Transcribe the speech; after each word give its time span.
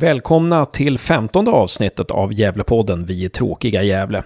Välkomna 0.00 0.64
till 0.64 0.98
femtonde 0.98 1.50
avsnittet 1.50 2.10
av 2.10 2.32
Gävlepodden 2.32 3.04
Vi 3.04 3.24
är 3.24 3.28
tråkiga 3.28 3.82
Gävle. 3.82 4.22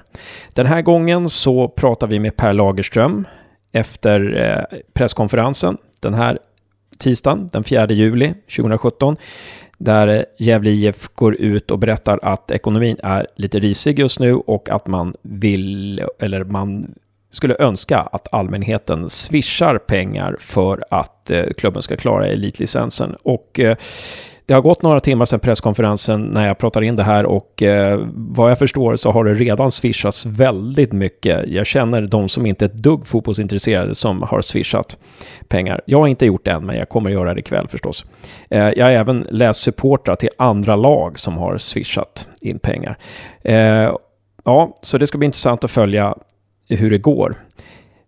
Den 0.54 0.67
här 0.67 0.83
gången 0.83 1.29
så 1.29 1.68
pratar 1.68 2.06
vi 2.06 2.18
med 2.18 2.37
Per 2.37 2.52
Lagerström 2.52 3.26
efter 3.72 4.40
eh, 4.40 4.78
presskonferensen 4.92 5.76
den 6.00 6.14
här 6.14 6.38
tisdagen, 6.98 7.48
den 7.52 7.64
4 7.64 7.86
juli 7.86 8.34
2017, 8.56 9.16
där 9.79 10.08
eh, 10.08 10.22
Gävle 10.38 10.70
IF 10.70 11.08
går 11.14 11.34
ut 11.34 11.71
och 11.71 11.79
berättar 11.79 12.18
att 12.23 12.50
ekonomin 12.50 12.96
är 13.02 13.27
lite 13.36 13.59
risig 13.59 13.98
just 13.98 14.20
nu 14.20 14.34
och 14.34 14.70
att 14.70 14.86
man 14.86 15.14
vill, 15.23 16.02
eller 16.18 16.45
man 16.45 16.95
skulle 17.30 17.57
önska 17.59 17.98
att 17.98 18.29
allmänheten 18.32 19.09
swishar 19.09 19.79
pengar 19.79 20.36
för 20.41 20.84
att 20.91 21.30
eh, 21.30 21.45
klubben 21.57 21.82
ska 21.82 21.96
klara 21.96 22.27
elitlicensen. 22.27 23.16
Och 23.23 23.61
det 24.53 24.57
har 24.57 24.62
gått 24.62 24.82
några 24.82 25.00
timmar 25.00 25.25
sedan 25.25 25.41
presskonferensen 25.41 26.23
när 26.23 26.46
jag 26.46 26.59
pratar 26.59 26.82
in 26.82 26.96
det 26.96 27.02
här 27.02 27.27
och 27.27 27.62
eh, 27.62 28.01
vad 28.15 28.51
jag 28.51 28.59
förstår 28.59 28.97
så 28.97 29.11
har 29.11 29.25
det 29.25 29.34
redan 29.34 29.70
swishats 29.70 30.27
väldigt 30.27 30.92
mycket. 30.92 31.48
Jag 31.48 31.66
känner 31.66 32.02
de 32.02 32.28
som 32.28 32.47
inte 32.47 32.65
är 32.65 32.69
ett 32.69 32.75
dugg 32.75 33.06
fotbollsintresserade 33.06 33.95
som 33.95 34.23
har 34.23 34.41
swishat 34.41 34.98
pengar. 35.48 35.80
Jag 35.87 35.98
har 35.98 36.09
inte 36.09 36.27
gjort 36.27 36.45
det 36.45 36.51
än, 36.51 36.66
men 36.66 36.77
jag 36.77 36.88
kommer 36.88 37.11
att 37.11 37.15
göra 37.15 37.34
det 37.34 37.41
ikväll 37.41 37.69
förstås. 37.69 38.05
Eh, 38.51 38.70
jag 38.70 38.84
har 38.84 38.92
även 38.92 39.27
läst 39.30 39.61
supportrar 39.61 40.16
till 40.16 40.30
andra 40.38 40.77
lag 40.77 41.19
som 41.19 41.39
har 41.39 41.59
swishat 41.59 42.28
in 42.41 42.59
pengar. 42.59 42.98
Eh, 43.45 43.97
ja, 44.45 44.77
så 44.83 44.98
det 44.98 45.06
ska 45.06 45.19
bli 45.19 45.27
intressant 45.27 45.64
att 45.64 45.70
följa 45.70 46.14
hur 46.69 46.91
det 46.91 46.98
går. 46.98 47.34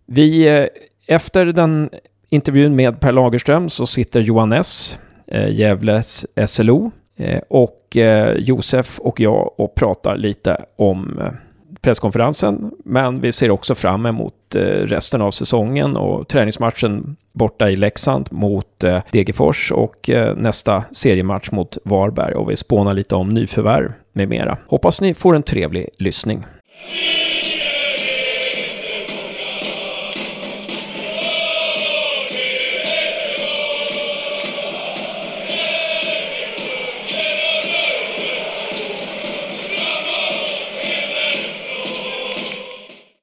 Vi, 0.05 0.47
eh, 0.47 0.65
efter 1.07 1.45
den 1.45 1.89
intervjun 2.29 2.75
med 2.75 2.99
Per 2.99 3.11
Lagerström 3.11 3.69
så 3.69 3.87
sitter 3.87 4.21
Johan 4.21 4.53
S 4.53 4.99
eh, 5.27 5.49
Gävles 5.49 6.25
SLO. 6.47 6.91
Eh, 7.17 7.41
och 7.47 7.97
eh, 7.97 8.37
Josef 8.37 8.99
och 8.99 9.19
jag 9.19 9.59
och 9.59 9.75
pratar 9.75 10.17
lite 10.17 10.65
om 10.75 11.19
eh, 11.19 11.31
presskonferensen. 11.81 12.71
Men 12.85 13.21
vi 13.21 13.31
ser 13.31 13.51
också 13.51 13.75
fram 13.75 14.05
emot 14.05 14.55
eh, 14.55 14.61
resten 14.61 15.21
av 15.21 15.31
säsongen 15.31 15.97
och 15.97 16.27
träningsmatchen 16.27 17.15
borta 17.33 17.69
i 17.69 17.75
Leksand 17.75 18.27
mot 18.31 18.83
eh, 18.83 19.01
Degerfors 19.11 19.71
och 19.71 20.09
eh, 20.09 20.35
nästa 20.35 20.83
seriematch 20.91 21.51
mot 21.51 21.77
Varberg. 21.83 22.33
Och 22.33 22.51
vi 22.51 22.55
spånar 22.55 22.93
lite 22.93 23.15
om 23.15 23.29
nyförvärv 23.29 23.93
med 24.13 24.29
mera. 24.29 24.57
Hoppas 24.67 25.01
ni 25.01 25.13
får 25.13 25.35
en 25.35 25.43
trevlig 25.43 25.89
lyssning. 25.97 26.43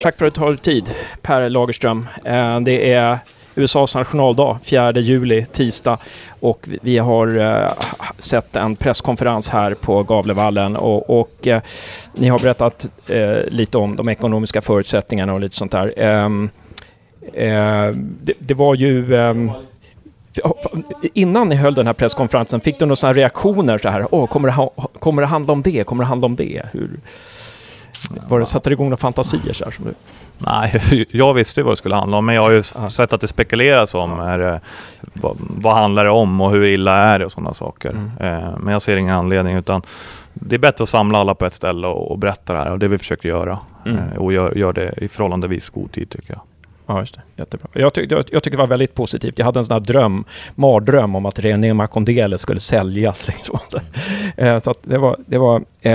Tack 0.02 0.18
för 0.18 0.26
att 0.26 0.34
du 0.34 0.40
tar 0.40 0.56
tid, 0.56 0.94
Per 1.22 1.50
Lagerström. 1.50 2.08
Eh, 2.24 2.60
det 2.60 2.92
är 2.92 3.18
USAs 3.54 3.94
nationaldag, 3.94 4.58
4 4.62 4.92
juli, 4.92 5.46
tisdag. 5.46 5.98
Och 6.40 6.68
vi 6.82 6.98
har 6.98 7.38
eh, 7.38 7.72
sett 8.18 8.56
en 8.56 8.76
presskonferens 8.76 9.48
här 9.50 9.74
på 9.74 10.02
Gavlevallen 10.02 10.76
och, 10.76 11.20
och 11.20 11.46
eh, 11.46 11.62
ni 12.14 12.28
har 12.28 12.38
berättat 12.38 12.88
lite 13.46 13.78
om 13.78 13.96
de 13.96 14.08
ekonomiska 14.08 14.62
förutsättningarna 14.62 15.34
och 15.34 15.40
lite 15.40 15.56
sånt 15.56 15.72
där. 15.72 15.94
Ehm, 15.96 16.50
det, 18.20 18.32
det 18.38 18.54
var 18.54 18.74
ju 18.74 19.16
ehm, 19.16 19.50
Innan 21.14 21.48
ni 21.48 21.54
höll 21.54 21.74
den 21.74 21.86
här 21.86 21.94
presskonferensen, 21.94 22.60
fick 22.60 22.78
du 22.78 22.86
några 22.86 23.12
reaktioner 23.12 23.78
så 23.78 23.88
här? 23.88 24.06
Åh, 24.10 24.26
kommer, 24.26 24.48
det 24.48 24.54
ha, 24.54 24.70
kommer 24.98 25.22
det 25.22 25.28
handla 25.28 25.52
om 25.52 25.62
det? 25.62 25.86
Kommer 25.86 26.04
det 26.04 26.08
handla 26.08 26.26
om 26.26 26.36
det? 26.36 26.62
Hur, 26.72 26.90
var 28.28 28.40
det, 28.40 28.46
satte 28.46 28.70
det 28.70 28.74
igång 28.74 28.86
några 28.86 28.96
fantasier 28.96 29.52
så 29.52 29.64
här 29.64 29.70
som 29.70 29.84
du? 29.84 29.94
Nej, 30.38 31.06
jag 31.10 31.34
visste 31.34 31.60
ju 31.60 31.64
vad 31.64 31.72
det 31.72 31.76
skulle 31.76 31.94
handla 31.94 32.16
om, 32.16 32.26
men 32.26 32.34
jag 32.34 32.42
har 32.42 32.50
ju 32.50 32.62
ja. 32.74 32.90
sett 32.90 33.12
att 33.12 33.20
det 33.20 33.28
spekuleras 33.28 33.94
om 33.94 34.20
är, 34.20 34.60
vad, 35.12 35.36
vad 35.38 35.76
handlar 35.76 36.04
det 36.04 36.10
om 36.10 36.40
och 36.40 36.50
hur 36.50 36.66
illa 36.66 36.96
är 36.96 37.18
det 37.18 37.24
och 37.24 37.32
sådana 37.32 37.54
saker. 37.54 37.90
Mm. 37.90 38.10
Eh, 38.20 38.58
men 38.58 38.72
jag 38.72 38.82
ser 38.82 38.96
ingen 38.96 39.14
anledning 39.14 39.56
utan 39.56 39.82
det 40.34 40.54
är 40.54 40.58
bättre 40.58 40.82
att 40.82 40.88
samla 40.88 41.18
alla 41.18 41.34
på 41.34 41.46
ett 41.46 41.54
ställe 41.54 41.86
och, 41.86 42.10
och 42.10 42.18
berätta 42.18 42.52
det 42.52 42.58
här 42.58 42.72
och 42.72 42.78
det 42.78 42.88
vi 42.88 42.98
försöker 42.98 43.28
göra. 43.28 43.58
Mm. 43.86 43.98
Eh, 43.98 44.16
och 44.16 44.32
gör, 44.32 44.54
gör 44.54 44.72
det 44.72 44.94
i 44.96 45.08
förhållandevis 45.08 45.70
god 45.70 45.92
tid 45.92 46.10
tycker 46.10 46.32
jag. 46.32 46.40
Ja, 46.92 47.00
just 47.00 47.14
det. 47.14 47.22
Jättebra. 47.36 47.68
Jag, 47.72 47.92
tyck, 47.92 48.12
jag, 48.12 48.24
jag 48.30 48.42
tycker 48.42 48.56
det 48.56 48.62
var 48.62 48.66
väldigt 48.66 48.94
positivt. 48.94 49.38
Jag 49.38 49.46
hade 49.46 49.60
en 49.60 49.64
sån 49.64 49.72
här 49.72 49.80
dröm, 49.80 50.24
mardröm 50.54 51.14
om 51.14 51.26
att 51.26 51.38
René 51.38 51.74
Makondele 51.74 52.38
skulle 52.38 52.60
säljas. 52.60 53.28
Liksom. 53.32 53.58
Eh, 54.36 54.58
så 54.58 54.70
att 54.70 54.78
det 54.82 54.98
var, 54.98 55.16
det 55.26 55.38
var, 55.38 55.56
eh, 55.80 55.92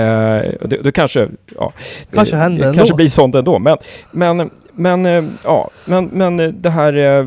det, 0.64 0.82
det 0.82 0.92
kanske, 0.92 1.28
ja, 1.56 1.72
kanske 2.12 2.36
händer 2.36 2.68
det, 2.68 2.74
kanske 2.74 2.94
blir 2.94 3.06
sånt 3.06 3.34
ändå. 3.34 3.58
Men, 3.58 3.76
men, 4.10 4.50
men, 4.72 5.06
eh, 5.06 5.24
ja, 5.44 5.70
men, 5.84 6.04
men 6.04 6.62
det 6.62 6.70
här, 6.70 7.26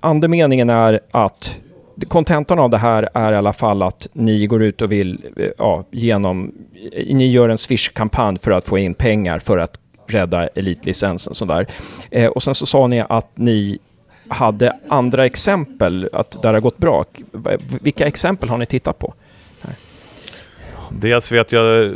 andemeningen 0.00 0.70
är 0.70 1.00
att 1.10 1.58
kontentan 2.08 2.58
av 2.58 2.70
det 2.70 2.78
här 2.78 3.08
är 3.14 3.32
i 3.32 3.36
alla 3.36 3.52
fall 3.52 3.82
att 3.82 4.08
ni 4.12 4.46
går 4.46 4.62
ut 4.62 4.82
och 4.82 4.92
vill, 4.92 5.20
ja, 5.58 5.84
genom, 5.90 6.52
ni 7.10 7.30
gör 7.30 7.48
en 7.48 7.58
Swish-kampanj 7.58 8.38
för 8.38 8.50
att 8.50 8.64
få 8.64 8.78
in 8.78 8.94
pengar 8.94 9.38
för 9.38 9.58
att 9.58 9.81
rädda 10.14 10.46
elitlicensen. 10.46 11.34
Sådär. 11.34 11.66
Eh, 12.10 12.26
och 12.26 12.42
sen 12.42 12.54
så 12.54 12.66
sa 12.66 12.86
ni 12.86 13.00
att 13.08 13.30
ni 13.34 13.78
hade 14.28 14.78
andra 14.88 15.26
exempel, 15.26 16.08
att 16.12 16.30
där 16.30 16.52
det 16.52 16.56
har 16.56 16.60
gått 16.60 16.78
bra. 16.78 17.04
Vilka 17.80 18.06
exempel 18.06 18.48
har 18.48 18.58
ni 18.58 18.66
tittat 18.66 18.98
på? 18.98 19.14
Dels 21.00 21.32
vet 21.32 21.52
jag 21.52 21.84
eh, 21.84 21.90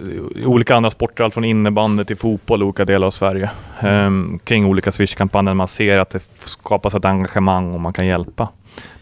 olika 0.45 0.75
andra 0.75 0.91
sporter, 0.91 1.25
allt 1.25 1.35
från 1.35 1.45
innebandy 1.45 2.05
till 2.05 2.17
fotboll 2.17 2.63
i 2.63 2.65
olika 2.65 2.85
delar 2.85 3.07
av 3.07 3.11
Sverige, 3.11 3.51
um, 3.83 4.39
kring 4.45 4.67
olika 4.67 4.93
Swish-kampanjer. 4.93 5.55
Man 5.55 5.69
ser 5.69 5.99
att 5.99 6.11
det 6.11 6.23
skapas 6.45 6.95
ett 6.95 7.05
engagemang 7.05 7.75
och 7.75 7.81
man 7.81 7.93
kan 7.93 8.07
hjälpa. 8.07 8.49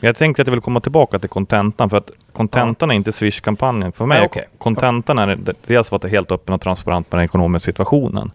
Men 0.01 0.09
jag 0.09 0.17
tänkte 0.17 0.43
att 0.43 0.49
jag 0.49 0.53
vill 0.53 0.61
komma 0.61 0.81
tillbaka 0.81 1.19
till 1.19 1.31
kontentan, 1.31 1.91
för 1.91 1.97
att 1.97 2.11
kontentan 2.33 2.91
är 2.91 2.95
inte 2.95 3.13
Swish-kampanjen 3.13 3.93
för 3.93 4.07
mig. 4.07 4.29
Kontentan 4.59 5.19
okay. 5.19 5.33
är 5.33 5.55
dels 5.67 5.93
att 5.93 6.05
är 6.05 6.09
helt 6.09 6.33
öppen 6.33 6.55
och 6.55 6.61
transparent 6.61 7.13
med 7.13 7.19
den 7.19 7.25
ekonomiska 7.25 7.73
situationen. 7.73 8.31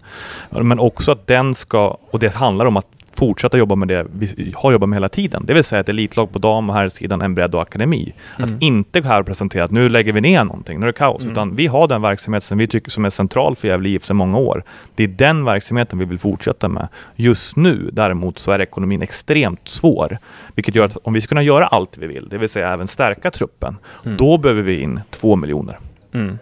Men 0.50 0.80
också 0.80 1.12
att 1.12 1.28
den 1.28 1.56
ska, 1.56 1.98
och 2.12 2.20
det 2.20 2.34
handlar 2.34 2.66
om 2.66 2.78
att 2.78 2.88
fortsätta 3.19 3.57
jobba 3.57 3.75
med 3.75 3.88
det 3.88 4.06
vi 4.13 4.53
har 4.56 4.72
jobbat 4.72 4.90
med 4.90 4.96
hela 4.97 5.09
tiden. 5.09 5.44
Det 5.46 5.53
vill 5.53 5.63
säga 5.63 5.80
ett 5.80 5.90
elitlag 5.90 6.31
på 6.31 6.40
dam 6.40 6.69
och 6.69 6.75
herrsidan, 6.75 7.22
en 7.22 7.35
bredd 7.35 7.56
och 7.56 7.62
akademi. 7.62 8.13
Mm. 8.38 8.56
Att 8.56 8.62
inte 8.62 9.02
här 9.02 9.24
presentera 9.24 9.63
att 9.63 9.72
nu 9.72 9.90
lägger 9.90 10.13
vi 10.13 10.22
ner 10.22 10.44
någonting, 10.44 10.80
nu 10.80 10.85
är 10.85 10.88
det 10.88 10.97
kaos. 10.97 11.22
Mm. 11.22 11.31
Utan 11.31 11.56
vi 11.56 11.68
har 11.68 11.88
den 11.88 12.02
verksamhet 12.02 12.44
som 12.44 12.57
vi 12.57 12.68
tycker 12.68 12.91
som 12.91 13.06
är 13.06 13.09
central 13.09 13.56
för 13.56 13.68
Gävle 13.68 13.90
IF 13.90 14.03
sedan 14.06 14.18
många 14.18 14.38
år. 14.38 14.63
Det 14.96 15.03
är 15.03 15.07
den 15.07 15.46
verksamheten 15.46 16.00
vi 16.00 16.06
vill 16.06 16.19
fortsätta 16.19 16.68
med. 16.68 16.88
Just 17.16 17.56
nu 17.56 17.90
däremot 17.94 18.40
så 18.40 18.52
är 18.52 18.62
ekonomin 18.62 19.02
extremt 19.02 19.68
svår. 19.68 20.18
Vilket 20.56 20.75
gör 20.75 20.86
att 20.86 20.97
om 21.03 21.13
vi 21.13 21.22
ska 21.22 21.30
kunna 21.30 21.44
göra 21.44 21.68
allt 21.68 21.97
vi 21.97 22.07
vill, 22.07 22.30
det 22.30 22.38
vill 22.38 22.50
säga 22.50 22.69
även 22.69 22.88
stärka 22.88 23.31
truppen, 23.31 23.78
mm. 24.06 24.18
då 24.18 24.38
behöver 24.38 24.62
vi 24.62 24.81
in 24.81 25.01
två 25.09 25.36
miljoner. 25.36 25.80
Mm. 26.13 26.40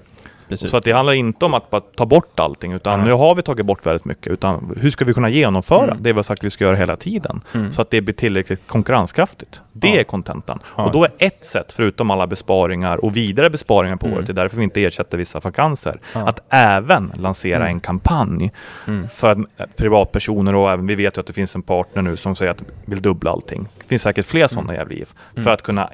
Precis. 0.49 0.71
Så 0.71 0.77
att 0.77 0.83
det 0.83 0.91
handlar 0.91 1.13
inte 1.13 1.45
om 1.45 1.53
att 1.53 1.69
bara 1.69 1.81
ta 1.81 2.05
bort 2.05 2.39
allting, 2.39 2.71
utan 2.71 2.93
mm. 2.93 3.07
nu 3.07 3.13
har 3.13 3.35
vi 3.35 3.41
tagit 3.41 3.65
bort 3.65 3.85
väldigt 3.85 4.05
mycket. 4.05 4.27
Utan 4.27 4.75
hur 4.81 4.91
ska 4.91 5.05
vi 5.05 5.13
kunna 5.13 5.29
genomföra 5.29 5.83
mm. 5.83 6.03
det 6.03 6.13
vi 6.13 6.15
har 6.15 6.23
sagt 6.23 6.39
att 6.39 6.43
vi 6.43 6.49
ska 6.49 6.63
göra 6.63 6.75
hela 6.75 6.95
tiden? 6.95 7.41
Mm. 7.53 7.73
Så 7.73 7.81
att 7.81 7.89
det 7.89 8.01
blir 8.01 8.15
tillräckligt 8.15 8.67
konkurrenskraftigt. 8.67 9.61
Det 9.73 9.87
ja. 9.87 9.99
är 9.99 10.03
kontentan. 10.03 10.59
Ja. 10.77 10.85
Och 10.85 10.91
då 10.91 11.03
är 11.03 11.11
ett 11.17 11.45
sätt, 11.45 11.71
förutom 11.71 12.11
alla 12.11 12.27
besparingar 12.27 13.05
och 13.05 13.17
vidare 13.17 13.49
besparingar 13.49 13.95
på 13.95 14.05
mm. 14.05 14.17
året, 14.17 14.27
det 14.27 14.31
är 14.31 14.35
därför 14.35 14.57
vi 14.57 14.63
inte 14.63 14.83
ersätter 14.83 15.17
vissa 15.17 15.39
vakanser, 15.39 15.99
ja. 16.13 16.27
att 16.27 16.39
även 16.49 17.11
lansera 17.15 17.55
mm. 17.55 17.67
en 17.67 17.79
kampanj 17.79 18.51
mm. 18.87 19.09
för 19.09 19.31
att 19.31 19.75
privatpersoner 19.75 20.55
och 20.55 20.71
även, 20.71 20.87
vi 20.87 20.95
vet 20.95 21.17
ju 21.17 21.19
att 21.19 21.27
det 21.27 21.33
finns 21.33 21.55
en 21.55 21.61
partner 21.61 22.01
nu 22.01 22.15
som 22.15 22.35
säger 22.35 22.51
att 22.51 22.63
vill 22.85 23.01
dubbla 23.01 23.31
allting. 23.31 23.67
Det 23.77 23.87
finns 23.87 24.01
säkert 24.01 24.25
fler 24.25 24.47
sådana 24.47 24.73
mm. 24.73 24.89
jävla 24.89 25.05
för 25.43 25.49
att 25.49 25.61
kunna 25.61 25.89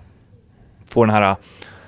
få 0.88 1.06
den 1.06 1.16
här 1.16 1.36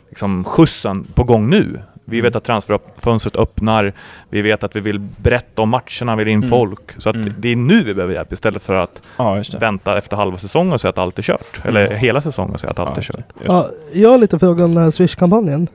liksom, 0.09 0.44
skjutsen 0.44 1.04
på 1.04 1.24
gång 1.24 1.50
nu. 1.50 1.80
Vi 2.06 2.22
vet 2.22 2.36
att 2.36 2.44
transferfönstret 2.44 3.36
öppnar. 3.36 3.94
Vi 4.30 4.42
vet 4.42 4.63
att 4.63 4.75
vi 4.75 4.80
vill 4.80 5.00
berätta 5.00 5.62
om 5.62 5.69
matcherna, 5.69 6.16
vi 6.16 6.24
vill 6.24 6.34
in 6.34 6.38
mm. 6.38 6.50
folk. 6.50 7.02
Så 7.02 7.10
att 7.10 7.16
mm. 7.16 7.34
det 7.38 7.50
är 7.50 7.56
nu 7.56 7.84
vi 7.84 7.94
behöver 7.94 8.13
hjälp 8.13 8.34
istället 8.34 8.63
för 8.63 8.74
att 8.74 9.02
ja, 9.18 9.44
vänta 9.60 9.98
efter 9.98 10.18
halva 10.18 10.38
säsongen 10.38 10.74
och 10.74 10.81
säga 10.81 10.90
att 10.90 10.98
allt 10.98 11.19
är 11.19 11.24
kört. 11.24 11.62
Mm. 11.63 11.68
Eller 11.68 11.96
hela 11.96 12.22
säsongen 12.22 12.54
och 12.54 12.60
säga 12.60 12.72
att 12.72 12.80
allt 12.80 12.90
ja, 12.94 12.98
är 12.98 13.02
kört. 13.02 13.25
Ja, 13.46 13.69
jag 13.94 14.10
har 14.10 14.18
lite 14.18 14.40
frågor 14.40 14.66
om 14.66 14.75
den 14.75 14.84
här 14.84 14.92
Swish-kampanjen. 14.92 15.68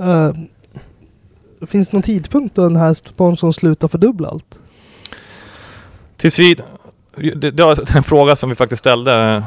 Uh, 0.00 0.30
finns 1.66 1.88
det 1.88 1.96
någon 1.96 2.02
tidpunkt 2.02 2.54
då 2.54 2.62
den 2.62 2.76
här 2.76 2.94
sponsorn 2.94 3.52
slutar 3.52 3.88
fördubbla 3.88 4.28
allt? 4.28 4.58
Tills 6.16 6.38
vid 6.38 6.62
det, 7.16 7.50
det 7.50 7.64
var 7.64 7.96
en 7.96 8.02
fråga 8.02 8.36
som 8.36 8.50
vi 8.50 8.56
faktiskt 8.56 8.80
ställde. 8.80 9.42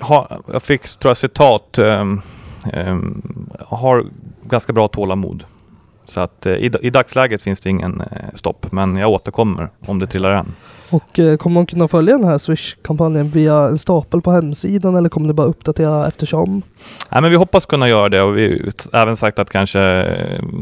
Eh, 0.00 0.24
jag 0.52 0.62
fick, 0.62 0.88
tror 0.88 1.10
jag, 1.10 1.16
citat. 1.16 1.78
Um, 1.78 2.22
um, 2.72 3.50
har 3.58 4.06
ganska 4.52 4.72
bra 4.72 4.88
tålamod. 4.88 5.44
Så 6.06 6.20
att 6.20 6.46
eh, 6.46 6.52
i, 6.52 6.70
i 6.80 6.90
dagsläget 6.90 7.42
finns 7.42 7.60
det 7.60 7.70
ingen 7.70 8.00
eh, 8.00 8.34
stopp, 8.34 8.72
men 8.72 8.96
jag 8.96 9.10
återkommer 9.10 9.68
om 9.86 9.98
det 9.98 10.06
trillar 10.06 10.30
än. 10.30 10.54
Och 10.90 11.18
eh, 11.18 11.36
kommer 11.36 11.54
man 11.54 11.66
kunna 11.66 11.88
följa 11.88 12.18
den 12.18 12.28
här 12.28 12.38
Swish-kampanjen 12.38 13.30
via 13.30 13.54
en 13.54 13.78
stapel 13.78 14.20
på 14.20 14.30
hemsidan 14.32 14.96
eller 14.96 15.08
kommer 15.08 15.28
det 15.28 15.34
bara 15.34 15.46
uppdatera 15.46 16.06
eftersom? 16.06 16.62
Nej, 17.10 17.22
men 17.22 17.30
vi 17.30 17.36
hoppas 17.36 17.66
kunna 17.66 17.88
göra 17.88 18.08
det 18.08 18.22
och 18.22 18.38
vi 18.38 18.72
har 18.92 19.00
även 19.00 19.16
sagt 19.16 19.38
att 19.38 19.50
kanske 19.50 20.06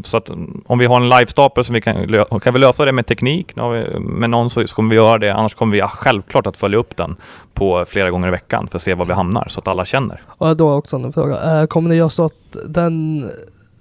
så 0.04 0.16
att 0.16 0.30
om 0.66 0.78
vi 0.78 0.86
har 0.86 0.96
en 0.96 1.08
live-stapel 1.08 1.64
som 1.64 1.74
vi 1.74 1.80
kan, 1.80 2.24
kan 2.42 2.54
vi 2.54 2.60
lösa 2.60 2.84
det 2.84 2.92
med 2.92 3.06
teknik 3.06 3.56
har 3.56 3.72
vi, 3.72 3.98
med 3.98 4.30
någon 4.30 4.50
så, 4.50 4.66
så 4.66 4.74
kommer 4.74 4.90
vi 4.90 4.96
göra 4.96 5.18
det. 5.18 5.34
Annars 5.34 5.54
kommer 5.54 5.72
vi 5.72 5.80
självklart 5.80 6.46
att 6.46 6.56
följa 6.56 6.78
upp 6.78 6.96
den 6.96 7.16
på 7.54 7.84
flera 7.88 8.10
gånger 8.10 8.28
i 8.28 8.30
veckan 8.30 8.68
för 8.68 8.76
att 8.78 8.82
se 8.82 8.94
var 8.94 9.06
vi 9.06 9.12
hamnar 9.12 9.46
så 9.48 9.60
att 9.60 9.68
alla 9.68 9.84
känner. 9.84 10.22
Och 10.28 10.56
då 10.56 10.72
också 10.72 10.96
en 10.96 11.12
fråga. 11.12 11.66
Kommer 11.66 11.88
ni 11.88 11.96
göra 11.96 12.10
så 12.10 12.24
att 12.24 12.56
den 12.68 13.24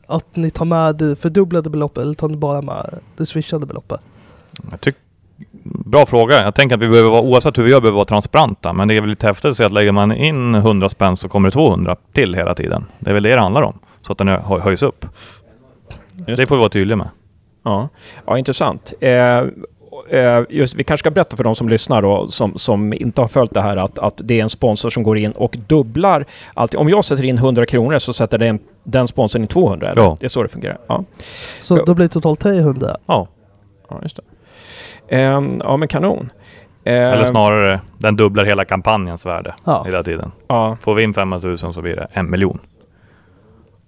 att 0.10 0.36
ni 0.36 0.50
tar 0.52 0.66
med 0.66 0.96
det 0.96 1.16
fördubblade 1.16 1.70
beloppet 1.70 2.02
eller 2.02 2.14
tar 2.14 2.30
ni 2.30 2.38
bara 2.38 2.62
med 2.62 3.00
det 3.18 3.26
swishade 3.26 3.66
beloppet? 3.66 4.02
Jag 4.72 4.82
tyck, 4.82 4.96
bra 5.64 6.06
fråga. 6.06 6.44
Jag 6.44 6.56
tänker 6.56 6.76
att 6.76 6.82
vi 6.82 6.90
behöver 6.90 7.10
vara, 7.10 7.22
oavsett 7.22 7.58
hur 7.58 7.64
vi 7.64 7.72
gör, 7.72 7.82
behöver 7.82 7.96
vara 7.96 8.06
transparenta. 8.06 8.74
Men 8.74 8.88
det 8.88 8.94
är 8.94 9.02
väl 9.02 9.10
lite 9.10 9.28
häftigt 9.28 9.46
att 9.46 9.58
se 9.58 9.64
att 9.64 9.72
lägger 9.72 9.92
man 9.92 10.12
in 10.12 10.56
100 10.56 10.90
spänn 10.90 11.18
så 11.18 11.30
kommer 11.30 11.48
det 11.50 11.54
200 11.54 11.96
till 12.14 12.34
hela 12.36 12.56
tiden. 12.56 12.86
Det 13.00 13.10
är 13.10 13.14
väl 13.14 13.24
det 13.24 13.36
det 13.36 13.42
handlar 13.42 13.62
om. 13.62 13.80
Så 14.02 14.12
att 14.12 14.18
den 14.18 14.28
hö- 14.28 14.60
höjs 14.60 14.84
upp. 14.84 15.06
Det 16.14 16.48
får 16.48 16.56
vi 16.56 16.60
vara 16.60 16.70
tydliga 16.70 16.96
med. 16.98 17.10
Ja, 17.64 17.90
ja 18.26 18.38
intressant. 18.38 18.94
Eh, 19.00 19.12
eh, 20.10 20.44
just, 20.50 20.76
vi 20.76 20.84
kanske 20.84 21.02
ska 21.02 21.12
berätta 21.12 21.38
för 21.38 21.44
de 21.44 21.56
som 21.56 21.70
lyssnar 21.70 22.02
då, 22.02 22.28
som, 22.28 22.58
som 22.58 22.94
inte 22.94 23.22
har 23.22 23.28
följt 23.28 23.54
det 23.54 23.62
här, 23.62 23.78
att, 23.78 24.00
att 24.00 24.22
det 24.24 24.40
är 24.40 24.44
en 24.44 24.50
sponsor 24.50 24.90
som 24.90 25.04
går 25.04 25.18
in 25.18 25.32
och 25.32 25.58
dubblar 25.68 26.26
allt. 26.54 26.76
Om 26.76 26.90
jag 26.90 27.06
sätter 27.06 27.26
in 27.26 27.38
100 27.38 27.66
kronor 27.66 28.00
så 28.00 28.14
sätter 28.14 28.38
den, 28.38 28.60
den 28.92 29.08
sponsorn 29.08 29.42
in 29.42 29.48
200? 29.48 29.92
Eller? 29.92 30.02
Ja. 30.02 30.18
Det 30.20 30.26
är 30.26 30.30
så 30.30 30.44
det 30.44 30.50
fungerar? 30.50 30.78
Ja, 30.88 31.04
Så 31.62 31.78
Ja. 31.78 31.84
då 31.86 31.94
blir 31.94 32.06
det 32.06 32.14
totalt 32.14 32.40
300. 32.40 32.96
Ja, 33.06 33.28
ja 33.90 34.00
just 34.04 34.16
det. 34.18 34.24
Ehm, 35.16 35.62
ja, 35.64 35.78
men 35.78 35.88
kanon. 35.88 36.30
eller 36.84 37.18
Ehm, 37.20 37.26
snarare 37.26 37.82
den 37.98 38.16
dubblar 38.16 38.46
hela 38.46 38.66
kampanjens 38.66 39.26
värde 39.26 39.56
Ja. 39.66 39.84
hela 39.86 40.04
tiden. 40.04 40.32
Ja, 40.48 40.78
Får 40.82 40.96
vi 40.96 41.04
in 41.04 41.14
500 41.14 41.48
000 41.64 41.74
så 41.74 41.82
blir 41.82 41.96
det 41.96 42.08
en 42.14 42.30
miljon. 42.32 42.60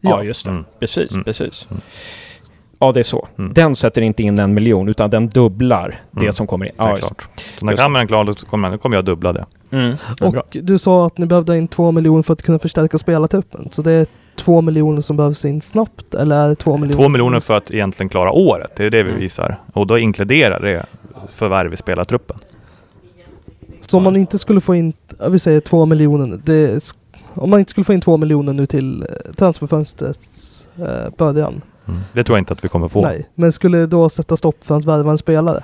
ja, 0.01 0.09
Ja. 0.09 0.23
just 0.23 0.45
det. 0.45 0.51
Mm. 0.51 0.65
Precis, 0.79 1.13
Mm. 1.13 1.23
precis. 1.23 1.67
Mm. 1.71 1.81
Ja, 2.79 2.91
det 2.91 2.99
är 2.99 3.03
så. 3.03 3.27
Mm. 3.37 3.53
Den 3.53 3.75
sätter 3.75 4.01
inte 4.01 4.23
in 4.23 4.39
en 4.39 4.53
miljon, 4.53 4.89
utan 4.89 5.09
den 5.09 5.29
dubblar 5.29 6.01
det 6.11 6.19
Mm. 6.21 6.31
som 6.31 6.47
kommer 6.47 6.65
in. 6.65 6.71
Det 6.77 6.83
är 6.83 6.89
Ja, 6.89 6.95
klart. 6.97 7.27
Så 7.59 7.65
när 7.65 7.75
kameran 7.75 8.03
är 8.03 8.07
klar 8.07 8.33
så 8.37 8.45
kommer, 8.45 8.71
då 8.71 8.77
kommer 8.77 8.97
jag 8.97 9.05
dubbla 9.05 9.33
det. 9.33 9.45
Mm. 9.71 9.95
Ja, 10.19 10.29
bra. 10.31 10.41
Och 10.41 10.57
du 10.61 10.77
sa 10.79 11.05
att 11.05 11.17
ni 11.17 11.25
behövde 11.25 11.57
in 11.57 11.67
två 11.67 11.91
miljoner 11.91 12.23
för 12.23 12.33
att 12.33 12.41
kunna 12.41 12.59
förstärka 12.59 12.97
spelartruppen. 12.97 13.69
Så 13.71 13.81
det 13.81 13.91
är 13.91 14.05
två 14.41 14.61
miljoner 14.61 15.01
som 15.01 15.17
behövs 15.17 15.45
in 15.45 15.61
snabbt 15.61 16.13
eller 16.13 16.35
är 16.43 16.49
det 16.49 16.55
två 16.55 16.77
miljoner? 16.77 17.03
Två 17.03 17.09
miljoner 17.09 17.39
för 17.39 17.57
att 17.57 17.71
egentligen 17.71 18.09
klara 18.09 18.31
året. 18.31 18.71
Det 18.75 18.85
är 18.85 18.89
det 18.89 19.03
vi 19.03 19.09
Mm. 19.09 19.21
visar. 19.21 19.59
Och 19.73 19.87
då 19.87 19.97
inkluderar 19.97 20.59
det 20.59 20.85
förvärv 21.29 21.73
i 21.73 21.77
spelartruppen. 21.77 22.37
Så 23.87 23.97
om 23.97 24.03
man 24.03 24.15
inte 24.15 24.39
skulle 24.39 24.61
få 24.61 24.75
in, 24.75 24.93
vi 25.29 25.39
säger 25.39 25.59
två 25.59 25.85
miljoner, 25.85 26.39
det 26.45 26.93
om 27.33 27.49
man 27.49 27.59
inte 27.59 27.69
skulle 27.69 27.85
få 27.85 27.93
in 27.93 28.01
två 28.01 28.17
miljoner 28.17 28.53
nu 28.53 28.65
till 28.65 29.01
eh, 29.01 29.33
transferfönstrets 29.37 30.67
eh, 30.77 31.13
början. 31.17 31.61
Det 32.13 32.23
tror 32.23 32.37
jag 32.37 32.41
inte 32.41 32.53
att 32.53 32.63
vi 32.63 32.69
kommer 32.69 32.87
få. 32.87 33.01
Nej, 33.01 33.29
men 33.35 33.51
skulle 33.51 33.77
det 33.77 33.87
då 33.87 34.09
sätta 34.09 34.37
stopp 34.37 34.55
för 34.61 34.77
att 34.77 34.85
värva 34.85 35.11
en 35.11 35.17
spelare? 35.17 35.63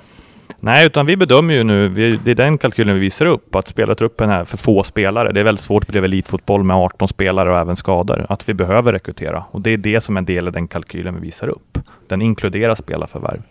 Nej, 0.59 0.85
utan 0.85 1.05
vi 1.05 1.17
bedömer 1.17 1.53
ju 1.53 1.63
nu, 1.63 1.87
vi, 1.87 2.19
det 2.23 2.31
är 2.31 2.35
den 2.35 2.57
kalkylen 2.57 2.93
vi 2.93 2.99
visar 2.99 3.25
upp, 3.25 3.55
att 3.55 3.67
spelartruppen 3.67 4.29
är 4.29 4.43
för 4.43 4.57
få 4.57 4.83
spelare. 4.83 5.31
Det 5.31 5.39
är 5.39 5.43
väldigt 5.43 5.63
svårt 5.63 5.83
att 5.83 5.87
bedriva 5.87 6.05
elitfotboll 6.05 6.63
med 6.63 6.77
18 6.77 7.07
spelare 7.07 7.51
och 7.51 7.57
även 7.57 7.75
skador. 7.75 8.25
Att 8.29 8.49
vi 8.49 8.53
behöver 8.53 8.93
rekrytera. 8.93 9.43
Och 9.51 9.61
det 9.61 9.69
är 9.69 9.77
det 9.77 10.01
som 10.01 10.17
är 10.17 10.21
en 10.21 10.25
del 10.25 10.47
av 10.47 10.53
den 10.53 10.67
kalkylen 10.67 11.15
vi 11.15 11.21
visar 11.21 11.47
upp. 11.47 11.77
Den 12.07 12.21
inkluderar 12.21 12.75
spelarförvärv. 12.75 13.41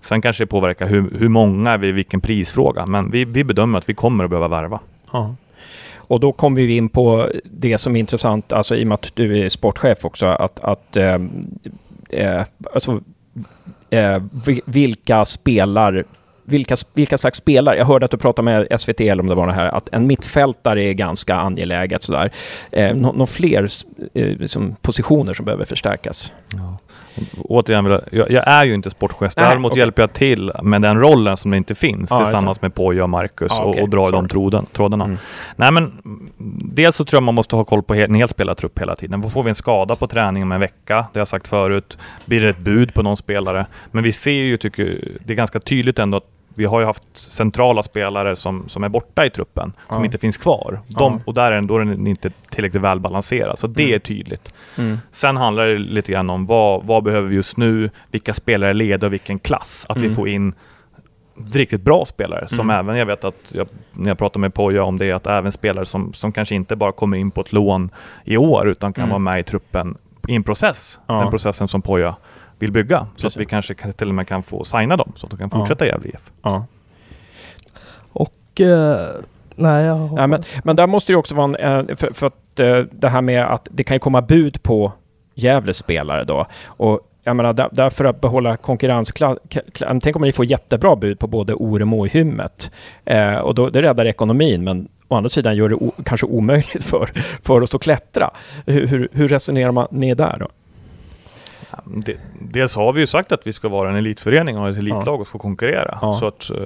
Sen 0.00 0.22
kanske 0.22 0.42
det 0.42 0.46
påverkar 0.46 0.86
hur, 0.86 1.10
hur 1.18 1.28
många 1.28 1.76
vid 1.76 1.94
vilken 1.94 2.20
prisfråga, 2.20 2.86
men 2.86 3.10
vi, 3.10 3.24
vi 3.24 3.44
bedömer 3.44 3.78
att 3.78 3.88
vi 3.88 3.94
kommer 3.94 4.24
att 4.24 4.30
behöva 4.30 4.48
värva. 4.48 4.80
Ja. 5.12 5.34
Och 5.96 6.20
då 6.20 6.32
kommer 6.32 6.62
vi 6.62 6.76
in 6.76 6.88
på 6.88 7.30
det 7.44 7.78
som 7.78 7.96
är 7.96 8.00
intressant, 8.00 8.52
alltså 8.52 8.76
i 8.76 8.82
och 8.82 8.86
med 8.86 8.94
att 8.94 9.10
du 9.14 9.38
är 9.38 9.48
sportchef 9.48 10.04
också, 10.04 10.26
att, 10.26 10.60
att 10.60 10.96
eh, 10.96 11.18
eh, 12.10 12.42
alltså, 12.74 13.00
eh, 13.90 14.22
vilka 14.64 15.24
spelar 15.24 16.04
vilka, 16.46 16.74
vilka 16.94 17.18
slags 17.18 17.38
spelare? 17.38 17.76
Jag 17.76 17.86
hörde 17.86 18.04
att 18.04 18.10
du 18.10 18.16
pratade 18.16 18.44
med 18.44 18.80
SVT, 18.80 19.00
eller 19.00 19.20
om 19.22 19.26
det 19.26 19.34
var 19.34 19.46
det 19.46 19.52
här, 19.52 19.68
att 19.68 19.88
en 19.92 20.06
mittfältare 20.06 20.84
är 20.84 20.92
ganska 20.92 21.34
angeläget. 21.36 22.02
Sådär. 22.02 22.30
Eh, 22.70 22.96
nå- 22.96 23.12
Några 23.12 23.26
fler 23.26 23.68
eh, 24.14 24.26
liksom, 24.26 24.76
positioner 24.82 25.34
som 25.34 25.44
behöver 25.44 25.64
förstärkas? 25.64 26.32
Återigen, 27.38 27.84
vill 27.84 28.00
jag, 28.10 28.30
jag, 28.30 28.48
är 28.48 28.64
ju 28.64 28.74
inte 28.74 28.90
sportchef. 28.90 29.34
Däremot 29.34 29.72
okej. 29.72 29.80
hjälper 29.80 30.02
jag 30.02 30.12
till 30.12 30.52
med 30.62 30.82
den 30.82 31.00
rollen 31.00 31.36
som 31.36 31.50
det 31.50 31.56
inte 31.56 31.74
finns 31.74 32.10
Ja, 32.10 32.18
tillsammans 32.18 32.62
med 32.62 32.74
Poja 32.74 33.02
och 33.02 33.10
Marcus 33.10 33.52
Ja, 33.54 33.62
och, 33.62 33.70
okej. 33.70 33.82
och 33.82 33.88
dra 33.88 34.08
i 34.08 34.10
de 34.10 34.28
trådarna. 34.72 35.04
Mm. 35.04 35.16
Nej 35.56 35.72
men, 35.72 35.92
dels 36.74 36.96
så 36.96 37.04
tror 37.04 37.16
jag 37.16 37.22
man 37.22 37.34
måste 37.34 37.56
ha 37.56 37.64
koll 37.64 37.82
på 37.82 37.94
en 37.94 38.14
hel 38.14 38.28
spelartrupp 38.28 38.78
hela 38.78 38.96
tiden. 38.96 39.30
Får 39.30 39.42
vi 39.42 39.48
en 39.48 39.54
skada 39.54 39.96
på 39.96 40.06
träningen 40.06 40.48
om 40.48 40.52
en 40.52 40.60
vecka, 40.60 40.94
det 40.94 41.18
har 41.18 41.20
jag 41.20 41.28
sagt 41.28 41.48
förut, 41.48 41.98
blir 42.24 42.40
det 42.40 42.48
ett 42.48 42.58
bud 42.58 42.94
på 42.94 43.02
någon 43.02 43.16
spelare. 43.16 43.66
Men 43.90 44.04
vi 44.04 44.12
ser 44.12 44.30
ju, 44.30 44.56
tycker 44.56 44.98
det 45.24 45.32
är 45.32 45.36
ganska 45.36 45.60
tydligt 45.60 45.98
ändå 45.98 46.16
att 46.16 46.24
vi 46.56 46.64
har 46.64 46.80
ju 46.80 46.86
haft 46.86 47.16
centrala 47.16 47.82
spelare 47.82 48.36
som, 48.36 48.68
som 48.68 48.84
är 48.84 48.88
borta 48.88 49.26
i 49.26 49.30
truppen, 49.30 49.72
som 49.88 49.98
Ja. 49.98 50.04
inte 50.04 50.18
finns 50.18 50.36
kvar. 50.36 50.80
De, 50.88 51.12
Ja. 51.12 51.20
Och 51.24 51.34
där 51.34 51.52
är 51.52 51.54
den, 51.54 51.66
då 51.66 51.74
är 51.76 51.78
den 51.84 52.06
inte 52.06 52.30
tillräckligt 52.50 52.82
välbalanserad. 52.82 53.58
Så 53.58 53.66
det 53.66 53.82
Mm. 53.82 53.94
är 53.94 53.98
tydligt. 53.98 54.54
Mm. 54.78 54.98
Sen 55.10 55.36
handlar 55.36 55.66
det 55.66 55.78
lite 55.78 56.12
grann 56.12 56.30
om 56.30 56.46
vad, 56.46 56.84
vad 56.86 57.02
behöver 57.04 57.28
vi 57.28 57.36
just 57.36 57.56
nu, 57.56 57.90
vilka 58.10 58.34
spelare 58.34 58.72
leder 58.74 59.06
och 59.06 59.12
vilken 59.12 59.38
klass. 59.38 59.86
Att 59.88 59.96
Mm. 59.96 60.08
vi 60.08 60.14
får 60.14 60.28
in 60.28 60.54
riktigt 61.52 61.80
bra 61.82 62.04
spelare 62.04 62.48
som 62.48 62.70
Mm. 62.70 62.76
även, 62.80 62.96
jag 62.98 63.06
vet 63.06 63.24
att 63.24 63.52
jag, 63.54 63.68
när 63.92 64.08
jag 64.08 64.18
pratar 64.18 64.40
med 64.40 64.54
Poja 64.54 64.84
om 64.84 64.98
det, 64.98 65.12
att 65.12 65.26
även 65.26 65.52
spelare 65.52 65.86
som, 65.86 66.12
som 66.12 66.32
kanske 66.32 66.54
inte 66.54 66.76
bara 66.76 66.92
kommer 66.92 67.16
in 67.16 67.30
på 67.30 67.40
ett 67.40 67.52
lån 67.52 67.90
i 68.24 68.36
år 68.36 68.68
utan 68.68 68.92
kan 68.92 69.02
Mm. 69.02 69.10
vara 69.10 69.18
med 69.18 69.40
i 69.40 69.42
truppen 69.42 69.96
i 70.28 70.34
en 70.34 70.42
process. 70.42 71.00
Ja. 71.06 71.14
Den 71.20 71.30
processen 71.30 71.68
som 71.68 71.82
Poja 71.82 72.16
vill 72.58 72.72
bygga. 72.72 72.98
Så 73.00 73.06
Precis. 73.12 73.24
att 73.24 73.36
vi 73.36 73.44
kanske 73.46 73.74
kan, 73.74 73.92
till 73.92 74.08
och 74.08 74.14
med 74.14 74.28
kan 74.28 74.42
få 74.42 74.64
signa 74.64 74.96
dem 74.96 75.12
så 75.16 75.26
att 75.26 75.30
de 75.30 75.36
kan 75.38 75.48
Ja. 75.52 75.58
fortsätta 75.58 75.84
i 75.86 75.88
Gävle 75.88 76.08
IF. 76.08 76.30
Ja. 76.42 76.66
Och 78.12 78.60
eh, 78.60 78.96
nej, 79.54 79.84
jag 79.86 80.10
Ja, 80.16 80.26
men, 80.26 80.42
men 80.64 80.76
där 80.76 80.86
måste 80.86 81.12
det 81.12 81.14
ju 81.14 81.18
också 81.18 81.34
vara 81.34 81.56
en... 81.56 81.96
För, 81.96 82.12
för 82.12 82.26
att 82.26 82.60
eh, 82.60 82.78
det 82.78 83.08
här 83.08 83.22
med 83.22 83.44
att 83.44 83.68
det 83.70 83.84
kan 83.84 83.94
ju 83.94 83.98
komma 83.98 84.22
bud 84.22 84.62
på 84.62 84.92
Gävles 85.34 85.76
spelare 85.76 86.24
då. 86.24 86.46
Och 86.66 87.00
jag 87.24 87.36
menar, 87.36 87.52
där, 87.52 87.68
där 87.72 87.90
för 87.90 88.04
att 88.04 88.20
behålla 88.20 88.56
konkurrensklass... 88.56 89.38
Tänk 90.02 90.16
om 90.16 90.22
ni 90.22 90.32
får 90.32 90.44
jättebra 90.44 90.96
bud 90.96 91.18
på 91.18 91.26
både 91.26 91.54
Oremo 91.54 92.00
och 92.00 92.08
Hymmet. 92.08 92.70
Eh, 93.04 93.36
och 93.36 93.54
då, 93.54 93.70
det 93.70 93.82
räddar 93.82 94.06
ekonomin, 94.06 94.64
men 94.64 94.88
å 95.08 95.14
andra 95.16 95.28
sidan 95.28 95.56
gör 95.56 95.68
det 95.68 95.74
o, 95.74 95.92
kanske 96.04 96.26
omöjligt 96.26 96.84
för, 96.84 97.10
för 97.42 97.60
oss 97.60 97.74
att 97.74 97.82
klättra. 97.82 98.30
Hur, 98.66 98.86
hur, 98.86 99.08
hur 99.12 99.28
resonerar 99.28 99.72
man 99.72 99.88
ni 99.90 100.14
där 100.14 100.36
då? 100.40 100.48
Det, 101.84 102.16
dels 102.40 102.76
har 102.76 102.92
vi 102.92 103.00
ju 103.00 103.06
sagt 103.06 103.32
att 103.32 103.46
vi 103.46 103.52
ska 103.52 103.68
vara 103.68 103.90
en 103.90 103.96
elitförening 103.96 104.56
och 104.56 104.62
ha 104.62 104.70
ett 104.70 104.76
elitlag 104.78 105.20
och 105.20 105.28
få 105.28 105.38
konkurrera. 105.38 105.98
Ja. 106.02 106.14
Så 106.20 106.26
att, 106.26 106.50
eh, 106.50 106.56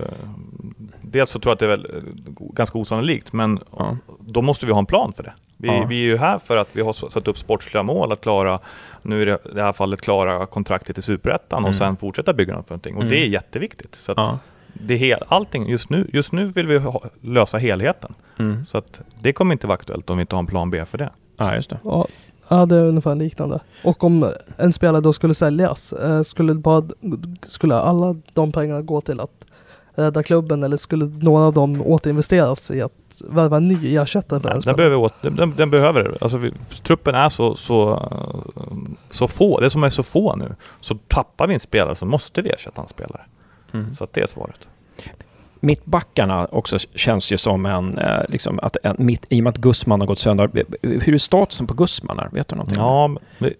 dels 1.01 1.31
så 1.31 1.39
tror 1.39 1.51
jag 1.51 1.55
att 1.55 1.59
det 1.59 1.65
är 1.67 1.69
väl 1.71 1.87
eh, 1.97 2.03
ganska 2.55 2.79
osannolikt, 2.79 3.33
men 3.33 3.59
Ja. 3.79 3.97
då 4.21 4.43
måste 4.43 4.67
vi 4.67 4.73
ha 4.73 4.79
en 4.79 4.87
plan 4.87 5.13
för 5.13 5.23
det. 5.23 5.33
Vi, 5.57 5.69
Ja. 5.69 5.87
vi 5.89 5.95
är 5.97 6.01
ju 6.07 6.17
här 6.17 6.39
för 6.39 6.57
att 6.57 6.69
vi 6.73 6.83
har 6.83 6.93
satt 6.93 7.29
upp 7.29 7.39
sportsliga 7.39 7.83
mål 7.83 8.13
att 8.13 8.21
klara, 8.21 8.59
nu 9.03 9.23
i 9.23 9.25
det 9.55 9.63
här 9.63 9.73
fallet 9.73 10.01
klara 10.01 10.47
kontraktet 10.47 10.99
i 10.99 11.03
Superettan 11.03 11.59
Mm. 11.59 11.69
och 11.69 11.75
sen 11.75 11.97
fortsätta 11.97 12.33
bygga 12.33 12.55
något 12.55 12.67
för 12.69 12.75
någonting. 12.75 12.95
Och 12.97 13.03
Mm. 13.03 13.11
det 13.15 13.19
är 13.25 13.29
jätteviktigt. 13.29 13.95
Så 13.95 14.13
att 14.13 14.19
Ja. 14.19 14.39
det 14.73 14.97
hel, 14.97 15.23
allting, 15.29 15.69
just 15.71 15.91
nu, 15.91 16.11
just 16.13 16.33
nu 16.33 16.47
vill 16.47 16.67
vi 16.67 16.79
ha, 16.79 17.03
lösa 17.21 17.59
helheten. 17.59 18.15
Mm. 18.39 18.65
Så 18.67 18.79
att 18.79 19.01
det 19.21 19.33
kommer 19.33 19.53
inte 19.53 19.67
vara 19.67 19.75
aktuellt 19.75 20.11
om 20.11 20.17
vi 20.17 20.21
inte 20.21 20.35
har 20.35 20.41
en 20.41 20.47
plan 20.47 20.71
B 20.71 20.85
för 20.85 20.99
det. 20.99 21.11
ja, 21.37 21.55
just 21.55 21.71
det. 21.71 21.79
Ja, 22.51 22.67
det 22.67 22.77
är 22.77 22.85
ungefär 22.85 23.15
liknande. 23.15 23.61
Och 23.85 24.05
om 24.05 24.33
en 24.57 24.73
spelare 24.73 25.01
då 25.01 25.13
skulle 25.13 25.35
säljas, 25.35 25.93
eh, 25.93 26.23
skulle, 26.23 26.55
bara, 26.55 26.83
skulle 27.47 27.75
alla 27.75 28.17
de 28.35 28.53
pengarna 28.53 28.83
gå 28.83 29.01
till 29.01 29.21
att 29.21 29.47
rädda 29.95 30.23
klubben 30.23 30.63
eller 30.63 30.77
skulle 30.77 31.05
några 31.05 31.45
av 31.45 31.53
dem 31.53 31.83
återinvesteras 31.83 32.71
i 32.71 32.83
att 32.83 32.93
värva 33.29 33.57
en 33.57 33.69
ny 33.69 33.97
ersättare 33.97 34.41
för 34.41 34.49
den 34.49 34.57
Den 34.57 34.63
spelaren? 34.63 34.77
behöver, 34.77 34.97
åt, 34.97 35.23
den, 35.23 35.55
den, 35.57 35.71
behöver 35.71 36.05
det. 36.05 36.19
Alltså 36.21 36.39
vi, 36.39 36.53
truppen 36.83 37.15
är 37.15 37.29
så, 37.29 37.55
så, 37.55 38.09
så 39.11 39.29
få, 39.29 39.61
det 39.61 39.67
är 39.67 39.71
som 39.71 39.85
är 39.85 39.91
så 39.91 40.03
få 40.03 40.37
nu. 40.37 40.55
Så 40.81 40.95
tappar 41.09 41.47
vi 41.47 41.55
en 41.55 41.61
spelare 41.61 41.95
så 41.95 42.07
måste 42.07 42.43
vi 42.43 42.51
ersätta 42.51 42.83
en 42.83 42.89
spelare. 42.89 43.23
Mm. 43.73 43.95
Så 43.95 44.05
att 44.05 44.13
det 44.13 44.21
är 44.21 44.27
svaret. 44.27 44.69
Mittbackarna 45.61 46.47
också 46.53 46.79
känns 46.95 47.33
ju 47.33 47.37
som 47.39 47.67
en, 47.67 47.99
eh, 47.99 48.21
liksom 48.29 48.61
att 48.63 48.77
en 48.83 48.97
mitt, 48.99 49.27
i 49.31 49.41
och 49.41 49.45
med 49.45 49.51
att 49.51 49.59
Gussman 49.59 50.01
har 50.01 50.07
gått 50.07 50.19
sönder. 50.19 50.51
Hur 50.83 51.15
är 51.15 51.19
statusen 51.19 51.67
på 51.67 51.75
Gussman? 51.75 52.19
här? 52.19 52.29
Vet 52.33 52.49
du 52.49 52.57
någonting? 52.57 52.79
Ja, 52.79 53.09
men 53.39 53.51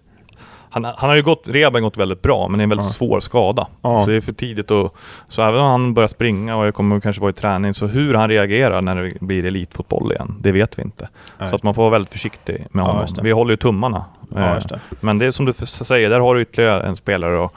han, 0.73 0.85
han 0.85 1.09
har 1.09 1.15
ju 1.15 1.21
gått, 1.23 1.47
rehaben 1.47 1.83
gått 1.83 1.97
väldigt 1.97 2.21
bra, 2.21 2.47
men 2.47 2.57
det 2.57 2.61
är 2.61 2.63
en 2.63 2.69
väldigt 2.69 2.85
Ja. 2.87 2.91
svår 2.91 3.19
skada. 3.19 3.67
Ja. 3.81 4.01
Så 4.03 4.09
det 4.09 4.15
är 4.15 4.21
för 4.21 4.31
tidigt 4.33 4.71
att... 4.71 4.93
Så 5.27 5.41
även 5.41 5.59
om 5.61 5.65
han 5.67 5.93
börjar 5.93 6.07
springa 6.07 6.55
och 6.57 6.73
kommer 6.75 6.99
kanske 6.99 7.21
vara 7.21 7.29
i 7.29 7.33
träning, 7.33 7.73
så 7.73 7.87
hur 7.87 8.13
han 8.13 8.29
reagerar 8.29 8.81
när 8.81 8.95
det 9.03 9.11
blir 9.21 9.45
elitfotboll 9.45 10.11
igen, 10.11 10.35
det 10.39 10.51
vet 10.51 10.79
vi 10.79 10.83
inte. 10.83 11.09
Nej. 11.39 11.49
Så 11.49 11.55
att 11.55 11.63
man 11.63 11.73
får 11.73 11.81
vara 11.81 11.91
väldigt 11.91 12.11
försiktig 12.11 12.67
med 12.71 12.81
Ja, 12.83 12.87
honom. 12.87 13.05
det. 13.15 13.21
vi 13.21 13.31
håller 13.31 13.51
ju 13.51 13.57
tummarna. 13.57 14.05
Ja, 14.35 14.55
Eh. 14.55 14.61
Men 14.99 15.17
det 15.17 15.25
är 15.25 15.31
som 15.31 15.45
du 15.45 15.53
säger, 15.53 16.09
där 16.09 16.19
har 16.19 16.35
du 16.35 16.41
ytterligare 16.41 16.83
en 16.83 16.95
spelare 16.95 17.43
eh, 17.43 17.49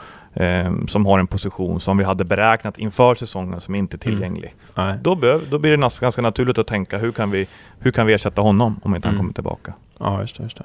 som 0.88 1.06
har 1.06 1.18
en 1.18 1.26
position 1.26 1.80
som 1.80 1.96
vi 1.98 2.04
hade 2.04 2.24
beräknat 2.24 2.78
inför 2.78 3.14
säsongen 3.14 3.60
som 3.60 3.74
inte 3.74 3.96
är 3.96 4.06
Mm. 4.08 4.16
tillgänglig. 4.18 4.54
Nej. 4.74 4.94
Då, 5.02 5.14
behöv, 5.14 5.40
då 5.50 5.58
blir 5.58 5.70
det 5.70 5.76
ganska 6.00 6.22
naturligt 6.22 6.58
att 6.58 6.66
tänka, 6.66 6.98
hur 6.98 7.12
kan 7.12 7.30
vi, 7.30 7.46
hur 7.80 7.90
kan 7.90 8.06
vi 8.06 8.12
ersätta 8.12 8.42
honom 8.42 8.80
om 8.82 8.94
inte 8.96 9.08
han 9.08 9.14
Mm. 9.14 9.22
kommer 9.22 9.34
tillbaka? 9.34 9.72
Ja, 9.98 10.20
just 10.20 10.36
det. 10.36 10.42
Just 10.42 10.56
det. 10.56 10.64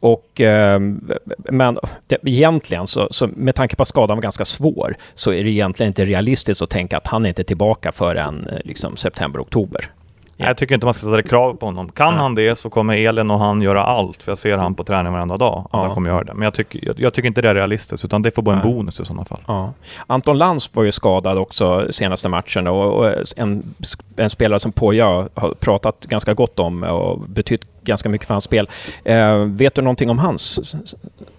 Och, 0.00 0.40
ehm, 0.40 1.10
men 1.38 1.78
det, 2.06 2.18
egentligen, 2.24 2.86
så, 2.86 3.08
så 3.10 3.28
med 3.36 3.54
tanke 3.54 3.76
på 3.76 3.82
att 3.82 3.88
skadan 3.88 4.16
var 4.16 4.22
ganska 4.22 4.44
svår, 4.44 4.96
så 5.14 5.32
är 5.32 5.44
det 5.44 5.50
egentligen 5.50 5.88
inte 5.90 6.04
realistiskt 6.04 6.62
att 6.62 6.70
tänka 6.70 6.96
att 6.96 7.06
han 7.06 7.26
inte 7.26 7.42
är 7.42 7.44
tillbaka 7.44 7.92
förrän 7.92 8.46
eh, 8.48 8.58
liksom, 8.64 8.96
september, 8.96 9.40
oktober. 9.40 9.90
Ja. 9.90 10.01
Jag 10.36 10.56
tycker 10.56 10.74
inte 10.74 10.86
man 10.86 10.94
ska 10.94 11.06
ställa 11.06 11.22
krav 11.22 11.54
på 11.54 11.66
honom. 11.66 11.88
Kan 11.88 12.14
han 12.14 12.34
det 12.34 12.56
så 12.56 12.70
kommer 12.70 12.96
Elin 12.96 13.30
och 13.30 13.38
han 13.38 13.62
göra 13.62 13.84
allt, 13.84 14.22
för 14.22 14.30
jag 14.30 14.38
ser 14.38 14.58
han 14.58 14.74
på 14.74 14.84
träning 14.84 15.12
varenda 15.12 15.36
dag. 15.36 15.68
Att 15.70 15.84
han 15.84 15.94
kommer 15.94 16.10
göra 16.10 16.24
det. 16.24 16.34
Men 16.34 16.42
jag 16.42 16.54
tycker, 16.54 16.80
jag, 16.86 17.00
jag 17.00 17.14
tycker 17.14 17.26
inte 17.26 17.42
det 17.42 17.50
är 17.50 17.54
realistiskt, 17.54 18.04
utan 18.04 18.22
det 18.22 18.30
får 18.30 18.42
vara 18.42 18.56
en 18.56 18.62
bonus 18.62 19.00
i 19.00 19.04
sådana 19.04 19.24
fall. 19.24 19.72
Anton 20.06 20.38
Lantz 20.38 20.70
var 20.74 20.82
ju 20.82 20.92
skadad 20.92 21.38
också 21.38 21.86
senaste 21.90 22.28
matchen 22.28 22.66
och, 22.66 22.92
och 22.92 23.14
en, 23.36 23.74
en 24.16 24.30
spelare 24.30 24.60
som 24.60 24.72
Poja 24.72 25.06
har 25.34 25.54
pratat 25.60 26.06
ganska 26.06 26.34
gott 26.34 26.58
om 26.58 26.82
och 26.82 27.20
betytt 27.20 27.71
ganska 27.84 28.08
mycket 28.08 28.26
för 28.26 28.34
hans 28.34 28.44
spel. 28.44 28.68
Eh, 29.04 29.36
vet 29.38 29.74
du 29.74 29.82
någonting 29.82 30.10
om 30.10 30.18
hans 30.18 30.58
s- 30.58 30.74
s- 30.84 30.94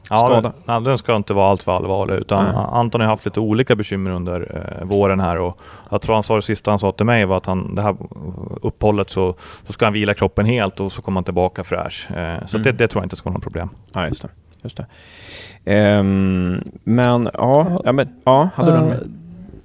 Ja, 0.10 0.18
skada? 0.18 0.80
den, 0.80 0.98
ska 0.98 1.16
inte 1.16 1.34
vara 1.34 1.50
alltför 1.52 1.72
allvarlig. 1.76 2.16
Utan 2.16 2.44
Nej. 2.46 2.54
Anton 2.72 3.02
har 3.02 3.08
haft 3.08 3.26
lite 3.26 3.40
olika 3.40 3.76
bekymmer 3.76 4.12
under 4.12 4.66
eh, 4.80 4.86
våren 4.88 5.20
här. 5.20 5.38
Och 5.40 5.62
jag 5.92 6.02
tror 6.02 6.14
han 6.16 6.24
sa 6.24 6.36
det 6.36 6.42
sista 6.42 6.72
han 6.72 6.80
sa 6.80 6.92
till 6.92 7.06
mig 7.06 7.26
var 7.26 7.38
att 7.38 7.46
han, 7.46 7.76
det 7.76 7.82
här 7.82 7.96
uppehållet 8.62 9.10
så, 9.10 9.36
så 9.68 9.74
ska 9.74 9.86
han 9.86 9.94
vila 9.94 10.14
kroppen 10.14 10.46
helt 10.46 10.80
och 10.80 10.92
så 10.92 11.02
kommer 11.02 11.16
han 11.18 11.24
tillbaka 11.24 11.64
fräsch. 11.64 12.08
Eh, 12.12 12.46
så 12.48 12.58
Mm. 12.58 12.64
det, 12.64 12.72
det 12.72 12.88
tror 12.88 13.02
jag 13.02 13.06
inte 13.06 13.16
ska 13.16 13.30
vara 13.30 13.34
något 13.34 13.44
problem. 13.44 13.70
Ja, 13.94 14.08
just 14.08 14.22
det. 14.22 14.30
Just 14.62 14.78
det. 14.78 14.86
Ehm, 15.66 16.60
men 16.84 17.30
ja, 17.34 17.82
ja, 17.86 17.92
men, 17.92 18.10
ja 18.24 18.50
hade 18.56 18.72
du 18.72 18.78
Eh, 18.78 18.84
med? 18.86 19.14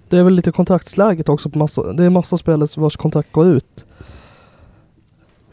Det 0.09 0.19
är 0.19 0.23
väl 0.25 0.35
lite 0.35 0.53
kontraktsläget 0.53 1.29
också 1.29 1.51
på 1.51 1.59
massa, 1.59 1.93
det 1.93 2.05
är 2.05 2.11
massa 2.11 2.37
spelare 2.37 2.69
vars 2.81 2.97
kontrakt 2.97 3.33
går 3.33 3.47
ut. 3.47 3.85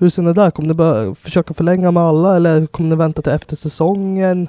Hur 0.06 0.10
ser 0.10 0.24
ni 0.24 0.34
där? 0.34 0.52
Kommer 0.52 0.68
ni 0.68 0.74
börja 0.74 1.16
försöka 1.16 1.54
förlänga 1.54 1.92
med 1.92 2.04
alla 2.04 2.36
eller 2.36 2.66
kommer 2.68 2.90
ni 2.90 2.96
vänta 2.96 3.22
till 3.22 3.32
efter 3.32 3.56
säsongen? 3.56 4.48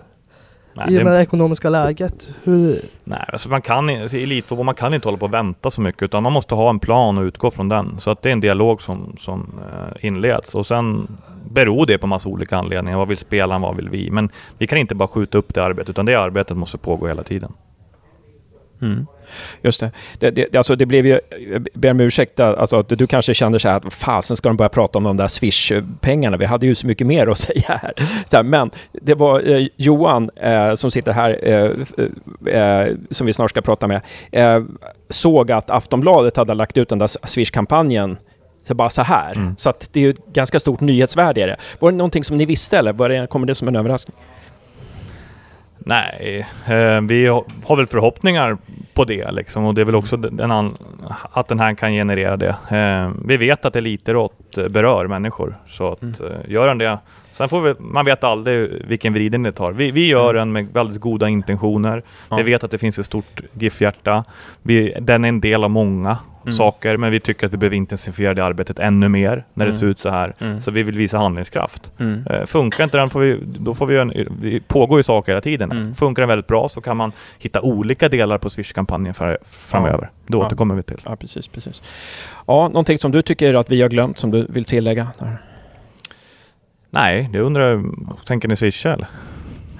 Nej, 0.74 0.94
I 0.94 0.98
och 1.00 1.04
med 1.04 1.12
det, 1.12 1.22
ekonomiska 1.22 1.70
läget. 1.70 2.28
Hur, 2.44 2.78
nej 3.04 3.24
alltså 3.32 3.48
man 3.48 3.62
kan, 3.62 3.90
i- 3.90 4.08
i 4.12 4.22
elitfotboll 4.22 4.64
man 4.66 4.74
kan 4.74 4.94
inte 4.94 5.08
hålla 5.08 5.18
på 5.18 5.24
och 5.26 5.34
vänta 5.34 5.70
så 5.70 5.80
mycket 5.80 6.02
utan 6.02 6.22
man 6.22 6.32
måste 6.32 6.54
ha 6.54 6.70
en 6.70 6.78
plan 6.78 7.18
och 7.18 7.22
utgå 7.24 7.50
från 7.50 7.68
den. 7.68 7.98
Så 8.00 8.10
att 8.10 8.22
det 8.22 8.28
är 8.28 8.32
en 8.32 8.40
dialog 8.40 8.82
som, 8.82 9.14
som 9.18 9.60
eh, 9.72 10.06
inleds 10.06 10.54
och 10.54 10.66
sen 10.66 11.16
beror 11.50 11.86
det 11.86 11.98
på 11.98 12.06
massa 12.06 12.28
olika 12.28 12.56
anledningar. 12.56 12.98
Vad 12.98 13.08
vill 13.08 13.16
spelaren, 13.16 13.62
vad 13.62 13.76
vill 13.76 13.88
vi? 13.88 14.10
Men 14.10 14.30
vi 14.58 14.66
kan 14.66 14.78
inte 14.78 14.94
bara 14.94 15.08
skjuta 15.08 15.38
upp 15.38 15.54
det 15.54 15.64
arbetet 15.64 15.88
utan 15.90 16.06
det 16.06 16.14
arbetet 16.14 16.56
måste 16.56 16.78
pågå 16.78 17.06
hela 17.08 17.22
tiden. 17.22 17.52
Mm. 18.82 19.06
Just 19.62 19.80
det. 19.80 19.90
Det, 20.18 20.30
det, 20.30 20.56
alltså 20.56 20.76
det 20.76 20.86
blev 20.86 21.06
ju, 21.06 21.20
jag 21.52 21.66
ber 21.74 21.90
om 21.90 22.00
ursäkt, 22.00 22.40
alltså, 22.40 22.76
att 22.78 22.88
du 22.88 23.06
kanske 23.06 23.34
kände 23.34 23.58
så 23.58 23.68
här 23.68 23.76
att 23.76 23.94
fasen 23.94 24.36
ska 24.36 24.48
de 24.48 24.56
börja 24.56 24.68
prata 24.68 24.98
om 24.98 25.04
de 25.04 25.16
där 25.16 25.28
Swish-pengarna, 25.28 26.36
vi 26.36 26.44
hade 26.44 26.66
ju 26.66 26.74
så 26.74 26.86
mycket 26.86 27.06
mer 27.06 27.26
att 27.26 27.38
säga 27.46 27.80
här. 27.82 27.92
Här 28.32 28.42
men 28.42 28.70
det 28.92 29.14
var 29.14 29.50
eh, 29.50 29.66
Johan 29.76 30.30
eh, 30.36 30.74
som 30.74 30.90
sitter 30.90 31.12
här, 31.12 31.38
eh, 31.42 32.54
eh, 32.54 32.94
som 33.10 33.26
vi 33.26 33.32
snart 33.32 33.50
ska 33.50 33.60
prata 33.60 33.86
med, 33.86 34.00
eh, 34.32 34.62
såg 35.08 35.52
att 35.52 35.70
Aftonbladet 35.70 36.36
hade 36.36 36.54
lagt 36.54 36.76
ut 36.76 36.88
den 36.88 36.98
där 36.98 37.26
Swish-kampanjen 37.26 38.16
så 38.68 38.74
bara 38.74 38.90
så 38.90 39.02
här. 39.02 39.32
Mm. 39.36 39.54
Så 39.56 39.70
att 39.70 39.88
det 39.92 40.00
är 40.00 40.04
ju 40.04 40.10
ett 40.10 40.26
ganska 40.32 40.60
stort 40.60 40.80
nyhetsvärde 40.80 41.40
i 41.40 41.46
det. 41.46 41.56
Var 41.78 41.90
det 41.90 41.96
någonting 41.96 42.24
som 42.24 42.36
ni 42.36 42.44
visste 42.44 42.78
eller 42.78 42.92
var 42.92 43.08
det, 43.08 43.26
kommer 43.26 43.46
det 43.46 43.54
som 43.54 43.68
en 43.68 43.76
överraskning? 43.76 44.16
Nej, 45.88 46.46
eh, 46.66 47.00
vi 47.00 47.26
har, 47.26 47.44
väl 47.76 47.86
förhoppningar 47.86 48.56
på 48.94 49.04
det 49.04 49.30
liksom 49.30 49.64
och 49.64 49.74
det 49.74 49.80
är 49.80 49.84
väl 49.84 49.94
också 49.94 50.16
den 50.16 50.50
att 51.32 51.48
den 51.48 51.60
här 51.60 51.74
kan 51.74 51.92
generera 51.92 52.36
det. 52.36 52.56
Eh, 52.70 53.10
vi 53.24 53.36
vet 53.36 53.64
att 53.64 53.76
elitidrott 53.76 54.58
eh, 54.58 54.68
berör 54.68 55.06
människor 55.06 55.56
så 55.68 55.92
att 55.92 56.02
Mm. 56.02 56.14
eh, 56.20 56.50
gör 56.50 56.66
den 56.66 56.78
det 56.78 56.98
Sen 57.36 57.48
får 57.48 57.60
vi, 57.60 57.74
man 57.78 58.04
vet 58.04 58.24
aldrig 58.24 58.70
vilken 58.88 59.12
vridning 59.12 59.42
det 59.42 59.52
tar. 59.52 59.72
Vi, 59.72 59.90
vi 59.90 60.06
gör 60.08 60.34
den 60.34 60.52
med 60.52 60.66
väldigt 60.72 61.00
goda 61.00 61.28
intentioner. 61.28 62.02
Ja. 62.28 62.36
Vi 62.36 62.42
vet 62.42 62.64
att 62.64 62.70
det 62.70 62.78
finns 62.78 62.98
ett 62.98 63.06
stort 63.06 63.40
GIF-hjärta. 63.52 64.24
Den 65.00 65.24
är 65.24 65.28
en 65.28 65.40
del 65.40 65.64
av 65.64 65.70
många 65.70 66.18
Mm. 66.42 66.52
saker, 66.52 66.96
men 66.96 67.12
vi 67.12 67.20
tycker 67.20 67.46
att 67.46 67.52
vi 67.52 67.56
behöver 67.56 67.76
intensifiera 67.76 68.34
det 68.34 68.44
arbetet 68.44 68.78
ännu 68.78 69.08
mer 69.08 69.44
när 69.54 69.64
det 69.66 69.70
Mm. 69.70 69.78
ser 69.78 69.86
ut 69.86 69.98
så 69.98 70.10
här. 70.10 70.34
Mm. 70.40 70.60
Så 70.60 70.70
vi 70.70 70.82
vill 70.82 70.96
visa 70.98 71.18
handlingskraft. 71.18 71.92
Mm. 71.98 72.26
Eh, 72.26 72.44
funkar 72.46 72.84
inte 72.84 72.98
den 72.98 73.10
får 73.10 73.20
vi, 73.20 73.38
då 73.44 73.74
får 73.74 73.86
vi 73.86 73.94
göra 73.94 74.02
en, 74.02 74.36
det 74.42 74.68
pågår 74.68 74.98
ju 74.98 75.02
saker 75.02 75.32
hela 75.32 75.40
tiden. 75.40 75.70
Mm. 75.72 75.94
Funkar 75.94 76.22
den 76.22 76.28
väldigt 76.28 76.46
bra 76.46 76.68
så 76.68 76.80
kan 76.80 76.96
man 76.96 77.12
hitta 77.38 77.60
olika 77.60 78.08
delar 78.08 78.38
på 78.38 78.50
Swish-kampanjen 78.50 79.14
framöver. 79.44 80.10
Då 80.26 80.38
Ja. 80.38 80.46
återkommer 80.46 80.74
vi 80.74 80.82
till. 80.82 81.00
Ja, 81.04 81.16
precis, 81.16 81.48
precis. 81.48 81.82
Ja, 82.46 82.68
någonting 82.68 82.98
som 82.98 83.12
du 83.12 83.22
tycker 83.22 83.54
att 83.54 83.70
vi 83.70 83.82
har 83.82 83.88
glömt, 83.88 84.18
som 84.18 84.30
du 84.30 84.46
vill 84.48 84.64
tillägga? 84.64 85.08
Där. 85.18 85.36
Nej, 86.90 87.28
det 87.32 87.40
undrar 87.40 87.68
jag, 87.70 87.94
tänker 88.26 88.48
ni 88.48 88.56
swisha 88.56 88.92
eller? 88.92 89.06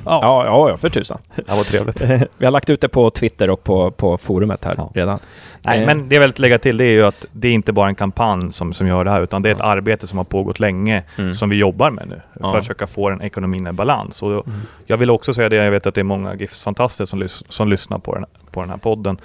Ja, 0.08 0.44
ja, 0.46 0.68
ja, 0.68 0.76
för 0.76 0.88
tusan. 0.88 1.18
Det 1.36 1.48
var 1.48 1.64
trevligt. 1.64 2.00
vi 2.38 2.44
har 2.44 2.50
lagt 2.52 2.70
ut 2.70 2.80
det 2.80 2.88
på 2.88 3.10
Twitter 3.10 3.50
och 3.50 3.64
på, 3.64 3.90
på 3.90 4.18
forumet 4.18 4.64
här 4.64 4.75
Ja. 4.76 4.90
redan. 4.94 5.18
Nej, 5.62 5.80
Eh. 5.80 5.86
men 5.86 6.08
det 6.08 6.14
jag 6.14 6.22
vill 6.22 6.32
lägga 6.36 6.58
till 6.58 6.76
det 6.76 6.84
är 6.84 6.90
ju 6.90 7.04
att 7.04 7.26
det 7.32 7.48
är 7.48 7.52
inte 7.52 7.72
bara 7.72 7.88
en 7.88 7.94
kampanj 7.94 8.52
som, 8.52 8.72
som 8.72 8.88
gör 8.88 9.04
det 9.04 9.10
här, 9.10 9.20
utan 9.20 9.42
det 9.42 9.48
är 9.48 9.52
ett 9.52 9.58
Ja. 9.60 9.66
arbete 9.66 10.06
som 10.06 10.18
har 10.18 10.25
pågått 10.25 10.60
länge, 10.60 11.02
Mm. 11.18 11.34
som 11.34 11.48
vi 11.50 11.56
jobbar 11.56 11.90
med 11.90 12.08
nu, 12.08 12.20
Ja. 12.40 12.50
för 12.50 12.58
att 12.58 12.64
försöka 12.64 12.86
få 12.86 13.08
den 13.10 13.22
ekonomin 13.22 13.66
i 13.66 13.72
balans. 13.72 14.22
Och 14.22 14.30
Mm. 14.32 14.60
jag 14.86 14.96
vill 14.96 15.10
också 15.10 15.34
säga 15.34 15.48
det, 15.48 15.56
jag 15.56 15.70
vet 15.70 15.86
att 15.86 15.94
det 15.94 16.00
är 16.00 16.04
många 16.04 16.34
GIFs-fantaster 16.34 17.04
som, 17.04 17.22
lys- 17.22 17.44
som 17.48 17.68
lyssnar 17.68 17.98
på 17.98 18.14
den, 18.14 18.25
på 18.56 18.60
den 18.62 18.70
här 18.70 18.76
podden. 18.76 19.16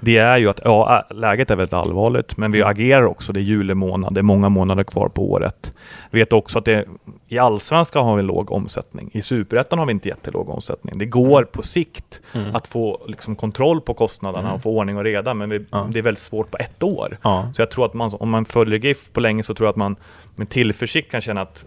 Det 0.00 0.16
är 0.16 0.36
ju 0.36 0.48
att, 0.50 0.60
ja, 0.64 1.06
läget 1.10 1.50
är 1.50 1.56
väldigt 1.56 1.72
allvarligt, 1.72 2.36
men 2.36 2.52
vi 2.52 2.62
agerar 2.62 3.02
också. 3.06 3.32
Det 3.32 3.40
är 3.40 3.42
juli 3.42 3.74
månad, 3.74 4.14
det 4.14 4.20
är 4.20 4.22
många 4.22 4.48
månader 4.48 4.84
kvar 4.84 5.08
på 5.08 5.30
året. 5.32 5.72
Vi 6.10 6.18
vet 6.18 6.32
också 6.32 6.58
att 6.58 6.64
det, 6.64 6.84
i 7.28 7.38
Allsvenskan 7.38 8.04
har 8.04 8.16
vi 8.16 8.20
en 8.20 8.26
låg 8.26 8.52
omsättning. 8.52 9.10
I 9.12 9.22
Superettan 9.22 9.78
har 9.78 9.86
vi 9.86 9.92
inte 9.92 10.08
jättelåg 10.08 10.48
omsättning. 10.48 10.98
Det 10.98 11.06
går 11.06 11.42
på 11.42 11.62
sikt 11.62 12.20
Mm. 12.34 12.54
att 12.56 12.66
få 12.66 13.00
liksom, 13.06 13.36
kontroll 13.36 13.80
på 13.80 13.94
kostnaderna 13.94 14.42
Mm. 14.42 14.54
och 14.54 14.62
få 14.62 14.70
ordning 14.70 14.96
och 14.96 15.04
reda, 15.04 15.34
men 15.34 15.48
vi, 15.48 15.66
Ja. 15.70 15.88
det 15.90 15.98
är 15.98 16.02
väldigt 16.02 16.22
svårt 16.22 16.50
på 16.50 16.56
ett 16.58 16.82
år. 16.82 17.16
Ja. 17.22 17.50
Så 17.54 17.62
jag 17.62 17.70
tror 17.70 17.84
att 17.84 17.94
man, 17.94 18.10
om 18.20 18.30
man 18.30 18.44
följer 18.44 18.78
GIF 18.78 19.12
på 19.12 19.20
länge 19.20 19.42
så 19.42 19.54
tror 19.54 19.66
jag 19.66 19.70
att 19.70 19.76
man 19.76 19.96
med 20.36 20.48
tillförsikt 20.48 21.10
kan 21.10 21.20
känna 21.20 21.40
att 21.42 21.66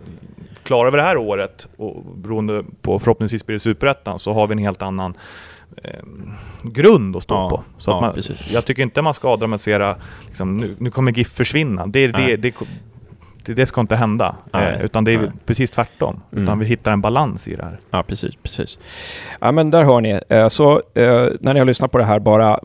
klarar 0.63 0.91
vi 0.91 0.97
det 0.97 1.03
här 1.03 1.17
året, 1.17 1.67
och 1.77 2.03
beroende 2.15 2.63
på 2.81 2.99
förhoppningsvis 2.99 3.45
blir 3.45 3.53
det 3.55 3.59
Superettan, 3.59 4.19
så 4.19 4.33
har 4.33 4.47
vi 4.47 4.51
en 4.51 4.57
helt 4.57 4.81
annan 4.81 5.13
eh, 5.83 5.91
grund 6.63 7.15
att 7.15 7.23
stå 7.23 7.33
Ja, 7.35 7.49
på. 7.49 7.63
Så 7.77 7.91
ja, 7.91 7.95
att 7.95 8.01
man, 8.01 8.13
precis. 8.13 8.51
jag 8.51 8.65
tycker 8.65 8.83
inte 8.83 9.01
man 9.01 9.13
ska 9.13 9.35
dramatisera, 9.35 9.95
liksom, 10.27 10.57
nu, 10.57 10.75
nu 10.77 10.89
kommer 10.91 11.11
GIF 11.11 11.31
försvinna. 11.33 11.87
Det, 11.87 12.07
det, 12.07 12.35
det, 12.37 12.53
det, 13.43 13.53
det 13.53 13.65
ska 13.65 13.81
inte 13.81 13.95
hända. 13.95 14.35
Eh, 14.53 14.85
utan 14.85 15.03
det 15.03 15.11
är 15.13 15.17
nej. 15.17 15.29
precis 15.45 15.71
tvärtom. 15.71 16.19
Mm. 16.31 16.43
Utan 16.43 16.59
vi 16.59 16.65
hittar 16.65 16.91
en 16.91 17.01
balans 17.01 17.47
i 17.47 17.55
det 17.55 17.63
här. 17.63 17.79
Ja, 17.91 18.03
precis, 18.03 18.35
precis. 18.43 18.79
Ja, 19.39 19.51
men 19.51 19.71
där 19.71 19.83
hör 19.83 20.01
ni. 20.01 20.19
Eh, 20.29 20.47
Så 20.47 20.73
eh, 20.93 21.27
när 21.39 21.53
ni 21.53 21.59
har 21.59 21.65
lyssnat 21.65 21.91
på 21.91 21.97
det 21.97 22.03
här, 22.03 22.19
bara, 22.19 22.59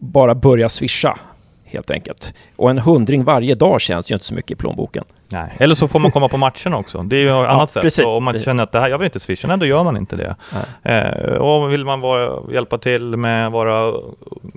bara 0.00 0.34
börja 0.34 0.68
swisha 0.68 1.18
helt 1.72 1.90
enkelt. 1.90 2.34
Och 2.56 2.70
en 2.70 2.78
hundring 2.78 3.24
varje 3.24 3.54
dag 3.54 3.80
känns 3.80 4.10
ju 4.10 4.14
inte 4.14 4.24
så 4.26 4.34
mycket 4.34 4.50
i 4.50 4.54
plånboken. 4.54 5.04
Nej. 5.32 5.52
Eller 5.58 5.74
så 5.74 5.88
får 5.88 5.98
man 5.98 6.10
komma 6.10 6.28
på 6.28 6.36
matchen 6.36 6.74
också. 6.74 7.02
Det 7.02 7.16
är 7.16 7.20
ju 7.20 7.28
ett 7.28 7.48
annat 7.48 7.70
sätt. 7.70 7.82
precis. 7.82 8.04
Om 8.04 8.24
man 8.24 8.40
känner 8.40 8.62
att 8.62 8.72
det 8.72 8.80
här, 8.80 8.88
jag 8.88 8.98
vill 8.98 9.04
inte 9.04 9.20
swisha, 9.20 9.48
nej, 9.48 9.58
då 9.58 9.66
gör 9.66 9.84
man 9.84 9.96
inte 9.96 10.16
det. 10.16 10.36
Eh, 10.82 11.34
och 11.36 11.72
vill 11.72 11.84
man 11.84 12.00
vara, 12.00 12.52
hjälpa 12.52 12.78
till 12.78 13.16
med 13.16 13.46
att 13.46 13.52
vara 13.52 13.92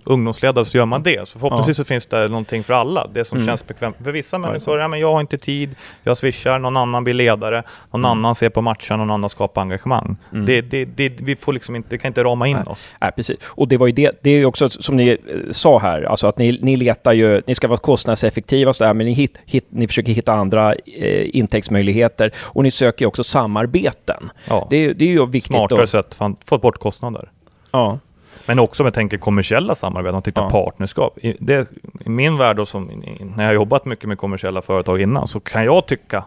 ungdomsledare 0.05 0.65
så 0.65 0.77
gör 0.77 0.85
man 0.85 1.03
det. 1.03 1.27
Så 1.27 1.39
förhoppningsvis 1.39 1.77
så 1.77 1.83
finns 1.83 2.05
det 2.05 2.27
någonting 2.27 2.63
för 2.63 2.73
alla. 2.73 3.07
Det 3.13 3.23
som 3.25 3.37
Mm. 3.37 3.47
känns 3.47 3.67
bekvämt. 3.67 3.95
För 4.03 4.11
vissa 4.11 4.35
Ja, 4.35 4.39
människor, 4.39 4.79
ja, 4.79 4.87
men 4.87 4.99
jag 4.99 5.13
har 5.13 5.21
inte 5.21 5.37
tid, 5.37 5.75
jag 6.03 6.17
swishar, 6.17 6.59
någon 6.59 6.77
annan 6.77 7.03
blir 7.03 7.13
ledare, 7.13 7.63
någon 7.91 8.01
Mm. 8.01 8.11
annan 8.11 8.35
ser 8.35 8.49
på 8.49 8.61
matchen, 8.61 8.97
någon 8.99 9.11
annan 9.11 9.29
skapar 9.29 9.61
engagemang. 9.61 10.17
Mm. 10.33 10.45
Det, 10.45 10.61
det, 10.61 10.85
det, 10.85 11.21
vi 11.21 11.35
får 11.35 11.53
liksom 11.53 11.75
inte, 11.75 11.97
kan 11.97 12.07
inte 12.09 12.23
rama 12.23 12.47
in 12.47 12.55
Nej. 12.57 12.65
oss. 12.65 12.89
Nej, 13.01 13.11
precis. 13.15 13.37
Och 13.45 13.67
det 13.67 13.77
var 13.77 13.87
ju 13.87 13.93
det, 13.93 14.19
det 14.23 14.29
är 14.29 14.37
ju 14.37 14.45
också 14.45 14.69
som 14.69 14.97
ni 14.97 15.09
eh, 15.09 15.17
sa 15.51 15.79
här, 15.79 16.01
alltså 16.03 16.27
att 16.27 16.37
ni, 16.39 16.59
ni 16.61 16.75
letar 16.75 17.13
ju, 17.13 17.41
ni 17.47 17.55
ska 17.55 17.67
vara 17.67 17.77
kostnadseffektiva 17.77 18.69
och 18.69 18.75
så 18.75 18.83
där, 18.83 18.93
men 18.93 19.05
ni, 19.05 19.13
hit, 19.13 19.37
hit, 19.45 19.65
ni 19.69 19.87
försöker 19.87 20.11
hitta 20.13 20.33
andra 20.33 20.73
eh, 20.75 21.35
intäktsmöjligheter 21.35 22.31
och 22.37 22.63
ni 22.63 22.71
söker 22.71 23.05
också 23.05 23.23
samarbeten. 23.23 24.29
Ja. 24.49 24.67
Det, 24.69 24.75
är- 24.77 24.93
det 24.93 25.05
är 25.05 25.09
ju 25.09 25.25
viktigt. 25.25 25.51
Smartare 25.51 25.81
då. 25.81 25.87
sätt 25.87 26.13
för 26.15 26.25
att 26.25 26.37
få 26.45 26.57
bort 26.57 26.77
kostnader. 26.79 27.29
Ja. 27.71 27.99
Men 28.45 28.59
också 28.59 28.83
om 28.83 28.85
jag 28.85 28.93
tänker 28.93 29.17
kommersiella 29.17 29.75
samarbeten, 29.75 30.13
man 30.13 30.21
tittar 30.21 30.43
Ja. 30.43 30.49
partnerskap. 30.49 31.17
I, 31.17 31.35
det, 31.39 31.67
I 32.05 32.09
min 32.09 32.37
värld, 32.37 32.59
och 32.59 32.67
som, 32.67 32.91
i, 32.91 33.25
när 33.35 33.43
jag 33.43 33.49
har 33.49 33.53
jobbat 33.55 33.85
mycket 33.85 34.05
med 34.09 34.17
kommersiella 34.17 34.61
företag 34.61 35.01
innan, 35.01 35.27
så 35.27 35.39
kan 35.39 35.63
jag 35.65 35.85
tycka 35.85 36.23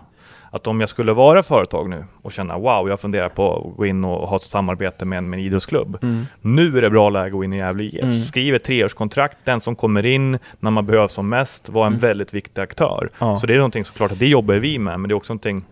att 0.50 0.66
om 0.66 0.80
jag 0.80 0.88
skulle 0.88 1.12
vara 1.12 1.42
företag 1.42 1.88
nu 1.90 2.04
och 2.22 2.32
känna 2.32 2.58
wow, 2.58 2.88
jag 2.88 3.00
funderar 3.00 3.28
på 3.28 3.56
att 3.70 3.76
gå 3.76 3.86
in 3.86 4.04
och 4.04 4.28
ha 4.28 4.36
ett 4.36 4.42
samarbete 4.42 5.04
med 5.04 5.18
en, 5.18 5.30
med 5.30 5.38
en 5.38 5.44
idrottsklubb. 5.44 5.98
Mm. 6.02 6.26
Nu 6.40 6.78
är 6.78 6.82
det 6.82 6.90
bra 6.90 7.10
läge 7.10 7.26
att 7.26 7.32
gå 7.32 7.44
in 7.44 7.52
i 7.52 7.56
Gävle 7.58 7.82
IF. 7.84 8.02
Mm. 8.02 8.12
Skriv 8.22 8.54
ett 8.54 8.64
treårskontrakt, 8.64 9.36
den 9.44 9.60
som 9.60 9.76
kommer 9.76 10.06
in 10.06 10.38
när 10.60 10.70
man 10.70 10.86
behövs 10.86 11.12
som 11.12 11.28
mest, 11.28 11.68
var 11.68 11.86
en 11.86 11.92
Mm. 11.92 12.00
väldigt 12.00 12.34
viktig 12.34 12.62
aktör. 12.62 13.10
Ja. 13.18 13.36
Så 13.36 13.46
det 13.46 13.52
är 13.52 13.56
någonting 13.56 13.84
såklart 13.84 14.12
att 14.12 14.18
det 14.18 14.26
jobbar 14.26 14.54
vi 14.54 14.78
med, 14.78 15.00
men 15.00 15.08
det 15.08 15.12
är 15.12 15.16
också 15.16 15.32
någonting 15.32 15.64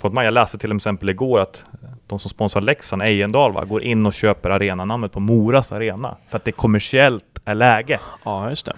fått 0.00 0.12
med. 0.12 0.26
jag 0.26 0.34
läste 0.34 0.58
till 0.58 0.76
exempel 0.76 1.08
igår 1.08 1.40
att 1.40 1.64
de 2.06 2.18
som 2.18 2.30
sponsrar 2.30 2.62
Leksand, 2.62 3.02
Ejendal, 3.02 3.52
va, 3.52 3.64
går 3.64 3.82
in 3.82 4.06
och 4.06 4.12
köper 4.12 4.50
arenanamnet 4.50 5.12
på 5.12 5.20
Moras 5.20 5.72
arena 5.72 6.16
för 6.28 6.36
att 6.36 6.44
det 6.44 6.52
kommersiellt 6.52 7.24
är 7.44 7.54
läge. 7.54 8.00
ja, 8.24 8.48
just 8.48 8.66
det. 8.66 8.76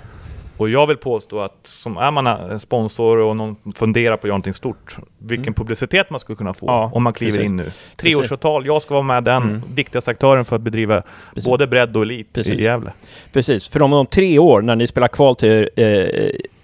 Och 0.62 0.70
jag 0.70 0.86
vill 0.86 0.96
påstå 0.96 1.40
att 1.40 1.54
som 1.62 1.96
är 1.96 2.10
man 2.10 2.26
en 2.26 2.60
sponsor 2.60 3.18
och 3.18 3.36
någon 3.36 3.56
funderar 3.74 4.16
på 4.16 4.20
att 4.20 4.24
göra 4.24 4.32
någonting 4.32 4.54
stort, 4.54 4.96
vilken 5.18 5.44
Mm. 5.44 5.54
publicitet 5.54 6.10
man 6.10 6.20
skulle 6.20 6.36
kunna 6.36 6.54
få 6.54 6.66
Ja, 6.66 6.90
om 6.94 7.02
man 7.02 7.12
kliver 7.12 7.32
precis. 7.32 7.44
in 7.46 7.56
nu. 7.56 7.70
Treårsavtal, 7.96 8.66
jag 8.66 8.82
ska 8.82 8.94
vara 8.94 9.02
med 9.02 9.24
den 9.24 9.42
Mm. 9.42 9.62
viktigaste 9.74 10.10
aktören 10.10 10.44
för 10.44 10.56
att 10.56 10.62
bedriva 10.62 11.02
Precis. 11.34 11.50
både 11.50 11.66
bredd 11.66 11.96
och 11.96 12.02
elit 12.02 12.32
Precis. 12.32 12.52
i 12.54 12.62
Gävle. 12.62 12.92
Precis, 13.32 13.68
för 13.68 13.82
om, 13.82 13.92
om 13.92 14.06
tre 14.06 14.38
år 14.38 14.62
när 14.62 14.76
ni 14.76 14.86
spelar 14.86 15.08
kval 15.08 15.36
till 15.36 15.68
eh, 15.76 15.86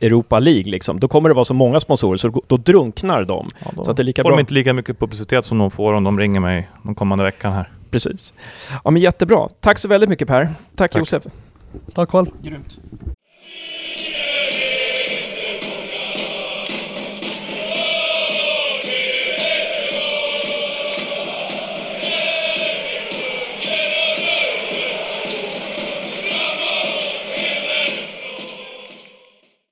Europa 0.01 0.39
League, 0.39 0.71
liksom, 0.71 1.01
då 1.01 1.09
kommer 1.09 1.29
det 1.29 1.35
vara 1.35 1.45
så 1.45 1.55
många 1.55 1.81
sponsorer 1.81 2.17
så 2.17 2.43
då, 2.47 2.57
drunknar 2.57 3.25
de. 3.25 3.47
Ja, 3.59 3.71
då 3.77 3.85
Så 3.85 3.91
att 3.91 3.97
det 3.97 4.03
är 4.03 4.05
lika 4.05 4.23
får 4.23 4.29
bra. 4.29 4.37
de 4.37 4.41
inte 4.41 4.55
lika 4.55 4.73
mycket 4.73 4.99
publicitet 4.99 5.45
som 5.45 5.59
de 5.59 5.71
får 5.71 5.93
om 5.93 6.05
de 6.05 6.19
ringer 6.19 6.41
mig 6.41 6.69
den 6.83 6.95
kommande 6.95 7.25
veckan 7.25 7.53
här. 7.53 7.69
Precis. 7.91 8.33
Ja, 8.85 8.91
men 8.91 9.03
jättebra. 9.03 9.49
Tack 9.61 9.79
så 9.79 9.89
väldigt 9.89 10.11
mycket 10.11 10.29
Per. 10.29 10.45
Tack, 10.45 10.93
Tack. 10.93 10.97
Josef. 10.99 11.23
Tack 11.95 12.11
själv. 12.11 12.27
Grymt. 12.43 12.79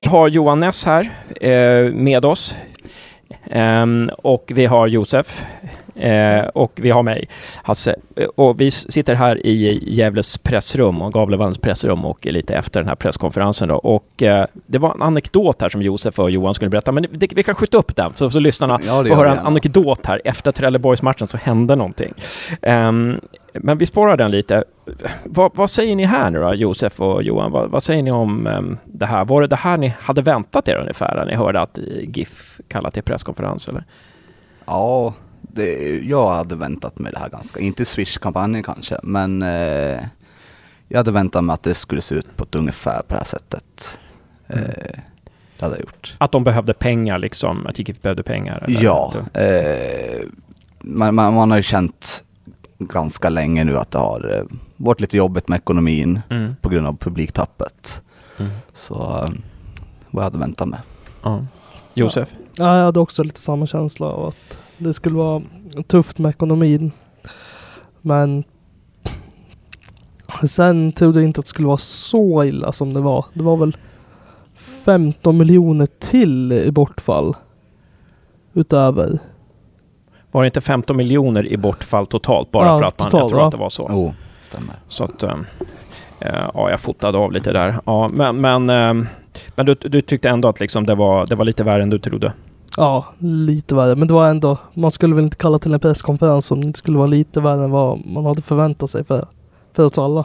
Har 0.06 0.28
Johan 0.28 0.60
Ness 0.60 0.86
här 0.86 1.10
eh, 1.40 1.92
med 1.92 2.25
oss. 2.25 2.56
Ehm, 3.50 4.10
och 4.18 4.52
vi 4.54 4.66
har 4.66 4.86
Josef. 4.88 5.46
Eh, 5.96 6.44
och 6.46 6.72
vi 6.82 6.90
har 6.90 7.02
mig, 7.02 7.28
Hasse. 7.62 7.96
Eh, 8.16 8.26
Och 8.36 8.60
vi 8.60 8.70
sitter 8.70 9.14
här 9.14 9.46
i 9.46 9.80
Gävles 9.94 10.38
pressrum 10.38 11.02
och 11.02 11.12
Gavlevalls 11.12 11.58
pressrum 11.58 12.04
och 12.04 12.26
lite 12.26 12.54
efter 12.54 12.80
den 12.80 12.88
här 12.88 12.94
presskonferensen. 12.96 13.68
Då. 13.68 13.75
Och 13.75 14.22
eh, 14.22 14.46
det 14.66 14.78
var 14.78 14.94
en 14.94 15.02
anekdot 15.02 15.62
här 15.62 15.68
som 15.68 15.82
Josef 15.82 16.18
och 16.18 16.30
Johan 16.30 16.54
skulle 16.54 16.68
berätta, 16.68 16.92
men 16.92 17.06
det, 17.12 17.32
vi 17.32 17.42
kan 17.42 17.54
skjuta 17.54 17.76
upp 17.78 17.96
den 17.96 18.12
så, 18.14 18.30
så 18.30 18.38
lyssnarna 18.38 18.80
Ja, 18.86 19.04
får 19.04 19.14
höra 19.14 19.32
en 19.32 19.38
anekdot 19.46 20.06
här. 20.06 20.20
Efter 20.25 20.52
Trelleborgsmatchen 20.52 21.26
så 21.26 21.36
hände 21.36 21.76
någonting. 21.76 22.14
Ehm, 22.62 23.20
men 23.62 23.78
vi 23.78 23.86
spårar 23.86 24.16
den 24.16 24.30
lite. 24.30 24.64
Vad, 25.25 25.50
vad 25.54 25.70
säger 25.70 25.96
ni 25.96 26.04
här 26.04 26.30
nu 26.30 26.40
då, 26.40 26.54
Josef 26.54 27.00
och 27.00 27.22
Johan? 27.22 27.52
Vad, 27.52 27.70
vad 27.70 27.82
säger 27.82 28.02
ni 28.02 28.10
om 28.10 28.46
ehm, 28.46 28.78
det 28.84 29.06
här? 29.06 29.25
Var 29.25 29.40
det 29.40 29.46
det 29.46 29.56
här 29.56 29.76
ni 29.76 29.94
hade 30.00 30.22
väntat 30.22 30.68
er 30.68 30.76
ungefär 30.76 31.14
när 31.16 31.25
ni 31.25 31.34
hörde 31.34 31.60
att 31.60 31.78
eh, 31.78 31.84
GIF 32.02 32.60
kallat 32.68 32.94
till 32.94 33.02
presskonferens? 33.02 33.68
Eller? 33.68 33.84
Ja, 34.64 35.14
det, 35.42 35.98
jag 35.98 36.28
hade 36.30 36.56
väntat 36.56 36.98
mig 36.98 37.12
det 37.12 37.18
här 37.18 37.28
ganska, 37.28 37.60
inte 37.60 37.84
Swish-kampanjen 37.84 38.62
kanske, 38.62 38.98
men 39.02 39.42
eh, 39.42 40.00
jag 40.88 40.96
hade 40.96 41.12
väntat 41.12 41.44
mig 41.44 41.54
att 41.54 41.62
det 41.62 41.75
skulle 41.75 42.00
se 42.00 42.14
ut 42.14 42.36
på 42.36 42.44
ett 42.44 42.54
ungefär 42.54 42.98
på 42.98 43.14
det 43.14 43.16
här 43.18 43.25
sättet. 43.25 44.00
Eh, 44.46 44.56
Mm. 44.58 44.70
det 45.58 45.64
hade 45.64 45.76
jag 45.76 45.80
gjort. 45.80 46.14
Att 46.18 46.32
de 46.32 46.44
behövde 46.44 46.75
pengar 46.75 47.18
liksom? 47.18 47.66
Att 47.66 47.78
GIF 47.78 48.02
behövde 48.02 48.22
pengar? 48.22 48.64
eller? 48.66 48.82
Ja, 48.82 49.12
eh, 49.34 50.22
man, 50.80 51.14
man, 51.14 51.34
man 51.34 51.50
har 51.50 51.56
ju 51.58 51.62
känt 51.62 52.25
ganska 52.78 53.28
länge 53.28 53.64
nu 53.64 53.78
att 53.78 53.90
det 53.90 53.99
har 53.99 54.35
eh, 54.38 54.56
varit 54.76 55.00
lite 55.00 55.16
jobbigt 55.16 55.49
med 55.49 55.56
ekonomin 55.56 56.21
Mm. 56.30 56.56
på 56.61 56.68
grund 56.68 56.87
av 56.87 56.97
publiktappet. 56.97 58.02
Mm. 58.38 58.50
Så 58.73 58.95
eh, 58.95 59.28
vad 60.11 60.21
jag 60.21 60.25
hade 60.25 60.38
väntat 60.38 60.68
mig. 60.68 60.80
Ja. 61.23 61.47
Josef? 61.95 62.35
Ja, 62.56 62.78
jag 62.78 62.85
hade 62.85 63.00
också 63.00 63.23
lite 63.23 63.40
samma 63.40 63.66
känsla 63.66 64.06
av 64.06 64.26
att 64.28 64.59
det 64.78 64.95
skulle 64.95 65.16
vara 65.16 65.42
tufft 65.87 66.18
med 66.18 66.30
ekonomin. 66.30 66.92
Men 68.02 68.45
sen 70.49 70.92
trodde 70.92 71.21
jag 71.21 71.25
inte 71.28 71.40
att 71.40 71.47
det 71.47 71.50
skulle 71.50 71.68
vara 71.68 71.76
så 71.78 72.45
illa 72.45 72.73
som 72.73 72.95
det 72.95 73.00
var. 73.00 73.26
Det 73.35 73.42
var 73.42 73.56
väl 73.56 73.76
15 74.56 75.37
miljoner 75.38 75.87
till 75.87 76.52
i 76.52 76.71
bortfall. 76.71 77.35
Utöver. 78.54 79.18
Var 80.37 80.43
det 80.43 80.47
inte 80.47 80.61
15 80.61 80.97
miljoner 80.97 81.49
i 81.52 81.57
bortfall 81.57 82.07
totalt? 82.07 82.50
Bara 82.50 82.66
Ja, 82.66 82.78
för 82.78 82.85
att 82.85 82.99
man, 82.99 83.05
jag 83.05 83.11
totalt, 83.11 83.28
tror 83.28 83.40
ja. 83.40 83.47
att 83.47 83.52
det 83.52 83.57
var 83.57 83.71
så. 83.71 83.88
Jo, 83.93 84.14
stämmer. 84.40 84.75
Så 84.88 85.05
att, 85.05 85.23
eh, 85.23 85.37
ja, 86.55 86.71
jag 86.71 86.81
fotade 86.81 87.19
av 87.19 87.33
lite 87.33 87.52
där. 87.52 87.78
Ja, 87.85 88.09
men 88.12 88.40
men, 88.40 88.71
eh, 88.71 89.07
men 89.55 89.66
du, 89.66 89.75
du 89.75 90.01
tyckte 90.01 90.29
ändå 90.29 90.49
att 90.49 90.61
liksom 90.61 90.87
det, 90.87 90.94
var, 90.94 91.27
det 91.27 91.35
var 91.35 91.44
lite 91.44 91.64
värre 91.64 91.83
än 91.83 91.90
du 91.90 91.99
trodde? 91.99 92.33
Ja, 92.77 93.05
lite 93.18 93.75
värre. 93.75 93.96
Men 93.96 94.09
det 94.09 94.14
var 94.14 94.27
ändå, 94.31 94.59
man 94.75 94.90
skulle 94.90 95.14
väl 95.14 95.25
inte 95.25 95.37
kalla 95.37 95.59
till 95.59 95.75
en 95.75 95.81
presskonferens 95.81 96.51
om 96.51 96.61
det 96.61 96.66
inte 96.66 96.79
skulle 96.79 96.99
vara 96.99 97.07
lite 97.07 97.40
värre 97.40 97.64
än 97.64 97.70
vad 97.70 98.07
man 98.07 98.25
hade 98.27 98.42
förväntat 98.42 98.90
sig 98.90 99.05
för, 99.05 99.27
för 99.77 99.85
oss 99.85 99.99
alla. 99.99 100.25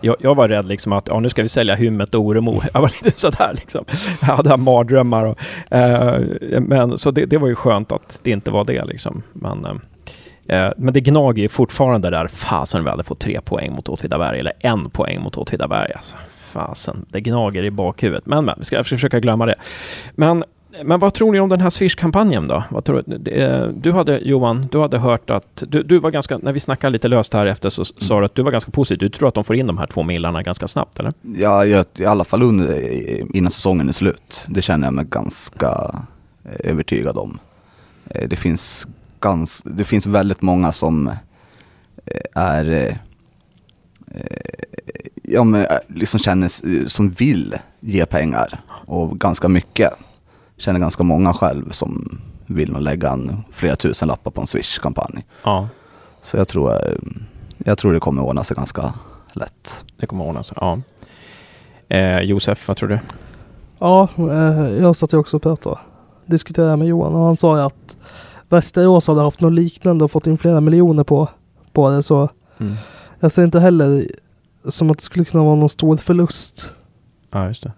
Jag, 0.00 0.16
jag 0.20 0.34
var 0.34 0.48
rädd 0.48 0.66
liksom 0.66 0.92
att 0.92 1.08
ja, 1.08 1.20
nu 1.20 1.30
ska 1.30 1.42
vi 1.42 1.48
sälja 1.48 1.74
Hymmet 1.74 2.14
och 2.14 2.20
Oremo. 2.20 2.62
Jag 2.74 2.80
var 2.80 2.92
lite 3.04 3.20
sådär 3.20 3.52
liksom. 3.54 3.84
Jag 4.20 4.36
hade 4.36 4.56
mardrömmar. 4.56 5.24
Och, 5.24 5.38
eh, 5.76 6.20
men, 6.60 6.98
så 6.98 7.10
det, 7.10 7.26
det 7.26 7.38
var 7.38 7.48
ju 7.48 7.54
skönt 7.54 7.92
att 7.92 8.20
det 8.22 8.30
inte 8.30 8.50
var 8.50 8.64
det 8.64 8.84
liksom. 8.84 9.22
Men, 9.32 9.64
eh, 9.64 10.56
eh 10.56 10.72
men 10.76 10.94
det 10.94 11.00
gnager 11.00 11.42
ju 11.42 11.48
fortfarande 11.48 12.10
där. 12.10 12.26
Fasen 12.26 12.84
vi 12.84 12.90
hade 12.90 13.04
fått 13.04 13.20
tre 13.20 13.40
poäng 13.40 13.72
mot 13.72 13.88
Åtvidaberg. 13.88 14.40
Eller 14.40 14.52
en 14.60 14.90
poäng 14.90 15.22
mot 15.22 15.36
Åtvidaberg. 15.36 15.92
Alltså. 15.92 16.16
Fasen, 16.38 17.06
det 17.08 17.20
gnager 17.20 17.64
i 17.64 17.70
bakhuvudet. 17.70 18.26
Men, 18.26 18.44
men 18.44 18.54
vi 18.58 18.64
ska 18.64 18.84
försöka 18.84 19.20
glömma 19.20 19.46
det. 19.46 19.54
Men 20.14 20.44
men 20.84 21.00
vad 21.00 21.14
tror 21.14 21.32
ni 21.32 21.40
om 21.40 21.48
den 21.48 21.60
här 21.60 21.70
Swish-kampanjen 21.70 22.46
då? 22.46 22.64
Vad 22.70 22.84
tror, 22.84 23.04
du? 23.06 23.30
Eh, 23.30 23.68
du 23.68 23.92
hade, 23.92 24.18
Johan, 24.18 24.68
du 24.70 24.80
hade 24.80 24.98
hört 24.98 25.30
att... 25.30 25.62
Du, 25.68 25.82
du 25.82 25.98
var 25.98 26.10
ganska... 26.10 26.38
När 26.38 26.52
vi 26.52 26.60
snackade 26.60 26.90
lite 26.90 27.08
löst 27.08 27.34
här 27.34 27.46
efter 27.46 27.68
så 27.68 27.84
sa 27.84 28.18
du 28.18 28.24
att 28.24 28.34
du 28.34 28.42
var 28.42 28.50
ganska 28.50 28.70
positiv. 28.70 28.98
Du 28.98 29.08
tror 29.08 29.28
att 29.28 29.34
de 29.34 29.44
får 29.44 29.56
in 29.56 29.66
de 29.66 29.78
här 29.78 29.86
två 29.86 30.02
millarna 30.02 30.42
ganska 30.42 30.68
snabbt, 30.68 30.98
eller? 31.00 31.12
Ja, 31.22 31.64
jag, 31.64 31.86
i 31.96 32.04
alla 32.04 32.24
fall 32.24 32.42
under, 32.42 33.36
innan 33.36 33.50
säsongen 33.50 33.88
är 33.88 33.92
slut. 33.92 34.44
Det 34.48 34.62
känner 34.62 34.86
jag 34.86 34.94
mig 34.94 35.04
ganska 35.08 35.94
eh, 36.44 36.70
övertygad 36.70 37.16
om. 37.16 37.38
Eh, 38.10 38.28
det 38.28 38.36
finns, 38.36 38.86
gans, 39.20 39.62
det 39.66 39.84
finns 39.84 40.06
väldigt 40.06 40.42
många 40.42 40.72
som 40.72 41.10
är 42.34 42.98
ja, 45.22 45.44
men, 45.44 45.66
liksom 45.88 46.20
känner, 46.20 46.88
som 46.88 47.10
vill 47.10 47.56
ge 47.80 48.06
pengar 48.06 48.60
och 48.68 49.20
ganska 49.20 49.48
mycket. 49.48 49.92
Känner 50.62 50.80
ganska 50.80 51.02
många 51.02 51.34
själv 51.34 51.70
som 51.70 52.18
vill 52.46 52.72
nog 52.72 52.82
lägga 52.82 53.10
en 53.10 53.44
flera 53.50 53.76
tusen 53.76 54.08
lappar 54.08 54.30
på 54.30 54.40
en 54.40 54.46
Swish-kampanj. 54.46 55.24
Ja, 55.44 55.68
Så 56.20 56.36
jag 56.36 56.48
tror, 56.48 56.72
eh, 56.72 56.94
jag 57.58 57.78
tror 57.78 57.92
det 57.92 58.00
kommer 58.00 58.22
ordna 58.22 58.44
sig 58.44 58.54
ganska 58.54 58.94
lätt. 59.32 59.84
det 59.96 60.06
kommer 60.06 60.24
ordna 60.24 60.42
sig. 60.42 60.58
Ja. 60.60 60.78
Eh, 61.88 62.20
Josef, 62.20 62.68
vad 62.68 62.76
tror 62.76 62.88
du? 62.88 62.98
Ja, 63.78 64.08
eh, 64.16 64.68
jag 64.82 64.96
satt 64.96 65.12
ju 65.12 65.16
också 65.16 65.36
och 65.36 65.42
pratade. 65.42 65.78
Diskuterade 66.26 66.76
med 66.76 66.88
Johan 66.88 67.14
och 67.14 67.24
han 67.26 67.36
sa 67.36 67.56
ju 67.56 67.62
att 67.62 67.96
Västerås 68.48 69.06
hade 69.06 69.20
haft 69.20 69.40
något 69.40 69.52
liknande 69.52 70.04
och 70.04 70.10
fått 70.10 70.26
in 70.26 70.38
flera 70.38 70.60
miljoner 70.60 71.04
på, 71.04 71.28
på 71.72 71.90
det. 71.90 72.02
Så 72.02 72.28
Mm. 72.58 72.74
jag 73.20 73.32
ser 73.32 73.44
inte 73.44 73.60
heller 73.60 74.04
som 74.68 74.90
att 74.90 74.98
det 74.98 75.04
skulle 75.04 75.24
kunna 75.24 75.44
vara 75.44 75.54
någon 75.56 75.68
stor 75.68 75.96
förlust. 75.96 76.72
Ja, 77.30 77.46
just 77.46 77.62
det. 77.62 77.72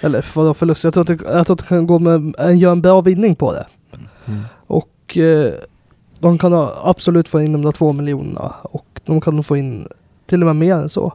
Eller 0.00 0.26
vadå 0.34 0.54
förlust? 0.54 0.84
Jag 0.84 0.94
tror 0.94 1.00
att 1.00 1.06
det, 1.18 1.24
jag 1.24 1.46
tror 1.46 1.54
att 1.54 1.58
det 1.58 1.66
kan 1.66 1.86
gå 1.86 1.98
med, 1.98 2.34
eh, 2.38 2.58
göra 2.58 2.72
en 2.72 2.82
bra 2.82 3.00
vinning 3.00 3.36
på 3.36 3.52
det. 3.52 3.66
Mm. 4.26 4.42
Och 4.66 5.16
eh, 5.16 5.52
de 6.18 6.38
kan 6.38 6.52
absolut 6.84 7.28
få 7.28 7.40
in 7.40 7.52
de 7.52 7.62
där 7.62 7.72
två 7.72 7.92
miljonerna. 7.92 8.54
Och 8.62 9.00
de 9.04 9.20
kan 9.20 9.42
få 9.42 9.56
in 9.56 9.86
till 10.26 10.42
och 10.42 10.46
med 10.46 10.56
mer 10.56 10.74
än 10.74 10.88
så. 10.88 11.12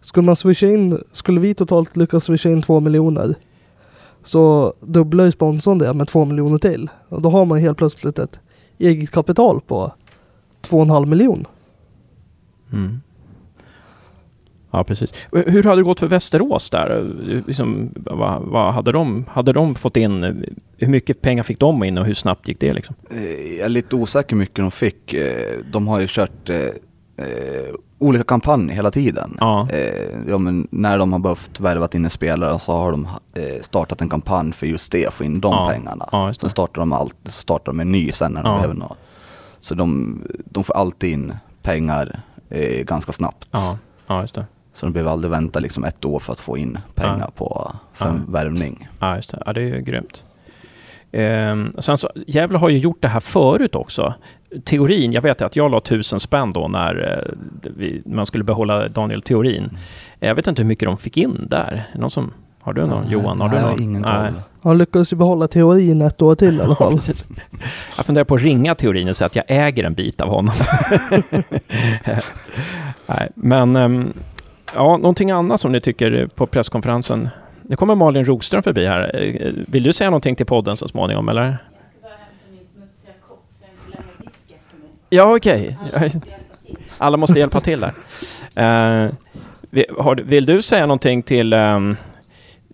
Skulle 0.00 0.26
man 0.26 0.36
swisha 0.36 0.66
in, 0.66 0.98
skulle 1.12 1.40
vi 1.40 1.54
totalt 1.54 1.96
lyckas 1.96 2.24
swisha 2.24 2.48
in 2.48 2.62
två 2.62 2.80
miljoner 2.80 3.34
så 4.22 4.74
dubblar 4.80 5.24
ju 5.24 5.32
sponsorn 5.32 5.78
det 5.78 5.94
med 5.94 6.08
två 6.08 6.24
miljoner 6.24 6.58
till. 6.58 6.90
Och 7.08 7.22
då 7.22 7.30
har 7.30 7.44
man 7.44 7.58
helt 7.58 7.78
plötsligt 7.78 8.18
ett 8.18 8.40
eget 8.78 9.10
kapital 9.10 9.60
på 9.60 9.92
två 10.60 10.76
och 10.76 10.82
en 10.82 10.90
halv 10.90 11.08
miljon. 11.08 11.46
Mm. 12.72 13.00
Ja, 14.74 14.84
precis. 14.84 15.12
Hur 15.32 15.62
hade 15.62 15.76
det 15.76 15.82
gått 15.82 16.00
för 16.00 16.06
Västerås 16.06 16.70
där? 16.70 17.06
Liksom, 17.46 17.90
vad, 17.96 18.42
vad 18.42 18.74
hade, 18.74 18.92
de, 18.92 19.24
hade 19.30 19.52
de 19.52 19.74
fått 19.74 19.96
in? 19.96 20.44
Hur 20.76 20.88
mycket 20.88 21.20
pengar 21.20 21.42
fick 21.42 21.58
de 21.60 21.84
in 21.84 21.98
och 21.98 22.04
hur 22.06 22.14
snabbt 22.14 22.48
gick 22.48 22.60
det? 22.60 22.72
Liksom? 22.72 22.94
Eh, 23.10 23.22
Jag 23.56 23.64
är 23.64 23.68
lite 23.68 23.96
osäker 23.96 24.30
hur 24.30 24.38
mycket 24.38 24.56
de 24.56 24.70
fick. 24.70 25.14
Eh, 25.14 25.58
De 25.72 25.88
har 25.88 26.00
ju 26.00 26.06
kört 26.08 26.50
eh, 26.50 26.56
eh, 27.16 27.74
olika 27.98 28.24
kampanjer 28.24 28.74
hela 28.74 28.90
tiden. 28.90 29.36
Ja. 29.40 29.68
Eh, 29.70 30.08
ja, 30.28 30.38
men 30.38 30.68
när 30.70 30.98
de 30.98 31.12
har 31.12 31.18
behövt 31.20 31.60
värvat 31.60 31.94
in 31.94 32.04
en 32.04 32.10
spelare 32.10 32.58
så 32.58 32.72
har 32.72 32.90
de 32.90 33.08
startat 33.60 34.00
en 34.00 34.08
kampanj 34.08 34.52
för 34.52 34.66
just 34.66 34.92
det, 34.92 35.12
få 35.14 35.24
in 35.24 35.40
de 35.40 35.52
Ja. 35.52 35.68
pengarna. 35.70 36.08
Ja. 36.12 36.34
Sen 36.34 36.50
startar 36.50 36.80
de, 36.82 36.92
allt, 36.92 37.16
startar 37.24 37.72
de 37.72 37.80
en 37.80 37.92
ny 37.92 38.12
sen 38.12 38.32
när 38.32 38.42
de 38.42 38.48
Ja. 38.48 38.54
behöver 38.56 38.74
något. 38.74 38.98
Så 39.60 39.74
de, 39.74 40.20
de 40.44 40.64
får 40.64 40.74
alltid 40.76 41.10
in 41.12 41.34
pengar 41.62 42.20
eh, 42.50 42.84
ganska 42.84 43.12
snabbt. 43.12 43.48
Ja, 43.50 43.78
ja 44.06 44.20
just 44.20 44.34
det. 44.34 44.46
Så 44.74 44.86
de 44.86 44.92
behöver 44.92 45.10
aldrig 45.10 45.30
vänta 45.30 45.58
liksom 45.60 45.84
ett 45.84 46.04
år 46.04 46.18
för 46.20 46.32
att 46.32 46.40
få 46.40 46.58
in 46.58 46.78
pengar 46.94 47.30
på, 47.36 47.72
för 47.92 48.08
en 48.08 48.24
Ja. 48.26 48.32
värvning. 48.32 48.88
Ja, 49.00 49.16
just 49.16 49.30
det. 49.30 49.42
Ja, 49.46 49.52
det 49.52 49.60
är 49.60 49.64
ju 49.64 49.80
grymt. 49.80 50.24
Ehm, 51.12 51.72
sen 51.78 51.96
så, 51.98 52.10
Gävle 52.26 52.58
har 52.58 52.68
ju 52.68 52.78
gjort 52.78 53.02
det 53.02 53.08
här 53.08 53.20
förut 53.20 53.74
också. 53.74 54.14
Teorin, 54.64 55.12
jag 55.12 55.22
vet 55.22 55.42
att 55.42 55.56
jag 55.56 55.70
la 55.70 55.80
tusen 55.80 56.20
spänn 56.20 56.50
då 56.50 56.68
när 56.68 57.18
eh, 57.18 57.34
vi, 57.76 58.02
man 58.06 58.26
skulle 58.26 58.44
behålla 58.44 58.88
Daniel 58.88 59.22
Teorin. 59.22 59.78
Jag 60.20 60.34
vet 60.34 60.46
inte 60.46 60.62
hur 60.62 60.68
mycket 60.68 60.86
de 60.86 60.96
fick 60.98 61.16
in 61.16 61.46
där. 61.50 61.90
Någon 61.94 62.10
som, 62.10 62.32
har 62.60 62.72
du 62.72 62.86
någon? 62.86 63.02
Nej, 63.02 63.12
Johan, 63.12 63.40
har 63.40 63.48
nej, 63.48 63.56
du 63.56 63.60
jag 63.62 63.68
har 63.68 63.70
någon? 63.72 63.82
ingen 63.82 64.02
Nej. 64.02 64.32
Han 64.62 64.78
lyckades 64.78 65.12
ju 65.12 65.16
behålla 65.16 65.48
teorin 65.48 66.02
ett 66.02 66.22
år 66.22 66.34
till 66.34 66.58
i 66.58 66.60
alla 66.60 66.68
Ja, 66.68 66.74
fall. 66.76 66.92
precis. 66.92 67.24
Jag 67.96 68.06
funderar 68.06 68.24
på 68.24 68.34
att 68.34 68.42
ringa 68.42 68.74
Teorin 68.74 69.08
och 69.08 69.16
säga 69.16 69.26
att 69.26 69.36
jag 69.36 69.44
äger 69.48 69.84
en 69.84 69.94
bit 69.94 70.20
av 70.20 70.28
honom. 70.28 70.54
Nej, 73.06 73.28
men 73.34 73.76
ehm, 73.76 74.12
ja, 74.74 74.96
någonting 74.96 75.30
annat 75.30 75.60
som 75.60 75.72
ni 75.72 75.80
tycker 75.80 76.26
på 76.34 76.46
presskonferensen? 76.46 77.28
Nu 77.62 77.76
kommer 77.76 77.94
Malin 77.94 78.24
Rogström 78.24 78.62
förbi 78.62 78.86
här. 78.86 79.16
Eh, 79.22 79.52
Vill 79.68 79.82
du 79.82 79.92
säga 79.92 80.10
någonting 80.10 80.36
till 80.36 80.46
podden 80.46 80.76
så 80.76 80.88
småningom, 80.88 81.28
eller? 81.28 81.58
Ja, 85.10 85.36
okej. 85.36 85.78
Alla 86.98 87.16
måste 87.16 87.38
hjälpa 87.38 87.60
till 87.60 87.80
där. 87.80 87.92
Vi- 89.70 89.86
har, 89.98 90.16
vill 90.16 90.46
du 90.46 90.62
säga 90.62 90.86
någonting 90.86 91.22
till, 91.22 91.52
ehm, 91.52 91.96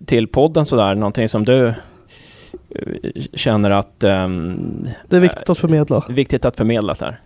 till 0.06 0.28
podden 0.28 0.66
sådär? 0.66 0.94
Någonting 0.94 1.28
som 1.28 1.44
du 1.44 1.66
eh, 1.68 1.74
känner 3.34 3.70
att 3.70 4.04
ehm, 4.04 4.88
Det 5.08 5.16
är 5.16 5.20
viktigt 5.20 5.50
att 5.50 5.58
förmedla. 5.58 6.04
viktigt 6.08 6.44
att 6.44 6.56
förmedla 6.56 6.94
där? 6.94 7.20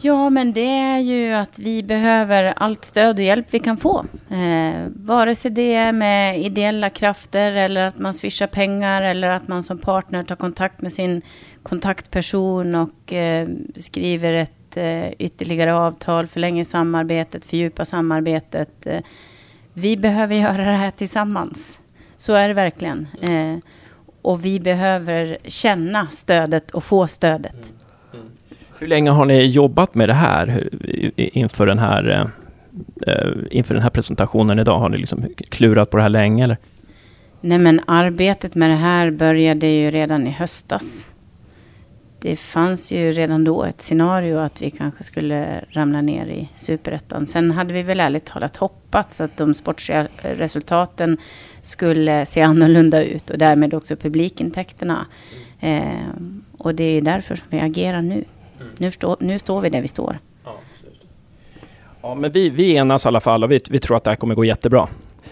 Ja, 0.00 0.30
men 0.30 0.52
det 0.52 0.78
är 0.78 0.98
ju 0.98 1.32
att 1.32 1.58
vi 1.58 1.82
behöver 1.82 2.44
allt 2.44 2.84
stöd 2.84 3.18
och 3.18 3.24
hjälp 3.24 3.46
vi 3.50 3.58
kan 3.58 3.76
få. 3.76 4.04
Eh, 4.30 4.88
vare 4.88 5.34
sig 5.34 5.50
det 5.50 5.74
är 5.74 5.92
med 5.92 6.40
ideella 6.40 6.90
krafter 6.90 7.52
eller 7.52 7.86
att 7.86 7.98
man 7.98 8.14
swishar 8.14 8.46
pengar 8.46 9.02
eller 9.02 9.28
att 9.28 9.48
man 9.48 9.62
som 9.62 9.78
partner 9.78 10.22
tar 10.22 10.36
kontakt 10.36 10.80
med 10.80 10.92
sin 10.92 11.22
kontaktperson 11.62 12.74
och 12.74 13.12
eh, 13.12 13.48
skriver 13.76 14.32
ett 14.32 14.76
eh, 14.76 15.08
ytterligare 15.18 15.74
avtal, 15.74 16.26
förlänger 16.26 16.64
samarbetet, 16.64 17.44
fördjupar 17.44 17.84
samarbetet. 17.84 18.86
Eh, 18.86 19.00
vi 19.72 19.96
behöver 19.96 20.34
göra 20.34 20.64
det 20.64 20.76
här 20.76 20.90
tillsammans. 20.90 21.82
Så 22.16 22.32
är 22.32 22.48
det 22.48 22.54
verkligen. 22.54 23.08
Eh, 23.20 23.58
och 24.22 24.44
vi 24.44 24.60
behöver 24.60 25.38
känna 25.44 26.06
stödet 26.06 26.70
och 26.70 26.84
få 26.84 27.06
stödet. 27.06 27.72
Hur 28.80 28.86
länge 28.86 29.10
har 29.10 29.24
ni 29.24 29.44
jobbat 29.44 29.94
med 29.94 30.08
det 30.08 30.14
här 30.14 30.68
inför 31.16 31.66
den 31.66 31.78
här, 31.78 32.08
eh, 33.06 33.14
eh, 33.14 33.32
inför 33.50 33.74
den 33.74 33.82
här 33.82 33.90
presentationen 33.90 34.58
idag? 34.58 34.78
Har 34.78 34.88
ni 34.88 34.98
liksom 34.98 35.24
klurat 35.48 35.90
på 35.90 35.96
det 35.96 36.02
här 36.02 36.10
länge 36.10 36.44
eller? 36.44 36.56
Nej 37.40 37.58
men 37.58 37.80
arbetet 37.86 38.54
med 38.54 38.70
det 38.70 38.76
här 38.76 39.10
började 39.10 39.66
ju 39.66 39.90
redan 39.90 40.26
i 40.26 40.30
höstas. 40.30 41.12
Det 42.20 42.36
fanns 42.36 42.92
ju 42.92 43.12
redan 43.12 43.44
då 43.44 43.64
ett 43.64 43.80
scenario 43.80 44.36
att 44.36 44.62
vi 44.62 44.70
kanske 44.70 45.04
skulle 45.04 45.64
ramla 45.70 46.00
ner 46.00 46.26
i 46.26 46.48
superettan. 46.56 47.26
Sen 47.26 47.50
hade 47.50 47.74
vi 47.74 47.82
väl 47.82 48.00
ärligt 48.00 48.24
talat 48.24 48.56
hoppats 48.56 49.20
att 49.20 49.36
de 49.36 49.54
sportsliga 49.54 50.00
eh, 50.00 50.30
resultaten 50.30 51.16
skulle 51.62 52.26
se 52.26 52.40
annorlunda 52.40 53.04
ut 53.04 53.30
och 53.30 53.38
därmed 53.38 53.74
också 53.74 53.96
publikintäkterna. 53.96 55.06
Eh, 55.60 55.82
och 56.58 56.74
det 56.74 56.84
är 56.84 57.00
därför 57.00 57.34
som 57.34 57.46
vi 57.50 57.60
agerar 57.60 58.02
nu. 58.02 58.24
Nu, 58.78 58.90
stå, 58.90 59.16
nu 59.20 59.38
står 59.38 59.60
vi 59.60 59.70
där 59.70 59.80
vi 59.80 59.88
står. 59.88 60.18
Ja, 62.02 62.14
men 62.14 62.32
vi, 62.32 62.50
vi 62.50 62.76
enas 62.76 63.04
i 63.04 63.08
alla 63.08 63.20
fall 63.20 63.44
och 63.44 63.50
vi, 63.50 63.60
vi 63.70 63.78
tror 63.78 63.96
att 63.96 64.04
det 64.04 64.10
här 64.10 64.16
kommer 64.16 64.34
gå 64.34 64.44
jättebra. 64.44 64.88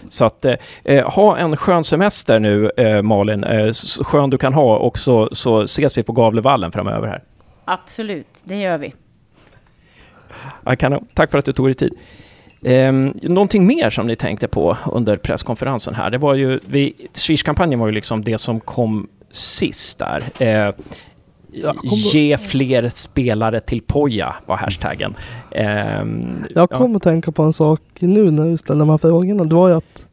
Så 0.09 0.25
att 0.25 0.45
eh, 0.45 0.55
eh, 0.83 1.09
ha 1.09 1.37
en 1.37 1.57
skön 1.57 1.83
semester 1.83 2.39
nu 2.39 2.71
eh, 2.77 3.01
Malin, 3.01 3.43
eh, 3.43 3.73
skön 4.01 4.29
du 4.29 4.37
kan 4.37 4.53
ha 4.53 4.77
och 4.77 4.97
så, 4.97 5.29
så 5.31 5.61
ses 5.61 5.97
vi 5.97 6.03
på 6.03 6.11
Gavlevallen 6.11 6.71
framöver 6.71 7.07
här. 7.07 7.23
Absolut, 7.65 8.41
det 8.43 8.55
gör 8.55 8.77
vi. 8.77 8.93
Kanon. 10.77 11.05
Tack 11.13 11.31
för 11.31 11.37
att 11.37 11.45
du 11.45 11.53
tog 11.53 11.67
dig 11.67 11.73
tid. 11.73 11.93
Eh, 12.61 12.93
någonting 13.21 13.67
mer 13.67 13.89
som 13.89 14.07
ni 14.07 14.15
tänkte 14.15 14.47
på 14.47 14.77
under 14.91 15.17
presskonferensen 15.17 15.95
här? 15.95 16.09
Det 16.09 16.17
var 16.17 16.33
ju, 16.33 16.59
Swish-kampanjen 17.13 17.79
var 17.79 17.87
ju 17.87 17.93
liksom 17.93 18.23
det 18.23 18.37
som 18.37 18.59
kom 18.59 19.07
sist 19.31 19.99
där. 19.99 20.23
Eh, 20.39 20.73
Ge 21.83 22.37
fler 22.37 22.89
spelare 22.89 23.59
till 23.59 23.81
Poja 23.81 24.35
var 24.45 24.57
hashtaggen. 24.57 25.15
Ehm, 25.51 26.45
Jag 26.55 26.67
ja. 26.71 26.77
kom 26.77 26.95
att 26.95 27.01
tänka 27.01 27.31
på 27.31 27.43
en 27.43 27.53
sak 27.53 27.81
nu 27.99 28.31
när 28.31 28.45
du 28.45 28.57
ställde 28.57 28.81
de 28.81 28.89
här 28.89 28.97
frågorna. 28.97 29.43
Det 29.43 29.55
var 29.55 29.69
ju 29.69 29.75
att 29.75 30.05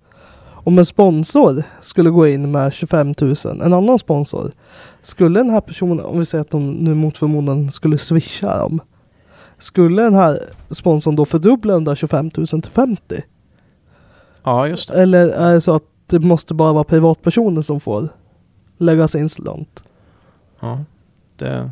om 0.67 0.79
en 0.79 0.87
sponsor 0.87 1.63
skulle 1.81 2.11
gå 2.11 2.27
in 2.29 2.51
med 2.53 2.73
25 2.73 3.15
000, 3.21 3.35
en 3.65 3.73
annan 3.73 3.99
sponsor, 3.99 4.53
skulle 5.03 5.41
den 5.41 5.51
här 5.51 5.61
personen, 5.61 6.05
om 6.05 6.19
vi 6.19 6.25
säger 6.25 6.43
att 6.43 6.51
de 6.51 6.73
nu 6.73 6.95
mot 6.95 7.19
förmodan 7.19 7.71
skulle 7.71 7.99
swisha 7.99 8.59
dem, 8.59 8.81
skulle 9.59 10.03
den 10.03 10.15
här 10.15 10.39
sponsorn 10.71 11.17
då 11.17 11.25
fördubbla 11.25 11.75
de 11.75 11.85
där 11.85 11.95
25 11.95 12.31
000 12.37 12.47
till 12.47 12.63
50? 12.73 12.95
ja, 14.45 14.69
just 14.69 14.89
det. 14.89 15.03
Eller 15.03 15.29
är 15.29 15.55
det 15.55 15.61
så 15.61 15.75
att 15.75 15.85
det 16.07 16.19
måste 16.19 16.55
bara 16.55 16.73
vara 16.73 16.85
privatpersoner 16.85 17.63
som 17.63 17.81
får 17.81 18.09
lägga 18.79 19.09
sin 19.09 19.29
slant? 19.29 19.85
Ja, 20.61 20.85
det, 21.37 21.51
eh, 21.51 21.67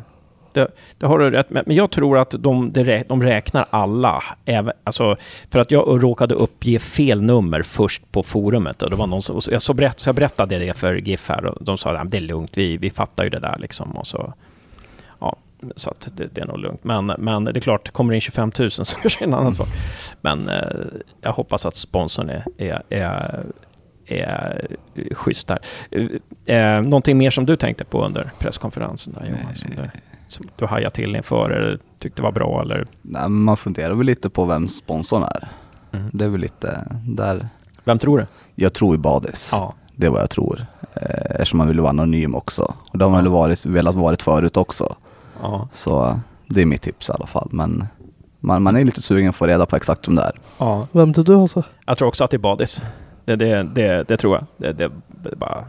det, 0.53 0.67
det 0.97 1.05
har 1.05 1.19
du 1.19 1.29
rätt 1.29 1.49
med. 1.49 1.63
Men 1.67 1.75
jag 1.75 1.91
tror 1.91 2.17
att 2.17 2.35
de, 2.39 2.71
de 3.07 3.23
räknar 3.23 3.65
alla. 3.69 4.23
Även, 4.45 4.73
alltså, 4.83 5.15
för 5.51 5.59
att 5.59 5.71
jag 5.71 6.03
råkade 6.03 6.35
uppge 6.35 6.79
fel 6.79 7.21
nummer 7.21 7.61
först 7.61 8.11
på 8.11 8.23
forumet. 8.23 8.81
Och 8.81 8.89
det 8.89 8.95
var 8.95 9.07
någon 9.07 9.21
som, 9.21 9.41
så 9.41 9.51
jag, 9.51 9.61
så, 9.61 9.73
berätt, 9.73 9.99
så 9.99 10.07
jag 10.07 10.15
berättade 10.15 10.59
det 10.59 10.73
för 10.73 10.95
GIF 10.95 11.29
här 11.29 11.45
och 11.45 11.63
de 11.63 11.77
sa 11.77 11.91
att 11.91 12.11
det 12.11 12.17
är 12.17 12.21
lugnt, 12.21 12.57
vi, 12.57 12.77
vi 12.77 12.89
fattar 12.89 13.23
ju 13.23 13.29
det 13.29 13.39
där 13.39 13.57
liksom. 13.59 13.91
Och 13.91 14.07
så, 14.07 14.33
ja, 15.19 15.35
så 15.75 15.89
att 15.89 16.07
det, 16.13 16.27
det 16.33 16.41
är 16.41 16.45
nog 16.45 16.59
lugnt. 16.59 16.83
Men, 16.83 17.05
men 17.05 17.43
det 17.43 17.57
är 17.57 17.61
klart, 17.61 17.91
kommer 17.91 18.11
det 18.13 18.15
in 18.15 18.21
25 18.21 18.51
000 18.59 18.71
så 18.71 18.95
kanske 18.99 19.19
det 19.19 19.25
en 19.25 19.33
annan 19.33 19.51
sak. 19.51 19.67
Men 20.21 20.49
eh, 20.49 20.77
jag 21.21 21.31
hoppas 21.31 21.65
att 21.65 21.75
sponsorn 21.75 22.29
är, 22.29 22.45
är, 22.57 22.83
är, 22.89 23.43
är 24.19 24.67
schysst 25.11 25.47
där. 25.47 25.59
Eh, 26.45 26.55
eh, 26.57 26.81
någonting 26.81 27.17
mer 27.17 27.29
som 27.29 27.45
du 27.45 27.55
tänkte 27.55 27.85
på 27.85 28.05
under 28.05 28.31
presskonferensen 28.39 29.13
där 29.13 29.25
Johan? 29.29 29.55
Som 29.55 29.69
du, 29.75 29.89
som 30.27 30.45
du 30.55 30.65
hajade 30.65 30.95
till 30.95 31.15
inför 31.15 31.49
eller 31.49 31.79
tyckte 31.99 32.21
var 32.21 32.31
bra 32.31 32.61
eller? 32.61 32.87
Nej, 33.01 33.29
man 33.29 33.57
funderar 33.57 33.93
väl 33.93 34.05
lite 34.05 34.29
på 34.29 34.45
vem 34.45 34.67
sponsorn 34.67 35.23
är. 35.23 35.47
Mm. 35.91 36.09
Det 36.13 36.25
är 36.25 36.29
väl 36.29 36.41
lite 36.41 36.87
där. 37.07 37.47
Vem 37.83 37.99
tror 37.99 38.17
du? 38.17 38.25
Jag 38.55 38.73
tror 38.73 38.95
i 38.95 38.97
Badis. 38.97 39.49
Ja. 39.51 39.73
Det 39.95 40.05
är 40.07 40.11
vad 40.11 40.21
jag 40.21 40.29
tror. 40.29 40.65
Eh, 40.93 41.25
eftersom 41.29 41.57
man 41.57 41.67
vill 41.67 41.79
vara 41.79 41.89
anonym 41.89 42.35
också. 42.35 42.73
Och 42.91 42.97
det 42.97 43.05
har 43.05 43.09
man 43.11 43.17
Ja. 43.17 43.23
väl 43.23 43.31
varit, 43.31 43.65
velat 43.65 43.95
varit 43.95 44.21
förut 44.21 44.57
också. 44.57 44.95
Ja. 45.41 45.67
Så 45.71 46.05
eh, 46.05 46.17
det 46.47 46.61
är 46.61 46.65
mitt 46.65 46.81
tips 46.81 47.09
i 47.09 47.11
alla 47.11 47.27
fall. 47.27 47.47
Men 47.51 47.85
man, 48.39 48.63
man 48.63 48.75
är 48.75 48.83
lite 48.83 49.01
sugen 49.01 49.29
att 49.29 49.35
få 49.35 49.47
reda 49.47 49.65
på 49.65 49.75
exakt 49.75 50.07
vem 50.07 50.15
det 50.15 50.21
är. 50.21 50.31
ja. 50.57 50.87
Vem 50.91 51.13
tror 51.13 51.25
du 51.25 51.35
Hasse? 51.37 51.63
Jag 51.85 51.97
tror 51.97 52.07
också 52.07 52.23
att 52.23 52.31
det 52.31 52.37
är 52.37 52.39
Badis. 52.39 52.83
Det, 53.25 53.35
det, 53.35 53.63
det, 53.63 54.03
det 54.07 54.17
tror 54.17 54.35
jag. 54.35 54.45
Det, 54.57 54.73
det, 54.73 54.91
det 55.23 55.35
bara, 55.35 55.65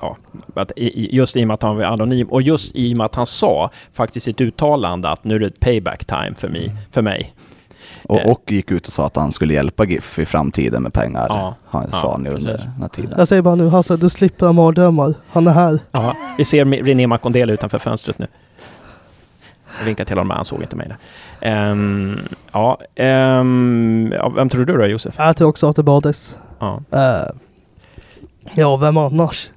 ja, 0.00 0.16
att 0.54 0.72
just 0.94 1.36
i 1.36 1.42
och 1.44 1.48
med 1.48 1.54
att 1.54 1.62
han 1.62 1.76
var 1.76 1.84
anonym 1.84 2.28
och 2.28 2.42
just 2.42 2.76
i 2.76 2.92
och 2.94 2.96
med 2.98 3.04
att 3.04 3.14
han 3.14 3.26
sa 3.26 3.70
faktiskt 3.92 4.28
i 4.28 4.30
ett 4.30 4.40
uttalande 4.40 5.08
att 5.08 5.24
nu 5.24 5.34
är 5.34 5.38
det 5.38 5.60
payback 5.60 6.04
time 6.04 6.34
för 6.36 6.48
mig. 6.48 6.74
För 6.90 7.02
mig. 7.02 7.34
Och, 8.04 8.20
Eh. 8.20 8.30
och 8.30 8.42
gick 8.52 8.70
ut 8.70 8.86
och 8.86 8.92
sa 8.92 9.06
att 9.06 9.16
han 9.16 9.32
skulle 9.32 9.54
hjälpa 9.54 9.84
GIF 9.84 10.18
i 10.18 10.26
framtiden 10.26 10.82
med 10.82 10.92
pengar. 10.92 11.26
Ja. 11.28 11.54
Han 11.66 11.86
Ja, 11.92 11.96
sa 11.98 12.14
under 12.14 12.30
den 12.36 12.58
här 12.80 12.88
tiden. 12.88 13.14
Jag 13.18 13.28
säger 13.28 13.42
bara 13.42 13.54
nu 13.54 13.68
Hasse, 13.68 13.96
du 13.96 14.08
slipper 14.08 14.46
ha 14.46 14.52
mardrömmar. 14.52 15.14
Han 15.28 15.46
är 15.46 15.52
här. 15.52 15.78
Ja, 15.92 16.16
vi 16.38 16.44
ser 16.44 16.64
René 16.64 17.06
Makondela 17.06 17.52
utanför 17.52 17.78
fönstret 17.78 18.18
nu. 18.18 18.26
Jag 19.78 19.84
vinkade 19.84 20.06
till 20.08 20.16
honom, 20.16 20.28
men 20.28 20.36
han 20.36 20.44
såg 20.44 20.62
inte 20.62 20.76
mig 20.76 20.88
där. 20.88 20.96
Ehm, 21.48 22.18
ja, 22.52 22.78
ja, 24.14 24.28
vem 24.28 24.48
tror 24.48 24.64
du 24.64 24.76
då, 24.76 24.86
Josef? 24.86 25.14
Jag 25.18 25.36
tror 25.36 25.48
också 25.48 25.68
att 25.68 25.76
det 25.76 25.80
är 25.80 25.84
Badis. 25.84 26.36
Ja. 26.62 26.82
Eh, 26.90 27.26
ja, 28.54 28.76
vem 28.76 28.96
annars? 28.96 29.50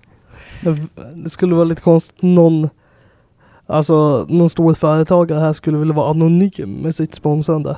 Det 1.15 1.29
skulle 1.29 1.55
vara 1.55 1.63
lite 1.65 1.81
konstigt 1.81 2.23
om 2.23 2.35
någon, 2.35 2.69
alltså 3.67 4.25
någon 4.29 4.49
stor 4.49 4.73
företagare 4.73 5.39
här 5.39 5.53
skulle 5.53 5.77
vilja 5.77 5.93
vara 5.93 6.09
anonym 6.09 6.73
med 6.73 6.95
sitt 6.95 7.15
sponsrande. 7.15 7.77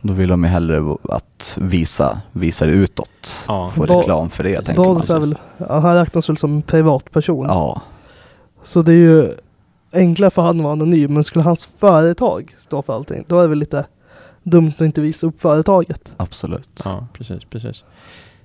Då 0.00 0.12
vill 0.12 0.28
de 0.28 0.44
ju 0.44 0.50
hellre 0.50 0.96
att 1.02 1.58
visa, 1.60 2.20
visa 2.32 2.66
det 2.66 2.72
utåt. 2.72 3.44
Ja. 3.48 3.70
Få 3.70 3.86
reklam 3.86 4.30
för 4.30 4.44
det 4.44 4.62
tänker 4.62 4.82
man. 4.84 4.96
Är 4.96 5.18
väl, 5.18 5.38
han 5.68 5.94
räknas 5.94 6.28
väl 6.28 6.36
som 6.36 6.54
en 6.56 6.62
privatperson. 6.62 7.46
Ja, 7.46 7.82
Så 8.62 8.82
det 8.82 8.92
är 8.92 8.96
ju 8.96 9.30
enklare 9.92 10.30
för 10.30 10.42
han 10.42 10.56
att 10.56 10.62
vara 10.62 10.72
anonym, 10.72 11.14
men 11.14 11.24
skulle 11.24 11.44
hans 11.44 11.66
företag 11.66 12.54
stå 12.58 12.82
för 12.82 12.92
allting, 12.92 13.24
då 13.28 13.38
är 13.38 13.42
det 13.42 13.48
väl 13.48 13.58
lite 13.58 13.86
dumt 14.42 14.72
att 14.74 14.80
inte 14.80 15.00
visa 15.00 15.26
upp 15.26 15.40
företaget. 15.40 16.14
Absolut. 16.16 16.82
Ja, 16.84 17.06
precis, 17.12 17.44
precis. 17.44 17.84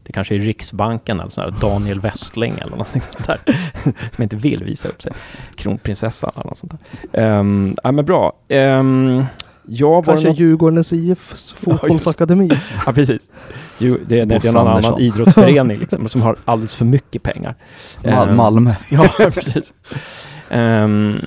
Det 0.04 0.14
kanske 0.14 0.36
är 0.36 0.40
Riksbanken 0.40 1.20
eller 1.20 1.30
sån 1.30 1.44
här 1.44 1.54
Daniel 1.62 2.00
Westling 2.00 2.54
eller 2.62 2.78
något 2.78 2.88
sånt 2.88 3.28
där. 3.28 3.38
Som 4.16 4.24
inte 4.24 4.36
vill 4.36 4.64
visa 4.64 4.88
upp 4.90 5.02
sig. 5.02 5.12
Kronprinsessan 5.56 6.32
eller 6.36 6.46
något 6.46 6.58
sånt 6.58 6.74
där. 7.12 7.40
Um, 7.40 7.76
ja, 7.84 7.92
men 7.92 8.06
bra. 8.06 8.34
Um, 8.50 9.26
ja, 9.68 10.02
det 10.06 10.12
Kanske 10.12 10.28
något- 10.28 10.40
Djurgårdens 10.40 10.94
IFs 10.94 11.54
fotbollsakademi. 11.54 12.50
Ja, 12.86 12.92
precis. 12.92 13.30
Jo, 13.80 13.98
det, 14.08 14.16
det, 14.16 14.26
det 14.26 14.46
är 14.48 14.54
någon 14.54 14.68
annan 14.68 15.00
idrottsförening 15.00 15.80
liksom, 15.80 16.10
som 16.10 16.22
har 16.22 16.36
alldeles 16.46 16.74
för 16.76 16.86
mycket 16.86 17.24
pengar. 17.24 17.56
Mal- 18.04 18.30
Ehm, 18.30 18.36
Malmö. 18.36 18.74
Ja, 18.92 19.10
precis. 19.18 19.74
Ehm, 20.50 21.20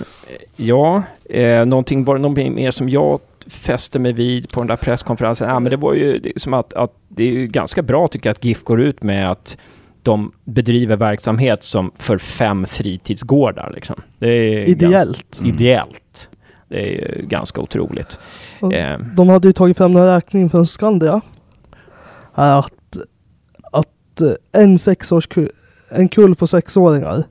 ja, 0.56 1.02
eh, 1.30 1.64
någonting, 1.66 2.04
var 2.04 2.14
det 2.14 2.20
någonting 2.20 2.54
mer 2.54 2.70
som 2.70 2.88
jag 2.88 3.20
fäste 3.46 3.98
mig 3.98 4.12
vid 4.12 4.50
på 4.50 4.60
den 4.60 4.66
där 4.66 4.76
presskonferensen? 4.76 5.48
Ja, 5.48 5.60
men 5.60 5.70
det 5.70 5.76
var 5.76 5.94
ju 5.94 6.32
som 6.36 6.54
att, 6.54 6.72
att 6.74 6.92
det 7.16 7.24
är 7.24 7.30
ju 7.30 7.46
ganska 7.46 7.82
bra 7.82 8.08
tycker 8.08 8.28
jag 8.28 8.34
att 8.34 8.44
GIF 8.44 8.62
går 8.64 8.80
ut 8.80 9.02
med 9.02 9.30
att 9.30 9.58
de 10.02 10.32
bedriver 10.44 10.96
verksamhet 10.96 11.62
som 11.62 11.92
för 11.96 12.18
fem 12.18 12.66
fritidsgårdar. 12.66 13.72
Liksom. 13.74 13.96
Det 14.18 14.28
är 14.28 14.68
Ideellt. 14.68 15.30
Ganska, 15.30 15.46
ideellt. 15.46 16.30
Det 16.68 16.76
är 16.78 17.16
ju 17.18 17.26
ganska 17.26 17.60
otroligt. 17.60 18.18
Ehm, 18.72 19.14
De 19.16 19.28
hade 19.28 19.48
ju 19.48 19.52
tagit 19.52 19.76
fram 19.76 19.96
en 19.96 20.06
räkning 20.06 20.50
från 20.50 20.66
Skandia. 20.66 21.20
Att, 22.34 22.96
att 23.72 24.20
eh, 24.20 24.62
en 24.62 24.78
sexårskull, 24.78 25.48
en 25.90 26.08
kull 26.08 26.34
på 26.34 26.46
sexåringar. 26.46 27.24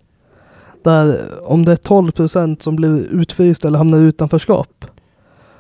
Där 0.84 1.20
om 1.44 1.66
det 1.66 1.72
är 1.72 1.76
12 1.76 2.12
procent 2.12 2.64
som 2.64 2.76
blir 2.76 3.00
utfrysta 3.14 3.68
eller 3.68 3.78
hamnar 3.78 3.98
i 3.98 4.02
utanförskap. 4.02 4.86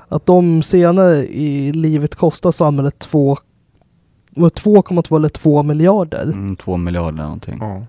Att 0.08 0.26
de 0.26 0.64
senare 0.64 1.16
i 1.28 1.72
livet 1.74 2.16
kostar 2.16 2.52
samhället 2.52 3.00
två- 3.00 3.38
2,2 4.36 5.16
eller 5.16 5.30
2 5.30 5.64
miljarder. 5.64 6.24
Mm, 6.24 6.56
två 6.56 6.78
miljarder 6.78 7.24
någonting. 7.24 7.58
ja. 7.62 7.82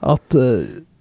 Att 0.00 0.34
eh, 0.34 0.42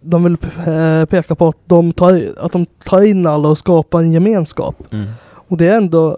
de 0.01 0.23
vill 0.23 0.37
eh, 0.67 1.05
peka 1.05 1.35
på 1.35 1.47
att 1.47 1.57
de, 1.65 1.91
tar, 1.93 2.21
att 2.37 2.51
de 2.51 2.65
tar 2.65 3.01
in 3.01 3.25
alla 3.27 3.49
och 3.49 3.57
skapar 3.57 3.99
en 3.99 4.11
gemenskap. 4.11 4.75
Mm. 4.91 5.07
Och 5.49 5.57
det 5.57 5.67
är 5.67 5.77
ändå 5.77 6.17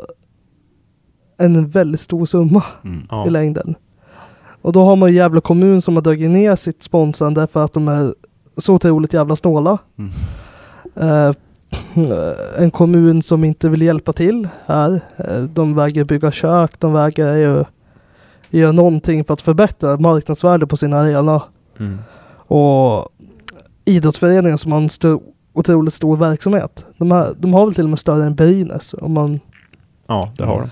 en 1.37 1.67
väldigt 1.69 2.01
stor 2.01 2.25
summa 2.25 2.63
Mm. 2.83 3.01
Ja. 3.09 3.27
i 3.27 3.29
längden. 3.29 3.75
Och 4.61 4.73
då 4.73 4.83
har 4.83 4.95
man 4.95 5.13
Gävle 5.13 5.41
kommun 5.41 5.81
som 5.81 5.95
har 5.95 6.01
dragit 6.03 6.29
ner 6.31 6.55
sitt 6.55 6.83
sponsrande 6.83 7.47
för 7.47 7.65
att 7.65 7.73
de 7.73 7.87
är 7.87 8.13
så 8.57 8.73
otroligt 8.73 9.13
jävla 9.13 9.35
snåla. 9.35 9.77
Mm. 9.97 10.11
Eh, 10.95 11.35
en 12.57 12.71
kommun 12.71 13.21
som 13.21 13.43
inte 13.43 13.69
vill 13.69 13.81
hjälpa 13.81 14.13
till 14.13 14.47
här. 14.65 15.01
Eh, 15.17 15.41
de 15.43 15.75
vägrar 15.75 16.03
bygga 16.03 16.31
kök, 16.31 16.79
de 16.79 16.93
vägrar 16.93 17.35
ju 17.35 17.63
göra 18.49 18.71
någonting 18.71 19.23
för 19.23 19.33
att 19.33 19.41
förbättra 19.41 19.97
marknadsvärdet 19.97 20.69
på 20.69 20.77
sin 20.77 20.93
arena. 20.93 21.43
Mm. 21.79 21.97
Och 22.31 23.09
idrottsföreningen 23.85 24.57
som 24.57 24.71
har 24.71 24.81
en 24.81 24.89
stor, 24.89 25.21
otroligt 25.53 25.93
stor 25.93 26.17
verksamhet. 26.17 26.85
De, 26.97 27.11
här, 27.11 27.33
de 27.37 27.53
har 27.53 27.65
väl 27.65 27.75
till 27.75 27.83
och 27.83 27.89
med 27.89 27.99
större 27.99 28.25
än 28.25 28.35
Brynäs. 28.35 28.93
Om 28.93 29.13
man 29.13 29.39
ja, 30.07 30.33
det 30.37 30.45
har 30.45 30.61
de. 30.61 30.69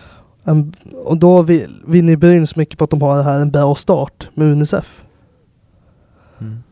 en, 0.51 0.73
och 1.05 1.17
då 1.17 1.41
vinner 1.41 2.09
ju 2.09 2.17
Brynäs 2.17 2.55
mycket 2.55 2.77
på 2.77 2.83
att 2.83 2.89
de 2.89 3.01
har 3.01 3.17
det 3.17 3.23
här 3.23 3.39
en 3.39 3.51
bra 3.51 3.75
start 3.75 4.29
med 4.33 4.47
Unicef. 4.47 5.03
Mm. 6.39 6.63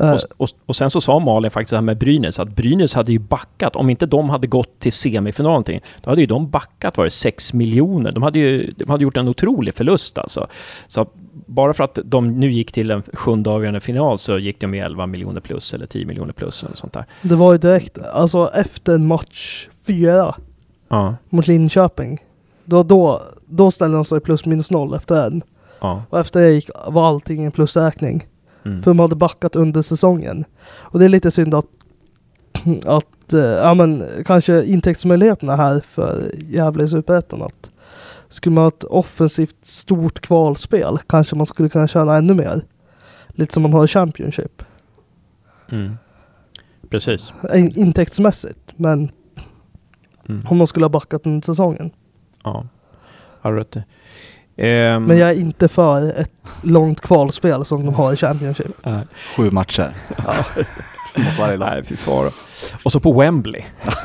Eh, 0.00 0.10
Och, 0.12 0.18
och, 0.36 0.48
och 0.66 0.76
sen 0.76 0.90
så 0.90 1.00
sa 1.00 1.18
Malin 1.18 1.50
faktiskt 1.50 1.70
det 1.70 1.76
här 1.76 1.82
med 1.82 1.98
Brynäs, 1.98 2.40
att 2.40 2.48
Brynäs 2.48 2.94
hade 2.94 3.12
ju 3.12 3.18
backat. 3.18 3.76
Om 3.76 3.90
inte 3.90 4.06
de 4.06 4.30
hade 4.30 4.46
gått 4.46 4.78
till 4.80 4.92
semifinal 4.92 5.50
någonting, 5.50 5.80
då 6.02 6.10
hade 6.10 6.20
ju 6.20 6.26
de 6.26 6.50
backat, 6.50 6.96
var 6.96 7.04
det 7.04 7.10
6 7.10 7.52
miljoner. 7.52 8.12
De 8.12 8.22
hade 8.22 8.38
ju 8.38 8.72
de 8.78 8.90
hade 8.90 9.02
gjort 9.02 9.16
en 9.16 9.28
otrolig 9.28 9.74
förlust 9.74 10.18
alltså. 10.18 10.46
Så 10.88 11.06
bara 11.46 11.74
för 11.74 11.84
att 11.84 11.98
de 12.04 12.40
nu 12.40 12.52
gick 12.52 12.72
till 12.72 12.90
en 12.90 13.02
sjunde 13.12 13.50
avgörande 13.50 13.80
final 13.80 14.18
så 14.18 14.38
gick 14.38 14.60
de 14.60 14.66
med 14.66 14.84
11 14.84 15.06
miljoner 15.06 15.40
plus 15.40 15.74
eller 15.74 15.86
10 15.86 16.06
miljoner 16.06 16.32
plus 16.32 16.64
eller 16.64 16.74
sånt 16.76 16.92
där. 16.92 17.04
det 17.22 17.34
var 17.34 17.52
ju 17.52 17.58
direkt, 17.58 17.98
alltså 17.98 18.50
efter 18.54 18.98
match 18.98 19.68
fyra 19.86 20.34
Ja, 20.88 21.16
mot 21.28 21.46
Linköping. 21.46 22.18
Då, 22.64 22.82
då, 22.82 23.22
då 23.46 23.70
ställde 23.70 23.96
de 23.96 24.04
sig 24.04 24.20
plus 24.20 24.46
minus 24.46 24.70
noll 24.70 24.94
efter 24.94 25.26
en. 25.26 25.42
ja. 25.80 26.02
Och 26.10 26.18
efter 26.20 26.40
det 26.40 26.50
gick, 26.50 26.70
var 26.86 27.08
allting 27.08 27.44
en 27.44 27.52
plusräkning. 27.52 28.26
Mm. 28.64 28.82
För 28.82 28.90
de 28.90 28.98
hade 28.98 29.16
backat 29.16 29.56
under 29.56 29.82
säsongen. 29.82 30.44
Och 30.66 30.98
det 30.98 31.04
är 31.04 31.08
lite 31.08 31.30
synd 31.30 31.54
att, 31.54 31.66
att 32.86 33.32
eh, 33.32 33.40
ja 33.40 33.74
men 33.74 34.04
kanske 34.24 34.64
intäktsmöjligheterna 34.64 35.56
här 35.56 35.80
för 35.80 36.30
Gävle 36.48 36.84
i 36.84 36.88
Superettan 36.88 37.42
att 37.42 37.70
skulle 38.28 38.54
man 38.54 38.62
ha 38.64 38.68
ett 38.68 38.84
offensivt 38.84 39.56
stort 39.66 40.20
kvalspel 40.20 40.98
kanske 41.06 41.36
man 41.36 41.46
skulle 41.46 41.68
kunna 41.68 41.88
tjäna 41.88 42.16
ännu 42.16 42.34
mer. 42.34 42.64
Lite 43.28 43.54
som 43.54 43.62
man 43.62 43.72
har 43.72 43.84
i 43.84 43.88
Championship. 43.88 44.62
Mm. 45.70 45.94
Precis. 46.90 47.32
In- 47.54 47.78
Intäktsmässigt, 47.78 48.58
men 48.76 49.10
Mm. 50.28 50.46
om 50.50 50.56
man 50.58 50.66
skulle 50.66 50.84
ha 50.84 50.88
backat 50.90 51.26
under 51.26 51.40
säsongen. 51.40 51.90
Ja, 52.44 52.66
har 53.40 53.52
du 53.52 53.58
rätt 53.58 53.76
Ehm, 54.56 55.04
Men 55.04 55.18
jag 55.18 55.30
är 55.30 55.34
inte 55.34 55.68
för 55.68 56.20
ett 56.20 56.30
långt 56.62 57.00
kvalspel 57.00 57.64
som 57.64 57.86
de 57.86 57.94
har 57.94 58.12
i 58.12 58.16
Championship. 58.16 58.86
Sju 59.36 59.50
matcher. 59.50 59.94
Mot 61.16 61.38
varje 61.38 61.56
lag. 61.58 61.70
Nej, 61.70 61.84
fy 61.84 61.96
fara. 61.96 62.28
Och 62.82 62.92
så 62.92 63.00
på 63.00 63.12
Wembley. 63.12 63.62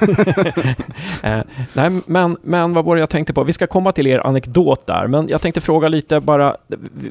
eh, 1.24 1.40
nej, 1.74 2.02
men, 2.06 2.38
men 2.42 2.74
vad 2.74 2.86
var 2.86 2.96
det 2.96 3.00
jag 3.00 3.10
tänkte 3.10 3.34
på? 3.34 3.44
Vi 3.44 3.54
ska 3.54 3.68
komma 3.68 3.92
till 3.92 4.08
er 4.08 4.20
anekdot 4.28 4.86
där, 4.86 5.08
men 5.08 5.28
jag 5.28 5.42
tänkte 5.42 5.62
fråga 5.62 5.88
lite 5.88 6.20
bara. 6.20 6.58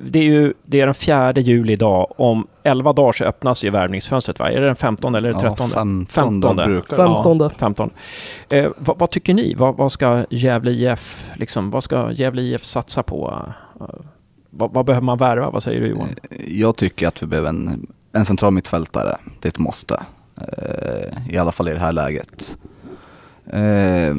Det 0.04 0.18
är 0.18 0.22
ju 0.22 0.54
det 0.64 0.80
är 0.80 0.87
den 0.87 0.94
4 0.94 1.32
juli 1.32 1.72
idag. 1.72 2.20
Om 2.20 2.46
11 2.62 2.92
dagar 2.92 3.12
så 3.12 3.24
öppnas 3.24 3.64
ju 3.64 3.70
värvningsfönstret, 3.70 4.38
va? 4.38 4.50
Är 4.50 4.61
det 4.61 4.66
den 4.66 4.76
15 4.76 5.14
eller 5.14 5.28
Ja, 5.30 5.40
13? 5.40 5.70
15 5.70 6.06
Femtonde. 6.06 6.64
brukar 6.64 6.96
det. 6.96 7.02
Femtonde. 7.02 7.44
Ja, 7.44 7.50
15. 7.58 7.90
Eh, 8.48 8.66
vad, 8.78 8.98
vad 8.98 9.11
tycker 9.11 9.34
ni? 9.34 9.54
Vad, 9.54 9.76
vad 9.76 9.92
ska 9.92 10.24
Gävle 10.30 10.70
IF, 10.70 11.30
liksom, 11.34 11.70
vad 11.70 11.82
ska 11.82 12.12
Gävle 12.12 12.42
IF 12.42 12.64
satsa 12.64 13.02
på? 13.02 13.42
Eh, 13.80 13.87
vad, 14.50 14.72
vad 14.72 14.84
behöver 14.87 15.04
man 15.04 15.18
värva? 15.18 15.50
Vad 15.50 15.62
säger 15.62 15.80
du 15.80 15.87
Johan? 15.87 16.08
Jag 16.46 16.76
tycker 16.76 17.08
att 17.08 17.22
vi 17.22 17.26
behöver 17.26 17.48
en, 17.48 17.87
en 18.18 18.24
central 18.24 18.52
mittfältare. 18.52 19.16
Det 19.40 19.48
är 19.48 19.50
ett 19.50 19.59
måste. 19.59 20.02
Eh, 20.37 21.35
I 21.35 21.38
alla 21.38 21.52
fall 21.52 21.68
i 21.68 21.72
det 21.72 21.81
här 21.81 21.92
läget. 21.92 22.59
Eh, 23.46 24.16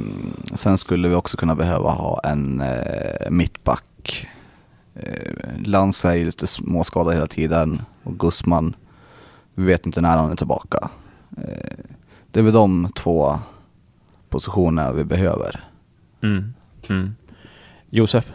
sen 0.53 0.77
skulle 0.77 1.07
vi 1.09 1.15
också 1.15 1.37
kunna 1.37 1.55
behöva 1.55 1.91
ha 1.91 2.21
en 2.23 2.61
eh, 2.61 3.29
mittback. 3.29 4.27
Eh, 4.95 5.33
Lantz 5.65 6.05
är 6.05 6.13
ju 6.13 6.25
lite 6.25 6.47
småskadad 6.47 7.13
hela 7.13 7.27
tiden 7.27 7.81
och 8.03 8.19
Gusman, 8.19 8.75
vi 9.55 9.65
vet 9.65 9.85
inte 9.85 10.01
när 10.01 10.17
han 10.17 10.31
är 10.31 10.35
tillbaka. 10.35 10.89
Eh, 11.37 11.77
det 12.31 12.39
är 12.39 12.43
väl 12.43 12.53
de 12.53 12.89
två 12.95 13.39
positionerna 14.29 14.91
vi 14.91 15.03
behöver. 15.03 15.63
Mm. 16.23 16.53
Mm. 16.87 17.15
Josef? 17.89 18.33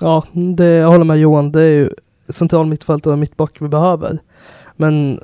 Ja, 0.00 0.24
det, 0.32 0.66
jag 0.66 0.88
håller 0.88 1.04
med 1.04 1.18
Johan. 1.18 1.52
Det 1.52 1.60
är 1.60 1.70
ju 1.70 1.90
central 2.28 2.66
mittfältare 2.66 3.12
och 3.12 3.18
mittback 3.18 3.56
vi 3.60 3.68
behöver. 3.68 4.18
Men 4.82 5.18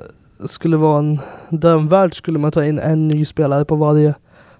skulle 0.45 0.77
det 0.77 0.81
vara 0.81 0.99
en 0.99 1.19
drömvärld 1.49 2.15
skulle 2.15 2.39
man 2.39 2.51
ta 2.51 2.65
in 2.65 2.79
en 2.79 3.07
ny 3.07 3.25
spelare 3.25 3.65
på 3.65 3.75
varje 3.75 4.13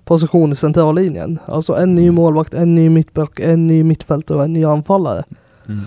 position 0.04 0.52
i 0.52 0.56
centrallinjen. 0.56 1.40
Alltså 1.46 1.74
en 1.74 1.96
ny 1.96 2.12
målvakt, 2.12 2.54
en 2.54 2.76
ny 2.76 2.90
mittback, 2.90 3.40
en 3.40 3.68
ny 3.68 3.84
mittfältare 3.84 4.38
och 4.38 4.44
en 4.44 4.54
ny 4.54 4.66
anfallare. 4.66 5.24
Mm. 5.68 5.86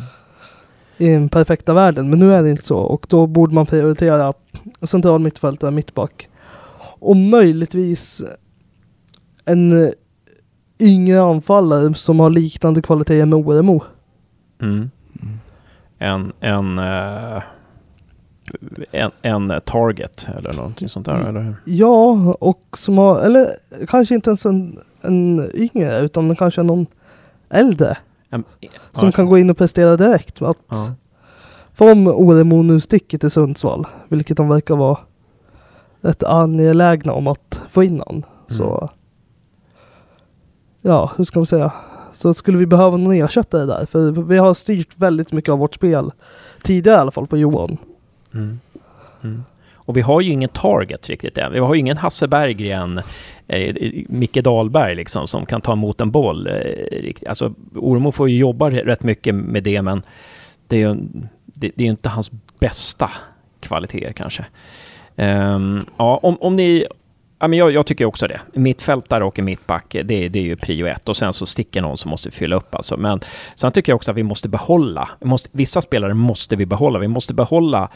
I 0.98 1.08
den 1.08 1.28
perfekta 1.28 1.74
världen. 1.74 2.10
Men 2.10 2.18
nu 2.18 2.32
är 2.32 2.42
det 2.42 2.50
inte 2.50 2.62
så 2.62 2.78
och 2.78 3.06
då 3.08 3.26
borde 3.26 3.54
man 3.54 3.66
prioritera 3.66 4.32
central 4.82 5.20
mittfältare, 5.20 5.70
mittback. 5.70 6.28
Och 6.98 7.16
möjligtvis 7.16 8.22
en 9.44 9.92
yngre 10.80 11.22
anfallare 11.22 11.94
som 11.94 12.20
har 12.20 12.30
liknande 12.30 12.82
kvaliteter 12.82 13.26
med 13.26 13.38
Oremo. 13.38 13.84
Mm. 14.62 14.90
En, 15.98 16.32
en, 16.40 16.78
eh, 16.78 17.42
en, 18.90 19.10
en 19.22 19.60
target 19.64 20.28
eller 20.38 20.52
någonting 20.52 20.88
sånt 20.88 21.06
där, 21.06 21.12
Mm. 21.14 21.26
eller 21.28 21.40
hur? 21.42 21.54
Ja, 21.64 22.34
och 22.40 22.62
som 22.76 22.98
har, 22.98 23.20
eller 23.20 23.46
kanske 23.88 24.14
inte 24.14 24.30
ens 24.30 24.46
en, 24.46 24.78
en 25.02 25.50
yngre 25.54 25.98
utan 25.98 26.36
kanske 26.36 26.62
någon 26.62 26.86
äldre. 27.50 27.96
En, 28.30 28.44
Som 28.92 29.06
ja, 29.08 29.12
kan 29.12 29.26
gå 29.26 29.38
in 29.38 29.50
och 29.50 29.56
prestera 29.58 29.96
direkt. 29.96 30.42
Att, 30.42 30.56
Ja. 30.70 30.94
För 31.74 31.92
om 31.92 32.06
Oremo 32.08 32.62
nu 32.62 32.80
sticker 32.80 33.18
till 33.18 33.30
Sundsvall, 33.30 33.86
vilket 34.08 34.36
de 34.36 34.48
verkar 34.48 34.76
vara 34.76 34.98
rätt 36.00 36.22
angelägna 36.22 37.12
om 37.12 37.26
att 37.26 37.62
få 37.68 37.82
in 37.82 37.96
någon. 37.96 38.22
Så, 38.48 38.90
ja, 40.82 41.12
hur 41.16 41.24
ska 41.24 41.38
man 41.38 41.46
säga? 41.46 41.72
Så 42.12 42.34
skulle 42.34 42.58
vi 42.58 42.66
behöva 42.66 42.96
någon 42.96 43.12
ersättare 43.12 43.64
där. 43.64 43.86
För 43.86 44.10
vi 44.10 44.38
har 44.38 44.54
styrt 44.54 44.98
väldigt 44.98 45.32
mycket 45.32 45.52
av 45.52 45.58
vårt 45.58 45.74
spel 45.74 46.10
tidigare 46.62 46.96
i 46.96 47.00
alla 47.00 47.10
fall 47.10 47.26
på 47.26 47.36
Johan. 47.36 47.76
Mm. 48.34 48.60
Mm. 49.22 49.44
Och 49.74 49.96
vi 49.96 50.00
har 50.00 50.20
ju 50.20 50.30
ingen 50.30 50.48
target 50.48 51.08
riktigt 51.08 51.38
än. 51.38 51.52
Vi 51.52 51.58
har 51.58 51.74
ju 51.74 51.80
ingen 51.80 51.96
Hasse 51.96 52.28
Berggren, 52.28 52.98
eh, 53.48 53.60
eh 53.60 53.92
Micke 54.08 54.42
Dahlberg 54.44 54.94
liksom, 54.94 55.28
som 55.28 55.46
kan 55.46 55.60
ta 55.60 55.72
emot 55.72 56.00
en 56.00 56.10
boll. 56.10 56.46
Eh, 56.46 57.12
alltså, 57.28 57.54
Ormo 57.74 58.12
får 58.12 58.30
ju 58.30 58.36
jobba 58.36 58.70
rätt 58.70 59.02
mycket 59.02 59.34
med 59.34 59.62
det, 59.62 59.82
men 59.82 60.02
det 60.66 60.76
är 60.76 60.88
ju 60.88 60.96
det, 61.62 61.70
det 61.74 61.82
är 61.82 61.84
ju 61.84 61.90
inte 61.90 62.08
hans 62.08 62.30
bästa 62.60 63.10
kvaliteter 63.60 64.12
kanske. 64.12 64.44
Um, 65.16 65.86
ja, 65.96 66.20
om, 66.22 66.36
om 66.40 66.56
ni... 66.56 66.86
Ja, 67.38 67.48
men 67.48 67.58
jag, 67.58 67.72
jag 67.72 67.86
tycker 67.86 68.04
också 68.04 68.26
det. 68.26 68.40
Mittfältare 68.54 69.24
och 69.24 69.38
mittback, 69.38 69.92
det, 69.92 70.28
det 70.28 70.38
är 70.38 70.42
ju 70.42 70.56
prio 70.56 70.86
ett. 70.86 71.08
Och 71.08 71.16
sen 71.16 71.32
så 71.32 71.46
sticker 71.46 71.82
någon 71.82 71.98
som 71.98 72.10
måste 72.10 72.30
fylla 72.30 72.56
upp 72.56 72.74
alltså. 72.74 72.96
Men 72.96 73.20
sen 73.54 73.72
tycker 73.72 73.92
jag 73.92 73.96
också 73.96 74.10
att 74.10 74.16
vi 74.16 74.22
måste 74.22 74.48
behålla. 74.48 75.08
Vi 75.20 75.28
måste, 75.28 75.48
vissa 75.52 75.80
spelare 75.80 76.14
måste 76.14 76.56
vi 76.56 76.66
behålla. 76.66 76.98
Vi 76.98 77.08
måste 77.08 77.34
behålla 77.34 77.90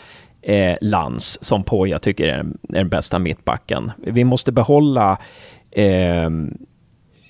eh, 0.47 0.77
Lans, 0.81 1.45
som 1.45 1.65
Poja 1.65 1.99
tycker 1.99 2.25
är, 2.29 2.37
den- 2.37 2.59
är 2.69 2.79
den 2.79 2.89
bästa 2.89 3.19
mittbacken. 3.19 3.93
Vi 3.97 4.25
måste 4.25 4.53
behålla 4.53 5.19
eh, 5.71 6.25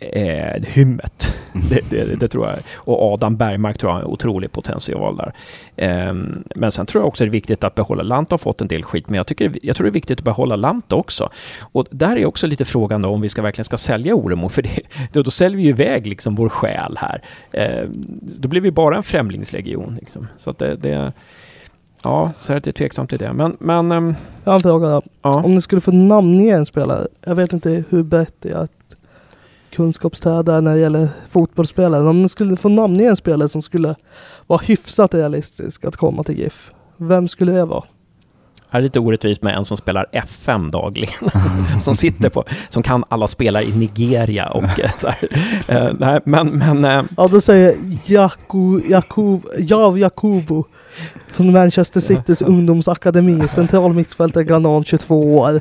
eh, 0.00 0.62
Hymmet. 0.66 1.36
Det, 1.70 1.90
det, 1.90 2.20
det 2.20 2.28
tror 2.28 2.46
jag. 2.46 2.56
Och 2.76 3.12
Adam 3.12 3.36
Bergmark 3.36 3.78
tror 3.78 3.90
jag 3.92 3.96
har 3.96 4.00
en 4.02 4.06
otrolig 4.10 4.52
potential 4.52 5.16
där. 5.16 5.32
Ehm, 5.76 6.44
men 6.56 6.70
sen 6.70 6.86
tror 6.86 7.02
jag 7.02 7.08
också 7.08 7.24
det 7.24 7.28
är 7.28 7.32
viktigt 7.32 7.64
att 7.64 7.74
behålla 7.74 8.02
Lant 8.02 8.30
har 8.30 8.38
fått 8.38 8.60
en 8.60 8.68
del 8.68 8.82
skit, 8.82 9.08
men 9.08 9.16
jag, 9.16 9.26
tycker, 9.26 9.52
jag 9.62 9.76
tror 9.76 9.84
det 9.84 9.90
är 9.90 9.92
viktigt 9.92 10.18
att 10.18 10.24
behålla 10.24 10.56
Lant 10.56 10.92
också. 10.92 11.30
Och 11.60 11.86
där 11.90 12.16
är 12.16 12.26
också 12.26 12.46
lite 12.46 12.64
frågan 12.64 13.02
då 13.02 13.08
om 13.08 13.20
vi 13.20 13.28
ska 13.28 13.42
verkligen 13.42 13.64
ska 13.64 13.76
sälja 13.76 14.14
Oremo, 14.14 14.48
för 14.48 14.62
det, 14.62 14.80
då, 15.12 15.22
då 15.22 15.30
säljer 15.30 15.56
vi 15.56 15.62
ju 15.62 15.68
iväg 15.68 16.06
liksom 16.06 16.34
vår 16.34 16.48
själ 16.48 16.98
här. 17.00 17.22
Ehm, 17.52 17.92
då 18.40 18.48
blir 18.48 18.60
vi 18.60 18.70
bara 18.70 18.96
en 18.96 19.02
främlingslegion. 19.02 19.94
Liksom. 20.00 20.26
Så 20.38 20.52
det, 20.52 20.76
det 20.76 21.12
Ja, 22.06 22.32
så 22.40 22.52
är 22.52 22.60
tveksamt 22.60 23.10
till 23.10 23.18
det. 23.18 23.32
Men, 23.32 23.56
men 23.60 23.92
ehm, 23.92 24.14
Jag 24.44 24.50
har 24.52 24.54
en 24.54 24.60
fråga 24.60 24.88
då. 24.88 25.02
ja. 25.22 25.42
Om 25.44 25.54
ni 25.54 25.60
skulle 25.60 25.80
få 25.80 25.92
namnge 25.92 26.54
en 26.56 26.66
spelare. 26.66 27.06
Jag 27.24 27.34
vet 27.34 27.52
inte 27.52 27.84
hur 27.88 28.02
brett 28.02 28.34
det 28.40 28.50
är 28.50 28.56
att 28.56 28.70
kunskapsträd 29.70 30.48
är 30.48 30.60
när 30.60 30.74
det 30.74 30.80
gäller 30.80 31.08
fotbollsspelare. 31.28 32.08
Om 32.08 32.22
ni 32.22 32.28
skulle 32.28 32.56
få 32.56 32.68
namnge 32.68 33.08
en 33.08 33.16
spelare 33.16 33.48
som 33.48 33.62
skulle 33.62 33.94
vara 34.46 34.60
hyfsat 34.64 35.14
realistisk 35.14 35.84
att 35.84 35.96
komma 35.96 36.22
till 36.22 36.38
GIF. 36.38 36.70
Vem 36.96 37.28
skulle 37.28 37.52
det 37.52 37.64
vara? 37.64 37.84
Det 38.70 38.78
är 38.78 38.82
lite 38.82 39.00
orättvist 39.00 39.42
med 39.42 39.56
en 39.56 39.64
som 39.64 39.76
spelar 39.76 40.06
FM 40.12 40.70
dagligen. 40.70 41.30
som 41.80 41.94
sitter 41.94 42.28
på, 42.28 42.44
som 42.68 42.82
kan 42.82 43.04
alla 43.08 43.28
spelare 43.28 43.64
i 43.64 43.76
Nigeria 43.76 44.48
och 44.48 44.64
eh, 44.64 44.90
så 45.00 45.08
här. 45.08 45.18
Eh, 45.68 45.92
nej, 45.98 46.20
men, 46.24 46.48
men 46.48 46.84
eh, 46.84 47.04
Ja, 47.16 47.28
då 47.28 47.40
säger 47.40 47.74
Jaku, 48.04 48.80
Jakub, 48.88 49.46
Jav 49.58 49.98
Jakubo 49.98 50.64
från 51.32 51.52
Manchester 51.52 52.00
Citys 52.00 52.42
ungdomsakademi, 52.42 53.48
central 53.48 53.94
mittfältare, 53.94 54.44
Granan, 54.44 54.84
22 54.84 55.38
år. 55.38 55.60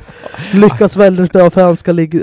Lyckats 0.54 0.96
väldigt 0.96 1.32
bra 1.32 1.50
för 1.50 1.60
franska 1.60 1.92
lig, 1.92 2.22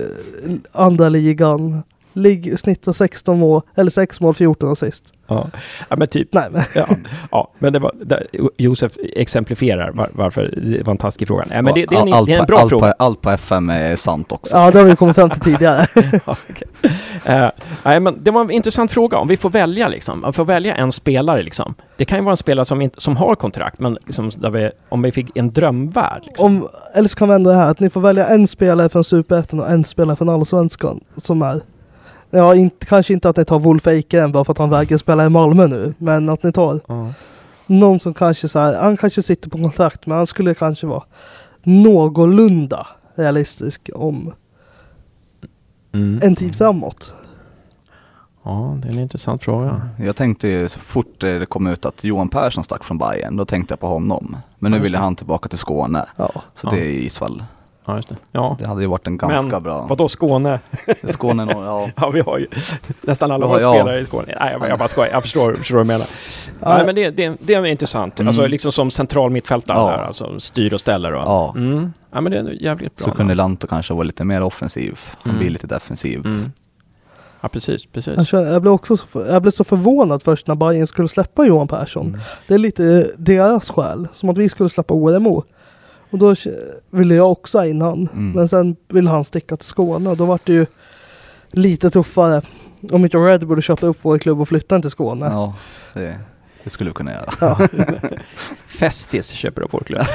andra 0.71 1.09
ligan. 1.09 1.83
Lig, 2.13 2.59
snittar 2.59 2.93
16 2.93 3.39
mål, 3.39 3.61
eller 3.75 3.91
6 3.91 4.21
mål, 4.21 4.35
14 4.35 4.71
assist. 4.71 5.13
ja. 5.27 5.49
ja, 5.89 5.95
men 5.95 6.07
typ. 6.07 6.33
Nej 6.33 6.43
men, 6.51 6.61
Ja, 6.75 6.87
ja, 7.31 7.51
men 7.59 7.73
det 7.73 7.79
var, 7.79 7.91
där, 8.05 8.27
Josef 8.57 8.91
exemplifierar 9.15 9.91
var, 9.91 10.09
varför 10.13 10.59
det 10.63 10.83
var 10.83 10.91
en 10.91 10.97
taskig 10.97 11.27
fråga. 11.27 11.45
Nej, 11.49 11.61
men 11.61 11.73
det, 11.73 11.85
det, 11.85 11.95
är 11.95 12.01
en, 12.07 12.13
allt 12.13 12.25
det 12.27 12.33
är 12.33 12.39
en 12.39 12.45
på- 12.45 12.47
bra 12.47 12.59
allt 12.59 12.69
fråga. 12.69 12.87
På, 12.87 12.93
allt 13.03 13.21
på 13.21 13.29
FM 13.29 13.69
är 13.69 13.95
sant 13.95 14.31
också. 14.31 14.57
ja 14.57 14.71
det 14.71 14.77
har 14.79 14.85
vi 14.85 14.95
kommit 14.95 15.15
fram 15.15 15.29
till 15.29 15.41
tidigare. 15.41 15.87
Ja, 16.25 16.35
okej. 16.49 16.67
Eh, 17.25 17.49
nej, 17.85 17.99
men 17.99 18.23
det 18.23 18.31
var 18.31 18.41
en 18.41 18.51
intressant 18.51 18.91
fråga. 18.91 19.17
Om 19.17 19.27
vi 19.27 19.37
får 19.37 19.49
välja, 19.49 19.87
liksom. 19.87 20.21
Man 20.21 20.33
får 20.33 20.45
välja 20.45 20.75
en 20.75 20.91
spelare, 20.91 21.43
liksom. 21.43 21.75
Det 21.97 22.05
kan 22.05 22.17
ju 22.17 22.23
vara 22.23 22.31
en 22.33 22.37
spelare 22.37 22.65
som, 22.65 22.81
inte, 22.81 23.01
som 23.01 23.17
har 23.17 23.35
kontrakt, 23.35 23.79
men 23.79 23.97
liksom, 24.05 24.29
där 24.37 24.49
vi, 24.49 24.71
om 24.89 25.01
vi 25.01 25.11
fick 25.11 25.37
en 25.37 25.49
drömvärld. 25.49 26.21
Liksom. 26.25 26.45
Om, 26.45 26.67
eller 26.95 27.09
så 27.09 27.15
kan 27.17 27.29
vi 27.29 27.35
ändra 27.35 27.51
det 27.51 27.57
här, 27.57 27.71
att 27.71 27.79
ni 27.79 27.89
får 27.89 28.01
välja 28.01 28.27
en 28.27 28.47
spelare 28.47 28.89
från 28.89 29.03
Superettan 29.03 29.59
och 29.59 29.69
en 29.69 29.83
spelare 29.83 30.15
från 30.15 30.29
Allsvenskan 30.29 30.99
som 31.17 31.41
är 31.41 31.61
Ja, 32.35 32.55
inte, 32.55 32.85
kanske 32.85 33.13
inte 33.13 33.29
att 33.29 33.37
ni 33.37 33.45
tar 33.45 33.59
Wolf 33.59 33.87
Eikeren 33.87 34.31
bara 34.31 34.43
för 34.43 34.51
att 34.51 34.57
han 34.57 34.69
vägrar 34.69 34.97
spela 34.97 35.25
i 35.25 35.29
Malmö 35.29 35.67
nu, 35.67 35.93
men 35.97 36.29
att 36.29 36.43
ni 36.43 36.51
tar 36.51 36.79
Ja. 36.87 37.13
någon 37.65 37.99
som 37.99 38.13
kanske 38.13 38.47
så 38.47 38.59
här, 38.59 38.81
han 38.81 38.97
kanske 38.97 39.21
sitter 39.21 39.49
på 39.49 39.57
kontrakt, 39.57 40.05
men 40.05 40.17
han 40.17 40.27
skulle 40.27 40.53
kanske 40.55 40.87
vara 40.87 41.03
någorlunda 41.63 42.87
realistisk 43.15 43.89
om 43.95 44.33
Mm. 45.93 46.19
en 46.23 46.35
tid 46.35 46.55
framåt. 46.55 47.15
ja, 48.43 48.77
det 48.81 48.87
är 48.87 48.91
en 48.93 48.99
intressant 48.99 49.43
fråga. 49.43 49.89
Jag 49.99 50.15
tänkte 50.15 50.47
ju 50.47 50.69
så 50.69 50.79
fort 50.79 51.19
det 51.19 51.45
kom 51.49 51.67
ut 51.67 51.85
att 51.85 52.03
Johan 52.03 52.29
Persson 52.29 52.63
stack 52.63 52.83
från 52.83 52.97
Bayern, 52.97 53.35
då 53.37 53.45
tänkte 53.45 53.71
jag 53.71 53.79
på 53.79 53.87
honom. 53.87 54.35
Men 54.59 54.71
nu 54.71 54.79
ville 54.79 54.97
han 54.97 55.15
tillbaka 55.15 55.49
till 55.49 55.57
Skåne. 55.57 56.05
Ja. 56.17 56.31
Så 56.55 56.67
Ja. 56.67 56.71
det 56.71 56.77
är 56.81 56.89
i 56.89 57.05
Isfall. 57.05 57.43
Ja, 57.85 57.95
just 57.95 58.09
det. 58.09 58.15
Ja. 58.31 58.57
Det 58.59 58.67
hade 58.67 58.81
ju 58.81 58.87
varit 58.87 59.07
en 59.07 59.17
ganska 59.17 59.47
Men 59.47 59.63
bra... 59.63 59.85
Vadå 59.89 60.07
Skåne? 60.07 60.59
Skåne, 61.03 61.47
ja. 61.51 61.89
Ja, 61.95 62.09
vi 62.09 62.21
har 62.21 62.37
ju 62.37 62.47
nästan 63.01 63.31
alla 63.31 63.47
våra 63.47 63.61
ja. 63.61 63.73
spelare 63.73 63.99
i 63.99 64.05
Skåne. 64.05 64.37
Nej, 64.39 64.55
jag, 64.59 64.69
jag 64.69 64.79
bara 64.79 64.87
skojar. 64.87 65.11
Jag 65.11 65.21
förstår, 65.21 65.53
förstår 65.53 65.75
vad 65.75 65.85
du 65.85 65.87
menar. 65.87 66.05
Ja. 66.59 66.75
Nej, 66.77 66.85
men 66.85 66.95
det, 66.95 67.09
det, 67.09 67.37
det 67.39 67.53
är 67.53 67.65
intressant. 67.65 68.19
Mm. 68.19 68.27
Alltså 68.27 68.47
liksom 68.47 68.71
som 68.71 68.91
central 68.91 69.29
mittfältare 69.31 69.77
Ja. 69.77 69.87
där, 69.91 70.03
alltså 70.03 70.39
styr 70.39 70.73
och 70.73 70.79
ställer 70.79 71.11
och... 71.13 71.23
Ja. 71.23 71.53
Mm. 71.57 71.93
Ja, 72.11 72.21
men 72.21 72.31
det 72.31 72.37
är 72.37 72.63
jävligt 72.63 72.95
bra. 72.95 73.05
Så 73.05 73.11
kunde 73.11 73.35
Lanto 73.35 73.67
kanske 73.67 73.93
vara 73.93 74.03
lite 74.03 74.23
mer 74.23 74.43
offensiv. 74.43 74.99
Han 75.23 75.29
Mm. 75.31 75.39
blir 75.39 75.49
lite 75.49 75.67
defensiv. 75.67 76.19
Mm. 76.25 76.51
Ja, 77.41 77.49
precis, 77.49 77.85
precis. 77.85 78.13
Jag, 78.17 78.27
känner, 78.27 78.51
jag, 78.51 78.61
blev 78.61 78.73
också 78.73 78.97
så, 78.97 79.07
jag 79.29 79.41
blev 79.41 79.51
så 79.51 79.63
förvånad 79.63 80.23
först 80.23 80.47
när 80.47 80.55
Bayern 80.55 80.87
skulle 80.87 81.09
släppa 81.09 81.45
Johan 81.45 81.67
Persson. 81.67 82.07
Mm. 82.07 82.19
Det 82.47 82.53
är 82.53 82.57
lite 82.57 83.07
deras 83.17 83.69
skäl, 83.71 84.07
som 84.13 84.29
att 84.29 84.37
vi 84.37 84.49
skulle 84.49 84.69
släppa 84.69 84.93
ORMO. 84.93 85.43
Och 86.13 86.19
då 86.19 86.35
ville 86.91 87.15
jag 87.15 87.31
också 87.31 87.57
ha 87.57 87.65
in 87.65 87.81
han. 87.81 88.09
Mm. 88.13 88.31
Men 88.31 88.49
sen 88.49 88.75
ville 88.87 89.09
han 89.09 89.23
sticka 89.23 89.57
till 89.57 89.67
Skåne 89.67 90.09
och 90.09 90.17
då 90.17 90.25
var 90.25 90.39
det 90.43 90.53
ju 90.53 90.65
lite 91.51 91.89
tuffare. 91.89 92.41
Om 92.91 93.03
inte 93.03 93.17
Red 93.17 93.47
borde 93.47 93.61
köpa 93.61 93.85
upp 93.85 93.97
vår 94.01 94.17
klubb 94.17 94.41
och 94.41 94.47
flytta 94.47 94.75
den 94.75 94.81
till 94.81 94.91
Skåne. 94.91 95.25
Ja, 95.25 95.55
det, 95.93 96.19
det 96.63 96.69
skulle 96.69 96.89
vi 96.89 96.93
kunna 96.93 97.11
göra. 97.11 97.33
Ja. 97.41 97.67
Festis 98.67 99.29
köper 99.31 99.61
upp 99.61 99.73
vår 99.73 99.79
klubb. 99.79 100.05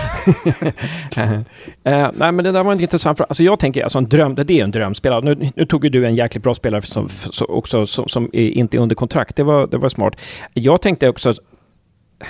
eh, 1.84 2.10
nej, 2.14 2.32
men 2.32 2.36
det 2.36 2.52
där 2.52 2.62
var 2.62 2.72
en 2.72 2.80
intressant 2.80 3.18
fråga. 3.18 3.26
Alltså 3.28 3.42
jag 3.42 3.58
tänker, 3.58 3.82
alltså 3.82 3.98
en 3.98 4.08
dröm, 4.08 4.34
det 4.34 4.50
är 4.50 4.64
en 4.64 4.70
drömspelare. 4.70 5.20
Nu, 5.20 5.50
nu 5.56 5.66
tog 5.66 5.84
ju 5.84 5.90
du 5.90 6.06
en 6.06 6.14
jäkligt 6.14 6.44
bra 6.44 6.54
spelare 6.54 6.82
som, 6.82 7.08
som, 7.08 7.46
också, 7.50 7.86
som, 7.86 8.08
som 8.08 8.30
är 8.32 8.48
inte 8.48 8.76
är 8.76 8.80
under 8.80 8.96
kontrakt. 8.96 9.36
Det 9.36 9.42
var, 9.42 9.66
det 9.66 9.78
var 9.78 9.88
smart. 9.88 10.20
Jag 10.54 10.82
tänkte 10.82 11.08
också, 11.08 11.34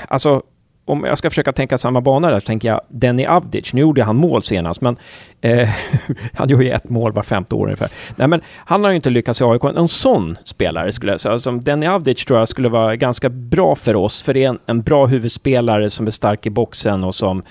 alltså 0.09 0.42
om 0.88 1.05
jag 1.05 1.18
ska 1.18 1.31
försöka 1.31 1.53
tänka 1.53 1.79
samma 1.79 2.01
bana 2.01 2.31
där 2.31 2.40
så 2.40 2.46
tänker 2.46 2.68
jag 2.68 2.81
Denny 2.88 3.27
Avdic. 3.27 3.72
Nu 3.72 3.81
gjorde 3.81 4.05
han 4.05 4.16
mål 4.16 4.42
senast, 4.42 4.81
men 4.81 4.96
eh, 5.40 5.68
han 6.35 6.48
gör 6.48 6.61
ju 6.61 6.70
ett 6.70 6.88
mål 6.88 7.12
var 7.12 7.22
femte 7.22 7.55
år 7.55 7.64
ungefär. 7.64 7.88
Nej, 8.16 8.29
men 8.29 8.40
han 8.57 8.85
har 8.85 8.90
ju 8.90 8.96
inte 8.96 9.11
lyckats 9.11 9.40
i 9.40 9.44
AIK. 9.44 9.64
En 9.64 9.88
sån 9.88 10.37
spelare 10.44 10.92
skulle 10.92 11.12
jag 11.12 11.20
säga, 11.20 11.38
som 11.38 11.61
Denny 11.61 11.87
Avdic 11.87 12.24
tror 12.24 12.38
jag 12.38 12.48
skulle 12.48 12.68
vara 12.68 12.96
ganska 12.96 13.29
bra 13.29 13.74
för 13.74 13.96
oss, 13.96 14.22
för 14.22 14.35
det 14.35 14.44
är 14.44 14.48
en, 14.48 14.59
en 14.66 14.83
bra 14.83 15.07
huvudspelare 15.07 15.90
som 15.90 16.07
är 16.07 16.11
stark 16.11 16.46
i 16.46 16.51
boxen 16.51 17.05
och 17.05 17.14
som 17.14 17.42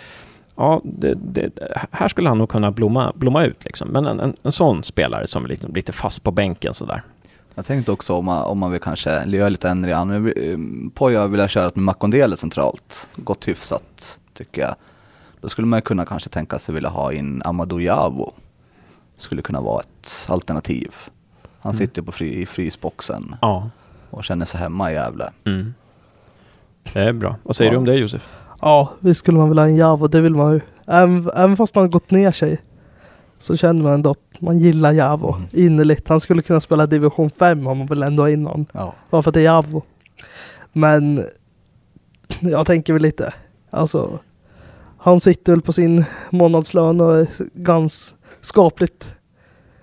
Ja, 0.59 0.81
det, 0.83 1.13
det, 1.15 1.49
här 1.91 2.07
skulle 2.07 2.29
han 2.29 2.37
nog 2.37 2.49
kunna 2.49 2.71
blomma, 2.71 3.13
blomma 3.15 3.43
ut 3.43 3.65
liksom. 3.65 3.87
Men 3.89 4.05
en, 4.05 4.19
en, 4.19 4.35
en 4.43 4.51
sån 4.51 4.83
spelare 4.83 5.27
som 5.27 5.45
är 5.45 5.49
lite, 5.49 5.67
lite 5.67 5.93
fast 5.93 6.23
på 6.23 6.31
bänken 6.31 6.73
sådär. 6.73 7.03
Jag 7.57 7.65
tänkte 7.65 7.91
också 7.91 8.13
om 8.15 8.25
man, 8.25 8.43
om 8.43 8.59
man 8.59 8.71
vill 8.71 8.81
kanske 8.81 9.25
göra 9.25 9.49
lite 9.49 9.69
ändringar. 9.69 10.05
Nu, 10.05 10.33
Poja 10.93 11.27
vill 11.27 11.39
ha 11.39 11.47
köra 11.47 11.71
med 11.75 11.83
Makondele 11.83 12.37
centralt. 12.37 13.09
Gått 13.15 13.47
hyfsat 13.47 14.19
tycker 14.33 14.61
jag. 14.61 14.75
Då 15.41 15.49
skulle 15.49 15.67
man 15.67 15.81
kunna 15.81 16.05
kanske 16.05 16.29
tänka 16.29 16.59
sig 16.59 16.75
vilja 16.75 16.89
ha 16.89 17.13
in 17.13 17.41
Amadou 17.45 17.79
Javo. 17.81 18.33
Skulle 19.17 19.41
kunna 19.41 19.61
vara 19.61 19.79
ett 19.81 20.27
alternativ. 20.29 20.95
Han 21.59 21.69
Mm. 21.71 21.73
sitter 21.77 22.01
på 22.01 22.11
fri, 22.11 22.41
i 22.41 22.45
frysboxen 22.45 23.35
Ja. 23.41 23.69
och 24.09 24.23
känner 24.23 24.45
sig 24.45 24.59
hemma 24.59 24.91
i 24.91 24.93
Gävle. 24.93 25.29
Mm. 25.45 25.73
Det 26.93 26.99
är 26.99 27.13
bra. 27.13 27.35
Vad 27.43 27.55
säger 27.55 27.71
Ja. 27.71 27.73
du 27.73 27.77
om 27.77 27.85
det 27.85 27.95
Josef? 27.95 28.27
Ja, 28.61 28.91
visst 28.99 29.19
skulle 29.19 29.37
man 29.37 29.49
vilja 29.49 29.63
ha 29.63 29.69
en 29.69 29.75
Javo, 29.75 30.07
det 30.07 30.21
vill 30.21 30.35
man 30.35 30.53
ju. 30.53 30.61
Även, 30.87 31.29
även 31.35 31.57
fast 31.57 31.75
man 31.75 31.81
har 31.83 31.89
gått 31.89 32.11
ner 32.11 32.31
sig 32.31 32.61
så 33.39 33.57
känner 33.57 33.83
man 33.83 33.93
ändå 33.93 34.09
att 34.09 34.41
man 34.41 34.59
gillar 34.59 34.91
Javo 34.93 35.35
Mm. 35.35 35.47
innerligt. 35.51 36.07
Han 36.07 36.19
skulle 36.19 36.41
kunna 36.41 36.59
spela 36.61 36.87
division 36.87 37.29
5 37.29 37.67
om 37.67 37.77
man 37.77 37.87
vill 37.87 38.03
ändå 38.03 38.29
in 38.29 38.45
honom. 38.45 38.65
Ja. 38.73 38.93
Bara 39.09 39.23
för 39.23 39.29
att 39.29 39.33
det 39.33 39.39
är 39.39 39.43
Javo. 39.45 39.83
Men 40.73 41.21
jag 42.39 42.65
tänker 42.65 42.93
väl 42.93 43.01
lite, 43.01 43.33
alltså 43.69 44.19
han 44.97 45.19
sitter 45.19 45.51
väl 45.51 45.61
på 45.61 45.73
sin 45.73 46.05
månadslön 46.29 47.01
och 47.01 47.15
är 47.17 47.27
ganska 47.53 48.15
skapligt. 48.41 49.13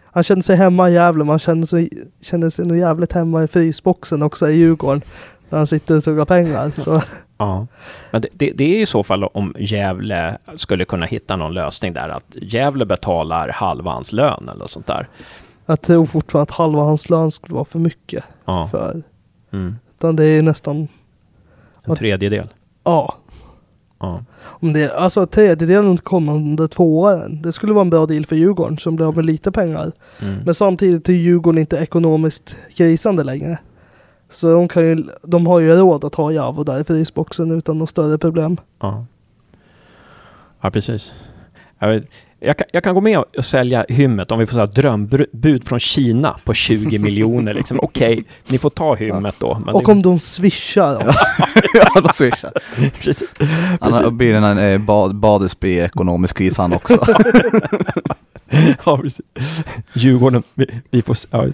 Han 0.05 0.23
känner 0.23 0.43
sig 0.43 0.57
hemma 0.57 0.90
i 0.90 0.93
Gävle, 0.93 1.19
men 1.25 1.29
han 1.29 1.38
känner 1.38 1.67
sig, 1.67 1.88
känner 2.21 2.51
sig 2.51 2.64
nog 2.67 2.77
jävligt 2.79 3.12
hemma 3.12 3.45
i 3.45 3.49
frysboxen 3.49 4.23
också 4.23 4.49
i 4.51 4.55
Djurgården. 4.55 5.03
När 5.55 5.59
han 5.59 5.67
sitter 5.67 5.97
och 5.97 6.05
tuggar 6.05 6.25
pengar. 6.25 6.71
Så 6.77 7.03
Ja. 7.38 7.67
Men 8.11 8.23
det, 8.23 8.29
det, 8.33 8.51
det 8.55 8.64
är 8.77 8.81
i 8.83 8.87
så 8.87 9.03
fall 9.03 9.25
om 9.25 9.55
Gävle 9.59 10.38
skulle 10.57 10.85
kunna 10.85 11.07
hitta 11.07 11.37
någon 11.37 11.55
lösning 11.55 11.93
där, 11.93 12.09
att 12.09 12.37
Gävle 12.43 12.87
betalar 12.87 13.49
halva 13.49 13.90
hans 13.90 14.12
lön 14.12 14.49
eller 14.55 14.67
sånt 14.67 14.87
där. 14.87 15.09
jag 15.67 15.81
tror 15.81 16.07
fortfarande 16.07 16.43
att 16.53 16.57
halva 16.59 16.83
hans 16.83 17.11
lön 17.11 17.31
skulle 17.31 17.55
vara 17.55 17.64
för 17.64 17.79
mycket. 17.79 18.25
Ja. 18.45 18.69
För, 18.71 19.03
Mm. 19.53 19.77
utan 19.99 20.17
det 20.17 20.25
är 20.25 20.43
nästan, 20.43 20.88
En 21.85 21.97
tredjedel. 21.97 22.49
ja. 22.85 23.14
Ja. 24.01 24.25
Om 24.43 24.73
det, 24.73 24.95
alltså 24.97 25.27
tredjedelen 25.27 25.97
kommande 25.99 26.69
två 26.69 27.01
åren. 27.01 27.43
Det 27.43 27.53
skulle 27.53 27.73
vara 27.73 27.83
en 27.83 27.90
bra 27.90 28.07
deal 28.07 28.27
för 28.27 28.37
Djurgården 28.37 28.79
som 28.79 28.97
blir 28.97 29.07
av 29.07 29.17
med 29.17 29.27
lite 29.27 29.53
pengar. 29.53 29.93
Mm. 30.22 30.39
Men 30.45 30.55
samtidigt 30.55 31.09
är 31.09 31.12
Djurgården 31.12 31.59
inte 31.59 31.76
ekonomiskt 31.76 32.57
krisande 32.76 33.24
längre. 33.24 33.59
Så 34.29 34.53
de, 34.55 34.68
kan 34.68 34.83
ju, 34.87 35.05
de 35.22 35.47
har 35.47 35.61
ju 35.61 35.75
råd 35.77 36.05
att 36.05 36.14
ha 36.14 36.33
Javo 36.33 36.64
där 36.64 36.81
i 36.81 36.85
frysboxen 36.85 37.51
utan 37.51 37.79
något 37.79 37.89
större 37.89 38.18
problem. 38.18 38.57
Ja, 38.81 39.07
ja 40.61 40.70
precis. 40.70 41.12
Jag, 41.79 41.89
vet, 41.89 42.05
jag, 42.41 42.57
kan, 42.57 42.66
jag 42.72 42.85
kan 42.85 42.95
gå 42.95 43.01
med 43.01 43.18
och 43.18 43.45
sälja 43.45 43.87
hymmet 43.89 44.31
om 44.33 44.39
vi 44.39 44.47
får 44.47 44.55
så 44.55 44.66
drömbud 44.66 45.64
från 45.64 45.81
Kina 45.81 46.37
på 46.45 46.55
20 46.55 46.99
miljoner. 46.99 47.55
Liksom. 47.55 47.81
Okej, 47.83 48.25
ni 48.49 48.59
får 48.59 48.70
ta 48.70 48.95
hymmet 48.95 49.35
då. 49.39 49.62
Men 49.64 49.75
Och 49.75 49.85
det, 49.85 49.93
om 49.93 50.03
de 50.03 50.20
swishar. 50.20 51.05
då. 51.05 51.12
ja, 51.75 52.01
de 52.01 52.12
swishar. 52.12 52.53
precis. 53.01 53.35
Annars 53.81 54.12
blir 54.12 54.33
det 54.33 54.41
när 54.41 54.72
eh, 54.72 54.79
bad, 55.14 55.51
ekonomisk 55.64 56.37
kris 56.37 56.59
han 56.59 56.72
också. 56.72 57.07
Ja, 58.86 58.97
precis. 58.99 59.20
Djurgården, 59.92 60.42
vi, 60.55 60.66
vi, 60.90 61.03
får, 61.03 61.16
ja, 61.30 61.47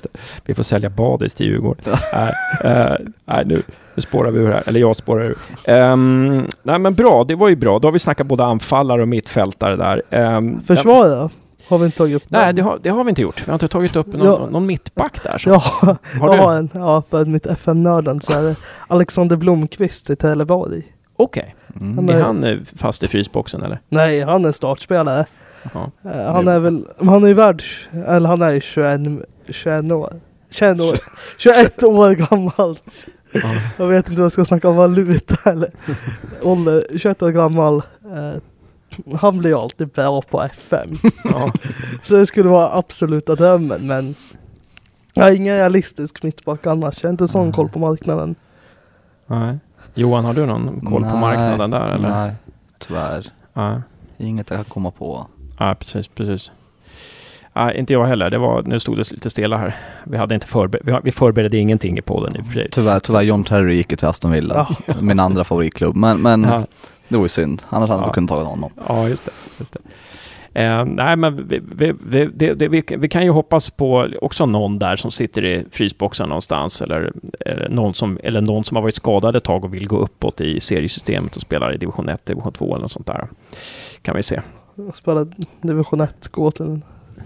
vi 0.44 0.54
får 0.54 0.62
sälja 0.62 0.90
badis 0.90 1.34
till 1.34 1.46
Djurgården. 1.46 1.84
nej, 2.14 2.32
eh, 2.64 2.94
nej, 3.24 3.44
nu, 3.46 3.62
nu 3.94 4.00
spårar 4.02 4.30
vi 4.30 4.40
ur 4.40 4.52
här. 4.52 4.62
Eller 4.66 4.80
jag 4.80 4.96
spårar 4.96 5.24
ur. 5.24 5.36
Ehm, 5.64 6.46
nej, 6.62 6.78
men 6.78 6.94
bra. 6.94 7.24
Det 7.24 7.34
var 7.34 7.48
ju 7.48 7.56
bra. 7.56 7.78
Då 7.78 7.88
har 7.88 7.92
vi 7.92 7.98
snackat 7.98 8.26
både 8.26 8.44
anfallare 8.44 9.02
och 9.02 9.08
mittfältare 9.08 9.76
där. 9.76 10.02
Um, 10.36 10.60
Försvara 10.60 11.30
har 11.68 11.78
vi 11.78 11.84
inte 11.84 11.98
tagit 11.98 12.16
upp. 12.16 12.22
Nej, 12.28 12.52
det 12.54 12.62
har, 12.62 12.78
det 12.82 12.88
har 12.90 13.04
vi 13.04 13.08
inte 13.10 13.22
gjort. 13.22 13.42
Vi 13.46 13.50
har 13.50 13.54
inte 13.54 13.68
tagit 13.68 13.96
upp 13.96 14.06
någon, 14.06 14.26
Ja. 14.26 14.48
någon 14.50 14.66
mittback 14.66 15.22
där. 15.22 15.38
Så. 15.38 15.50
Ja, 15.50 15.62
Har 15.82 15.98
jag 16.28 16.36
du? 16.36 16.40
har 16.42 16.56
en. 16.56 16.70
Ja, 16.74 17.02
för 17.10 17.24
mitt 17.24 17.46
FM-nörden 17.46 18.20
så 18.20 18.32
är 18.32 18.42
det 18.42 18.56
Alexander 18.88 19.36
Blomqvist 19.36 20.10
i 20.10 20.16
Trelleborg. 20.16 20.82
Okej. 21.16 21.54
Mm. 21.80 21.94
Han 21.96 22.08
Är 22.08 22.20
han 22.22 22.44
eh, 22.44 22.58
fast 22.76 23.02
i 23.02 23.08
frysboxen 23.08 23.62
eller? 23.62 23.80
Nej, 23.88 24.20
han 24.20 24.44
är 24.44 24.52
startspelare. 24.52 25.26
Ja. 25.74 25.90
Eh, 26.04 26.32
Han 26.32 26.48
är 26.48 26.60
väl, 26.60 26.86
han 26.98 27.24
är 27.24 27.28
ju 27.28 27.34
världs, 27.34 27.88
eller 28.06 28.28
han 28.28 28.42
är 28.42 28.52
ju 28.52 28.60
21, 28.60 29.00
21 29.48 29.92
år. 29.92 30.12
21 30.50 30.80
år, 30.80 30.94
21 31.38 31.82
år 31.82 32.10
gammal. 32.10 32.78
Ja. 33.32 33.40
Jag 33.78 33.86
vet 33.86 34.08
inte 34.08 34.20
vad 34.20 34.24
jag 34.24 34.32
ska 34.32 34.44
snacka 34.44 34.68
om 34.68 34.76
valuta 34.76 35.50
eller 35.50 35.70
ålder. 36.42 36.84
21 36.96 37.22
år 37.22 37.30
gammal. 37.30 37.76
Eh, 38.04 39.16
han 39.20 39.38
blir 39.38 39.50
ju 39.50 39.56
alltid 39.56 39.88
bra 39.88 40.22
på 40.22 40.42
FM. 40.42 40.88
Ja. 41.24 41.52
Så 42.02 42.14
det 42.14 42.26
skulle 42.26 42.48
vara 42.48 42.78
absoluta 42.78 43.34
drömmen 43.34 43.86
men 43.86 44.14
jag 45.14 45.24
har 45.24 45.30
ingen 45.30 45.56
realistisk 45.56 46.22
mittback 46.22 46.66
annars. 46.66 47.02
Jag 47.02 47.08
har 47.08 47.12
inte 47.12 47.28
sån 47.28 47.52
koll 47.52 47.68
på 47.68 47.78
marknaden. 47.78 48.34
Nej. 49.26 49.58
Johan, 49.94 50.24
har 50.24 50.34
du 50.34 50.46
någon 50.46 50.80
koll 50.80 51.02
på 51.02 51.08
Nej, 51.08 51.20
marknaden 51.20 51.70
där 51.70 51.88
eller? 51.90 52.08
Nej, 52.08 52.32
tyvärr. 52.78 53.26
Nej. 53.52 53.80
Inget 54.18 54.50
jag 54.50 54.56
kan 54.58 54.64
komma 54.64 54.90
på. 54.90 55.26
Ja, 55.60 55.74
precis, 55.74 56.08
precis. 56.08 56.52
Nej, 57.52 57.78
inte 57.78 57.92
jag 57.92 58.06
heller. 58.06 58.30
Det 58.30 58.38
var, 58.38 58.62
nu 58.62 58.78
stod 58.78 58.96
det 58.96 59.10
lite 59.12 59.30
stela 59.30 59.56
här. 59.56 59.76
Vi, 60.04 60.16
hade 60.16 60.34
inte 60.34 60.46
förber- 60.46 60.80
vi, 60.84 60.96
vi 61.04 61.12
förberedde 61.12 61.58
ingenting 61.58 61.98
i 61.98 62.02
podden 62.02 62.36
i 62.36 62.40
och 62.40 62.46
för 62.46 62.52
sig. 62.52 62.68
Tyvärr, 62.72 63.00
tyvärr 63.00 63.22
John 63.22 63.44
Terry 63.44 63.74
gick 63.76 63.90
ju 63.90 63.96
till 63.96 64.08
Aston 64.08 64.30
Villa. 64.30 64.76
Min 65.00 65.20
andra 65.20 65.44
favoritklubb. 65.44 65.96
Men, 65.96 66.18
men 66.22 66.42
Ja, 66.42 66.64
det 67.08 67.16
var 67.16 67.24
ju 67.24 67.28
synd. 67.28 67.62
Annars 67.68 67.90
hade 67.90 68.02
Ja. 68.02 68.06
vi 68.06 68.12
kunnat 68.12 68.28
ta 68.30 68.42
honom. 68.42 68.72
ja 68.88 69.08
just 69.08 69.24
det. 69.26 69.32
Just 69.58 69.72
det. 69.72 69.80
Eh, 70.54 70.84
nej, 70.84 71.16
men 71.16 71.48
vi, 71.48 71.60
vi, 71.74 71.92
vi, 72.06 72.28
det, 72.34 72.54
det, 72.54 72.68
vi 72.96 73.08
kan 73.08 73.24
ju 73.24 73.30
hoppas 73.30 73.70
på 73.70 74.08
också 74.20 74.46
någon 74.46 74.78
där 74.78 74.96
som 74.96 75.10
sitter 75.10 75.44
i 75.44 75.64
frysboxen 75.70 76.28
någonstans 76.28 76.82
eller, 76.82 77.12
eller, 77.40 77.68
någon 77.68 77.94
som, 77.94 78.18
eller 78.22 78.40
någon 78.40 78.64
som 78.64 78.74
har 78.76 78.82
varit 78.82 78.94
skadad 78.94 79.36
ett 79.36 79.44
tag 79.44 79.64
och 79.64 79.74
vill 79.74 79.86
gå 79.88 79.98
uppåt 79.98 80.40
i 80.40 80.60
seriesystemet 80.60 81.36
och 81.36 81.42
spelar 81.42 81.74
i 81.74 81.76
division 81.76 82.08
1, 82.08 82.26
division 82.26 82.52
2 82.52 82.64
eller 82.72 82.82
något 82.82 82.92
sånt 82.92 83.06
där. 83.06 83.28
Kan 84.02 84.16
vi 84.16 84.22
se. 84.22 84.40
Jag 84.74 84.96
spelar 84.96 85.26
division 85.62 86.00
1, 86.00 86.28
går 86.28 86.50
till 86.50 86.80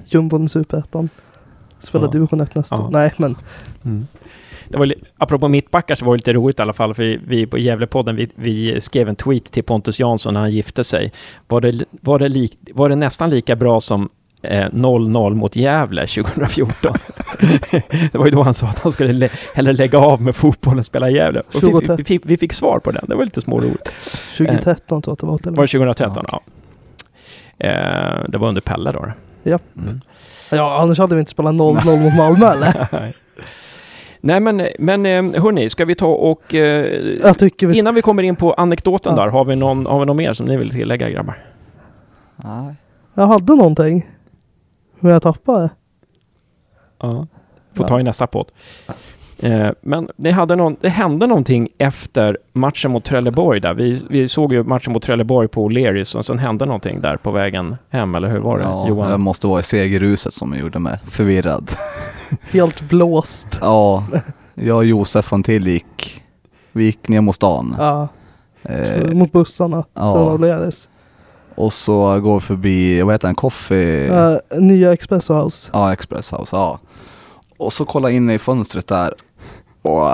jumbon 0.07 0.49
superettan. 0.49 1.09
Spelar 1.81 2.05
Ja. 2.07 2.11
division 2.11 2.41
1 2.41 2.55
nästa 2.55 2.77
Ja. 2.77 2.83
år. 2.83 2.91
Nej 2.91 3.13
men 3.17 3.37
Det 4.69 4.79
var, 4.79 4.95
apropå 5.19 5.49
mittbackar 5.49 5.95
så 5.95 6.05
var 6.05 6.13
det 6.13 6.17
lite 6.19 6.33
roligt 6.33 6.59
i 6.59 6.63
alla 6.63 6.73
fall, 6.73 6.95
för 6.95 7.03
vi, 7.03 7.21
vi 7.27 7.47
på 7.47 7.59
Gävlepodden, 7.59 8.17
vi, 8.17 8.29
vi 8.35 8.81
skrev 8.81 9.09
en 9.09 9.17
tweet 9.17 9.45
till 9.53 9.65
Pontus 9.65 10.01
Jansson 10.01 10.35
när 10.35 10.41
han 10.41 10.53
gifte 10.53 10.85
sig. 10.85 11.13
Var 11.49 11.61
det, 11.61 11.85
var 11.91 12.19
det, 12.19 12.29
lik, 12.29 12.59
var 12.75 12.89
det 12.89 12.97
nästan 12.97 13.31
lika 13.31 13.57
bra 13.57 13.81
som 13.81 14.09
eh, 14.43 14.67
0-0 14.73 15.35
mot 15.35 15.57
Gävle 15.57 16.07
2014? 16.07 16.95
det 18.13 18.19
var 18.19 18.25
ju 18.25 18.31
då 18.31 18.43
han 18.43 18.55
sa 18.55 18.67
att 18.67 18.79
han 18.79 18.93
skulle 18.93 19.13
lä- 19.13 19.29
hellre 19.55 19.73
lägga 19.73 19.99
av 19.99 20.23
med 20.23 20.37
fotbollen 20.37 20.79
och 20.79 20.85
spela 20.85 21.11
i 21.11 21.15
Gävle. 21.15 21.41
Och 21.41 21.63
vi, 21.63 21.67
vi, 21.89 21.95
vi, 21.97 22.05
fick, 22.05 22.23
vi 22.27 22.37
fick 22.37 22.53
svar 22.53 22.79
på 22.79 22.91
den, 22.91 23.05
det 23.09 23.15
var 23.15 23.25
lite 23.25 23.41
småroligt. 23.41 23.91
2013 24.39 25.03
tror 25.03 25.11
jag 25.11 25.35
att 25.35 25.43
det 25.43 25.51
var 25.51 25.57
Var 25.57 25.63
det 25.63 25.69
2013? 25.69 26.25
Ja. 26.29 26.41
Eh, 26.47 26.53
det 28.29 28.39
var 28.39 28.49
under 28.49 28.61
Pelle 28.61 28.93
då. 28.93 29.13
Ja. 29.43 29.59
Mm. 29.77 30.01
Ja, 30.51 30.81
annars 30.83 30.99
hade 30.99 31.15
vi 31.15 31.19
inte 31.21 31.31
spelat 31.31 31.55
0-0 31.55 32.03
mot 32.03 32.17
Malmö 32.17 32.47
eller? 32.53 32.89
Nej 34.21 34.41
men, 34.41 34.69
men 34.79 35.07
eh, 35.07 35.43
hörni, 35.43 35.71
ska 35.71 35.85
vi 35.85 35.95
ta 35.95 36.07
och... 36.07 36.55
Eh, 36.55 37.03
vi 37.03 37.51
ska... 37.51 37.73
Innan 37.73 37.95
vi 37.95 38.03
kommer 38.03 38.23
in 38.23 38.37
på 38.37 38.53
anekdoten 38.53 39.15
Ja. 39.17 39.23
där, 39.23 39.31
har 39.31 39.45
vi, 39.45 39.57
någon, 39.57 39.87
har 39.87 40.01
vi 40.01 40.07
någon 40.07 40.17
mer 40.17 40.33
som 40.33 40.47
ni 40.47 40.57
vill 40.57 40.71
tillägga 40.71 41.11
grabbar? 41.11 41.43
Nej. 42.37 42.75
Jag 43.15 43.27
hade 43.27 43.55
någonting. 43.55 44.11
Men 45.01 45.13
jag 45.13 45.23
tappade. 45.23 45.71
Ja. 47.01 47.27
Får 47.75 47.85
Ja. 47.85 47.89
ta 47.89 48.01
i 48.01 48.03
nästa 48.03 48.27
podd. 48.27 48.47
Eh, 49.45 49.71
men 49.81 50.09
det, 50.17 50.31
hade 50.31 50.57
någon, 50.57 50.77
det 50.81 50.89
hände 50.89 51.27
någonting 51.27 51.69
efter 51.79 52.39
matchen 52.53 52.91
mot 52.91 53.05
Trelleborg 53.05 53.61
där. 53.61 53.75
Vi, 53.75 54.03
vi 54.11 54.29
såg 54.29 54.53
ju 54.53 54.63
matchen 54.63 54.93
mot 54.93 55.03
Trelleborg 55.03 55.49
på 55.49 55.69
O'Learys 55.69 56.17
och 56.17 56.27
sen 56.27 56.39
hände 56.39 56.67
någonting 56.67 57.01
där 57.01 57.17
på 57.17 57.31
vägen 57.31 57.77
hem, 57.91 58.15
eller 58.15 58.29
hur 58.29 58.39
var 58.39 58.59
det 58.59 58.65
Ja, 58.65 58.89
Johan? 58.89 59.11
det 59.11 59.19
måste 59.19 59.47
vara 59.47 59.61
i 59.61 59.63
segerruset 59.63 60.35
som 60.35 60.55
gjorde 60.59 60.79
mig 60.79 60.99
förvirrad. 61.11 61.71
Helt 62.53 62.81
blåst. 62.89 63.59
Ja, 63.61 64.05
jag 64.55 64.77
och 64.77 64.85
Josef 64.85 65.33
och 65.33 65.37
en 65.37 65.43
till 65.43 65.67
gick, 65.67 66.23
vi 66.73 66.85
gick 66.85 67.09
ner 67.09 67.21
mot 67.21 67.35
stan. 67.35 67.77
Ja, 67.79 68.09
Eh, 68.69 69.13
mot 69.13 69.33
bussarna. 69.33 69.85
ja. 69.95 70.15
Från 70.15 70.39
O'Learys. 70.39 70.89
och 71.55 71.73
så 71.73 72.21
går 72.21 72.35
vi 72.35 72.41
förbi, 72.41 73.03
vad 73.03 73.15
heter 73.15 73.29
den, 73.29 73.35
Coffee? 73.35 74.11
Uh, 74.11 74.37
nya 74.61 74.93
Espresso 74.93 75.35
House. 75.35 75.71
Ja, 75.73 75.93
Express 75.93 76.33
House, 76.33 76.57
ja. 76.57 76.79
Och 77.57 77.73
så 77.73 77.85
kolla 77.85 78.11
in 78.11 78.31
i 78.31 78.39
fönstret 78.39 78.87
där. 78.87 79.15
Och 79.85 80.11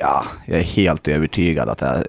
ja, 0.00 0.24
jag 0.46 0.58
är 0.58 0.62
helt 0.62 1.08
övertygad 1.08 1.68
att 1.68 1.78
det 1.78 2.04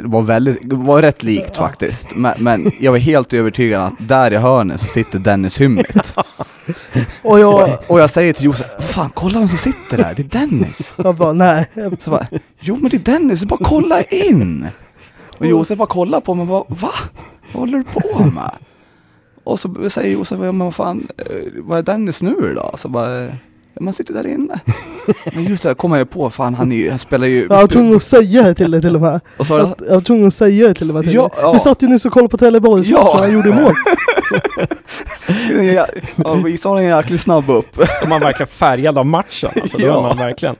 var, 0.00 0.22
väldigt, 0.22 0.58
var 0.72 1.02
rätt 1.02 1.22
likt 1.22 1.56
faktiskt. 1.56 2.16
Men, 2.16 2.34
men 2.38 2.72
jag 2.80 2.92
var 2.92 2.98
helt 2.98 3.32
övertygad 3.32 3.82
att 3.82 3.92
där 3.98 4.32
i 4.32 4.36
hörnet 4.36 4.80
så 4.80 4.86
sitter 4.86 5.18
Dennis 5.18 5.60
Hymmit. 5.60 6.14
Och 7.22 7.40
jag, 7.40 7.78
Och 7.88 8.00
jag 8.00 8.10
säger 8.10 8.32
till 8.32 8.44
Josef, 8.44 8.66
fan 8.78 9.10
kolla 9.14 9.38
vem 9.38 9.48
som 9.48 9.58
sitter 9.58 9.96
där, 9.96 10.14
det 10.16 10.22
är 10.22 10.40
Dennis. 10.40 10.94
jag 10.98 11.14
bara 11.14 11.32
nej. 11.32 11.70
Så 11.98 12.10
bara, 12.10 12.26
jo 12.60 12.76
men 12.80 12.90
det 12.90 12.96
är 12.96 13.12
Dennis, 13.18 13.44
bara 13.44 13.64
kolla 13.64 14.02
in. 14.02 14.66
Och 15.38 15.46
Josef 15.46 15.78
bara 15.78 15.88
kollar 15.88 16.20
på 16.20 16.34
mig 16.34 16.42
och 16.42 16.48
bara, 16.48 16.64
va? 16.68 16.92
Vad 17.52 17.60
håller 17.60 17.78
du 17.78 17.84
på 17.84 18.24
med? 18.24 18.50
Och 19.44 19.60
så 19.60 19.90
säger 19.90 20.12
Josef, 20.12 20.38
men 20.38 20.58
vad 20.58 20.74
fan, 20.74 21.08
eh, 21.18 21.24
vad 21.56 21.78
är 21.78 21.82
Dennis 21.82 22.22
nu 22.22 22.54
då? 22.54 22.70
Så 22.76 22.88
bara, 22.88 23.28
man 23.80 23.92
sitter 23.94 24.14
där 24.14 24.26
inne. 24.26 24.60
Men 25.34 25.44
just 25.44 25.62
det, 25.62 25.74
kommer 25.74 25.98
jag 25.98 26.10
på, 26.10 26.30
fan 26.30 26.54
han, 26.54 26.72
är, 26.72 26.76
ju- 26.76 26.90
han 26.90 26.98
spelar 26.98 27.26
ju... 27.26 27.40
Jag 27.40 27.48
var 27.48 27.66
tvungen 27.66 27.96
att 27.96 28.02
säga 28.02 28.42
det 28.42 28.54
till 28.54 28.70
dig 28.70 28.80
till 28.80 28.94
och 28.94 29.00
med. 29.02 29.20
Och 29.36 29.46
så, 29.46 29.58
Jag, 29.58 29.74
jag 29.88 29.94
var 29.94 30.00
tvungen 30.00 30.26
att 30.26 30.34
säga 30.34 30.68
det 30.68 30.74
till 30.74 30.88
och 30.88 30.94
med 30.94 31.04
till 31.04 31.14
Ja, 31.14 31.22
dig. 31.22 31.38
ja. 31.42 31.52
Vi 31.52 31.58
satt 31.58 31.82
ju 31.82 31.86
nyss 31.86 32.04
och 32.06 32.12
kollade 32.12 32.28
på 32.28 32.36
Trelleborgs 32.38 32.86
Ja. 32.88 32.98
match 33.04 33.12
och 33.14 33.18
han 33.18 33.32
gjorde 33.32 33.48
mål. 33.48 33.72
ja, 35.74 36.34
vi 36.44 36.56
sa 36.58 36.78
en 36.80 36.84
jäkligt 36.86 37.20
snabb 37.20 37.50
upp. 37.50 37.78
Är 37.78 38.08
man 38.08 38.20
verkligen 38.20 38.48
färgad 38.48 38.98
av 38.98 39.06
matchen. 39.06 39.50
Alltså, 39.62 39.80
Ja. 39.80 40.00
man 40.02 40.16
verkligen. 40.16 40.56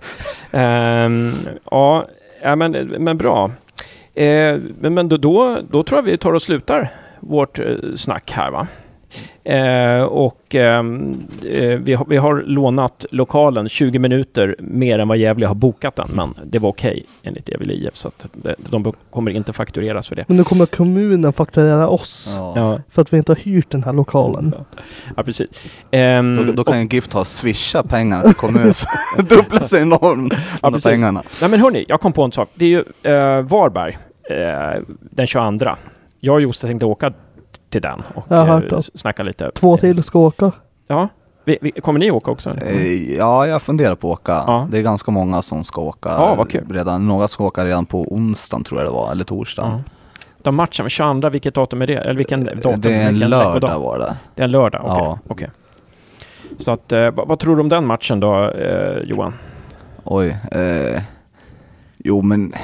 Ehm, 0.53 1.33
ja, 1.71 2.07
men, 2.57 2.73
men 2.99 3.19
bra. 3.19 3.51
Eh, 4.15 4.57
men 4.81 4.95
men 4.95 5.09
då, 5.09 5.17
då, 5.17 5.59
då 5.71 5.83
tror 5.85 5.99
jag 5.99 6.03
vi 6.03 6.19
tar 6.19 6.33
och 6.33 6.43
slutar 6.43 6.93
vårt 7.21 7.59
eh, 7.59 7.65
snack 7.95 8.31
här 8.33 8.51
va. 8.51 8.67
Eh, 9.45 10.03
och 10.03 10.55
ehm, 10.55 11.27
eh, 11.53 11.79
vi, 11.79 11.95
har, 11.95 12.07
vi 12.09 12.17
har 12.17 12.43
lånat 12.47 13.07
lokalen 13.11 13.69
20 13.69 13.99
minuter 13.99 14.57
mer 14.59 14.99
än 14.99 15.09
vad 15.09 15.19
Gävle 15.19 15.47
har 15.47 15.55
bokat 15.55 15.97
den, 15.97 16.09
men 16.12 16.35
det 16.45 16.59
var 16.59 16.69
okej 16.69 17.07
enligt 17.23 17.49
Gävle 17.49 17.73
IF, 17.75 17.97
så 17.97 18.09
att 18.09 18.27
det, 18.33 18.55
de 18.71 18.93
kommer 19.11 19.31
inte 19.31 19.53
faktureras 19.53 20.09
för 20.09 20.17
det. 20.17 20.25
Men 20.29 20.37
nu 20.37 20.45
kommer 20.45 20.67
kommunen 20.67 21.33
fakturera 21.33 21.89
oss. 21.89 22.35
Ja. 22.39 22.53
Ja, 22.57 22.81
För 22.91 23.03
att 23.03 23.12
vi 23.12 23.17
inte 23.17 23.33
har 23.33 23.37
hyrt 23.37 23.71
den 23.71 23.83
här 23.85 23.93
lokalen. 23.93 24.55
ja 25.17 25.23
precis. 25.23 25.49
Ehm, 25.91 26.37
Då, 26.47 26.53
då 26.53 26.65
kan 26.65 26.81
ju 26.83 26.89
Gift 26.91 27.12
ha 27.12 27.25
swisha 27.25 27.83
pengarna 27.83 28.23
till 28.23 28.35
kommunen 28.35 28.73
dubbla 29.29 29.61
sig 29.61 29.83
enormt. 29.83 30.33
De 30.62 30.73
precis. 30.73 30.83
där 30.83 30.91
pengarna. 30.91 31.23
Nej 31.41 31.51
men 31.51 31.61
hörni, 31.61 31.85
jag 31.89 32.01
kom 32.01 32.12
på 32.12 32.23
en 32.23 32.33
sak. 32.33 32.49
Det 32.55 32.65
är 32.65 32.69
ju 32.69 33.12
eh, 33.12 33.41
Varberg 33.43 33.99
eh, 34.31 34.83
den 35.11 35.27
22. 35.27 35.71
Jag 36.21 36.35
och 36.35 36.41
Josef 36.41 36.69
tänkte 36.69 36.87
åka 36.87 37.12
till 37.75 37.83
den 37.83 38.03
och 38.14 38.25
Jag 38.29 38.37
har 38.37 38.47
hört 38.47 38.72
eh, 38.72 38.79
det. 38.79 38.99
snacka 38.99 39.22
lite. 39.22 39.51
Två 39.55 39.77
till 39.77 40.03
ska 40.03 40.18
åka. 40.18 40.53
Ja. 40.87 41.09
Vi, 41.45 41.59
vi, 41.61 41.70
kommer 41.70 42.01
ni 42.01 42.11
åka 42.11 42.31
också? 42.31 42.51
Eh, 42.51 43.14
Ja, 43.16 43.47
jag 43.47 43.62
funderar 43.62 43.95
på 43.95 44.12
att 44.12 44.20
åka. 44.20 44.33
Ja. 44.47 44.68
Det 44.70 44.79
är 44.79 44.83
ganska 44.83 45.11
många 45.11 45.43
som 45.43 45.64
ska 45.64 45.81
åka. 45.81 46.09
Ja, 46.09 46.35
vad 46.35 46.51
kul. 46.51 46.64
Redan, 46.70 47.07
några 47.07 47.29
ska 47.29 47.45
åka 47.45 47.64
redan 47.64 47.87
på 47.87 48.03
onsdagen 48.14 48.64
tror 48.64 48.81
jag 48.81 48.89
det 48.91 48.95
var, 48.95 49.12
eller 49.12 49.25
torsdagen. 49.25 49.70
Ja. 49.72 49.81
De 50.43 50.57
matchen, 50.57 50.89
22, 50.89 51.29
vilket 51.29 51.55
datum 51.55 51.83
är 51.83 51.87
det? 51.87 51.95
Eller 51.95 52.14
vilken 52.14 52.45
datum? 52.45 52.81
det 52.81 52.95
är 52.95 53.03
en 53.07 53.12
vilken 53.12 53.31
lördag 53.31 53.55
veckodag? 53.55 53.81
var 53.81 53.99
det. 53.99 54.16
Det 54.35 54.43
är 54.43 54.45
en 54.45 54.51
lördag, 54.51 54.83
okej. 54.85 55.05
Ja. 55.05 55.18
okej. 55.29 55.51
Så 56.59 56.72
att, 56.72 56.93
eh, 56.93 57.11
vad, 57.11 57.29
vad 57.29 57.39
tror 57.39 57.57
du 57.57 57.62
om 57.62 57.68
den 57.68 57.87
matchen 57.87 58.20
då, 58.20 58.51
eh, 58.51 58.99
Johan? 59.05 59.35
Oj. 60.05 60.37
Eh, 60.53 61.03
jo 61.99 62.22
men 62.22 62.55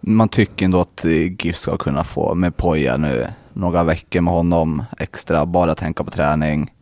man 0.00 0.28
tycker 0.28 0.64
ändå 0.64 0.80
att 0.80 1.04
eh, 1.04 1.10
GIF 1.12 1.56
ska 1.56 1.76
kunna 1.76 2.04
få 2.04 2.34
med 2.34 2.56
Poja 2.56 2.96
nu 2.96 3.26
några 3.52 3.82
veckor 3.82 4.20
med 4.20 4.34
honom 4.34 4.82
extra, 4.98 5.46
bara 5.46 5.74
tänka 5.74 6.04
på 6.04 6.10
träning. 6.10 6.72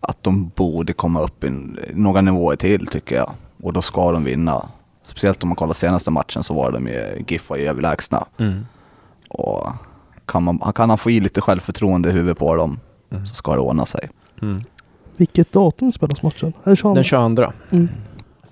Att 0.00 0.22
de 0.22 0.48
borde 0.48 0.92
komma 0.92 1.20
upp 1.20 1.44
i 1.44 1.50
några 1.94 2.20
nivåer 2.20 2.56
till 2.56 2.86
tycker 2.86 3.16
jag. 3.16 3.32
Och 3.62 3.72
då 3.72 3.82
ska 3.82 4.12
de 4.12 4.24
vinna. 4.24 4.68
Speciellt 5.02 5.42
om 5.42 5.48
man 5.48 5.56
kollar 5.56 5.72
senaste 5.72 6.10
matchen 6.10 6.42
så 6.42 6.54
var 6.54 6.72
de 6.72 6.86
ju, 6.86 7.24
GIF 7.28 7.50
var 7.50 7.56
ju 7.56 7.64
överlägsna. 7.68 8.26
Mm. 8.38 8.66
Och 9.28 9.68
kan, 10.26 10.42
man, 10.42 10.58
kan 10.74 10.88
han 10.88 10.98
få 10.98 11.10
i 11.10 11.20
lite 11.20 11.40
självförtroende 11.40 12.08
i 12.08 12.12
huvudet 12.12 12.38
på 12.38 12.54
dem 12.54 12.80
Mm. 13.10 13.26
så 13.26 13.34
ska 13.34 13.52
det 13.54 13.60
ordna 13.60 13.86
sig. 13.86 14.08
Mm. 14.42 14.62
Vilket 15.16 15.52
datum 15.52 15.92
spelas 15.92 16.22
matchen? 16.22 16.52
Är 16.64 16.70
det 16.70 16.76
22? 16.76 16.94
Den 16.94 17.04
22. 17.04 17.52
Mm. 17.70 17.88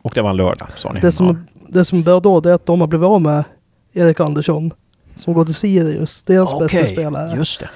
Och 0.02 0.12
det 0.14 0.22
var 0.22 0.30
en 0.30 0.36
lördag, 0.36 0.68
sa 0.76 0.92
ni. 0.92 1.00
Det 1.00 1.12
som, 1.12 1.46
det 1.68 1.84
som 1.84 2.02
bör 2.02 2.20
då 2.20 2.40
det 2.40 2.50
är 2.50 2.54
att 2.54 2.66
de 2.66 2.80
har 2.80 2.86
blivit 2.86 3.06
av 3.06 3.22
med 3.22 3.44
Erik 3.92 4.20
Andersson. 4.20 4.70
Som 5.16 5.34
går 5.34 5.44
till 5.44 5.54
Sirius. 5.54 6.22
Deras 6.22 6.50
ja. 6.52 6.58
bästa 6.58 6.86
spelare. 6.86 7.36
just 7.36 7.60
det. 7.60 7.68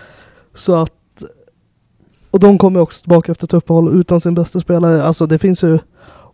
Så 0.54 0.76
att... 0.76 0.92
Och 2.30 2.40
de 2.40 2.58
kommer 2.58 2.80
också 2.80 3.02
tillbaka 3.02 3.32
efter 3.32 3.46
ett 3.46 3.54
uppehåll 3.54 4.00
utan 4.00 4.20
sin 4.20 4.34
bästa 4.34 4.60
spelare. 4.60 5.02
Alltså 5.02 5.26
det 5.26 5.38
finns 5.38 5.64
ju 5.64 5.78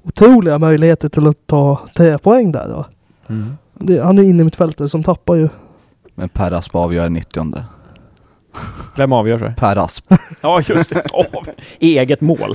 otroliga 0.02 0.58
möjligheter 0.58 1.08
till 1.08 1.26
att 1.26 1.46
ta 1.46 1.80
tre 1.96 2.18
poäng 2.18 2.52
där 2.52 2.68
då. 2.68 2.86
Mm. 3.28 3.56
Det, 3.74 4.04
han 4.04 4.18
är 4.18 4.22
inne 4.22 4.40
i 4.40 4.44
mitt 4.44 4.56
fältet 4.56 4.90
som 4.90 5.02
tappar 5.02 5.34
ju. 5.34 5.48
Men 6.14 6.28
Per 6.28 6.52
Asp 6.52 6.74
avgör 6.74 7.08
90 7.08 7.64
Vem 8.96 9.12
avgör 9.12 9.38
det? 9.38 9.54
Per 9.58 9.76
Asp. 9.76 10.12
Ja, 10.40 10.60
just 10.68 10.90
det. 10.90 11.02
Åh, 11.12 11.44
eget 11.80 12.20
mål. 12.20 12.54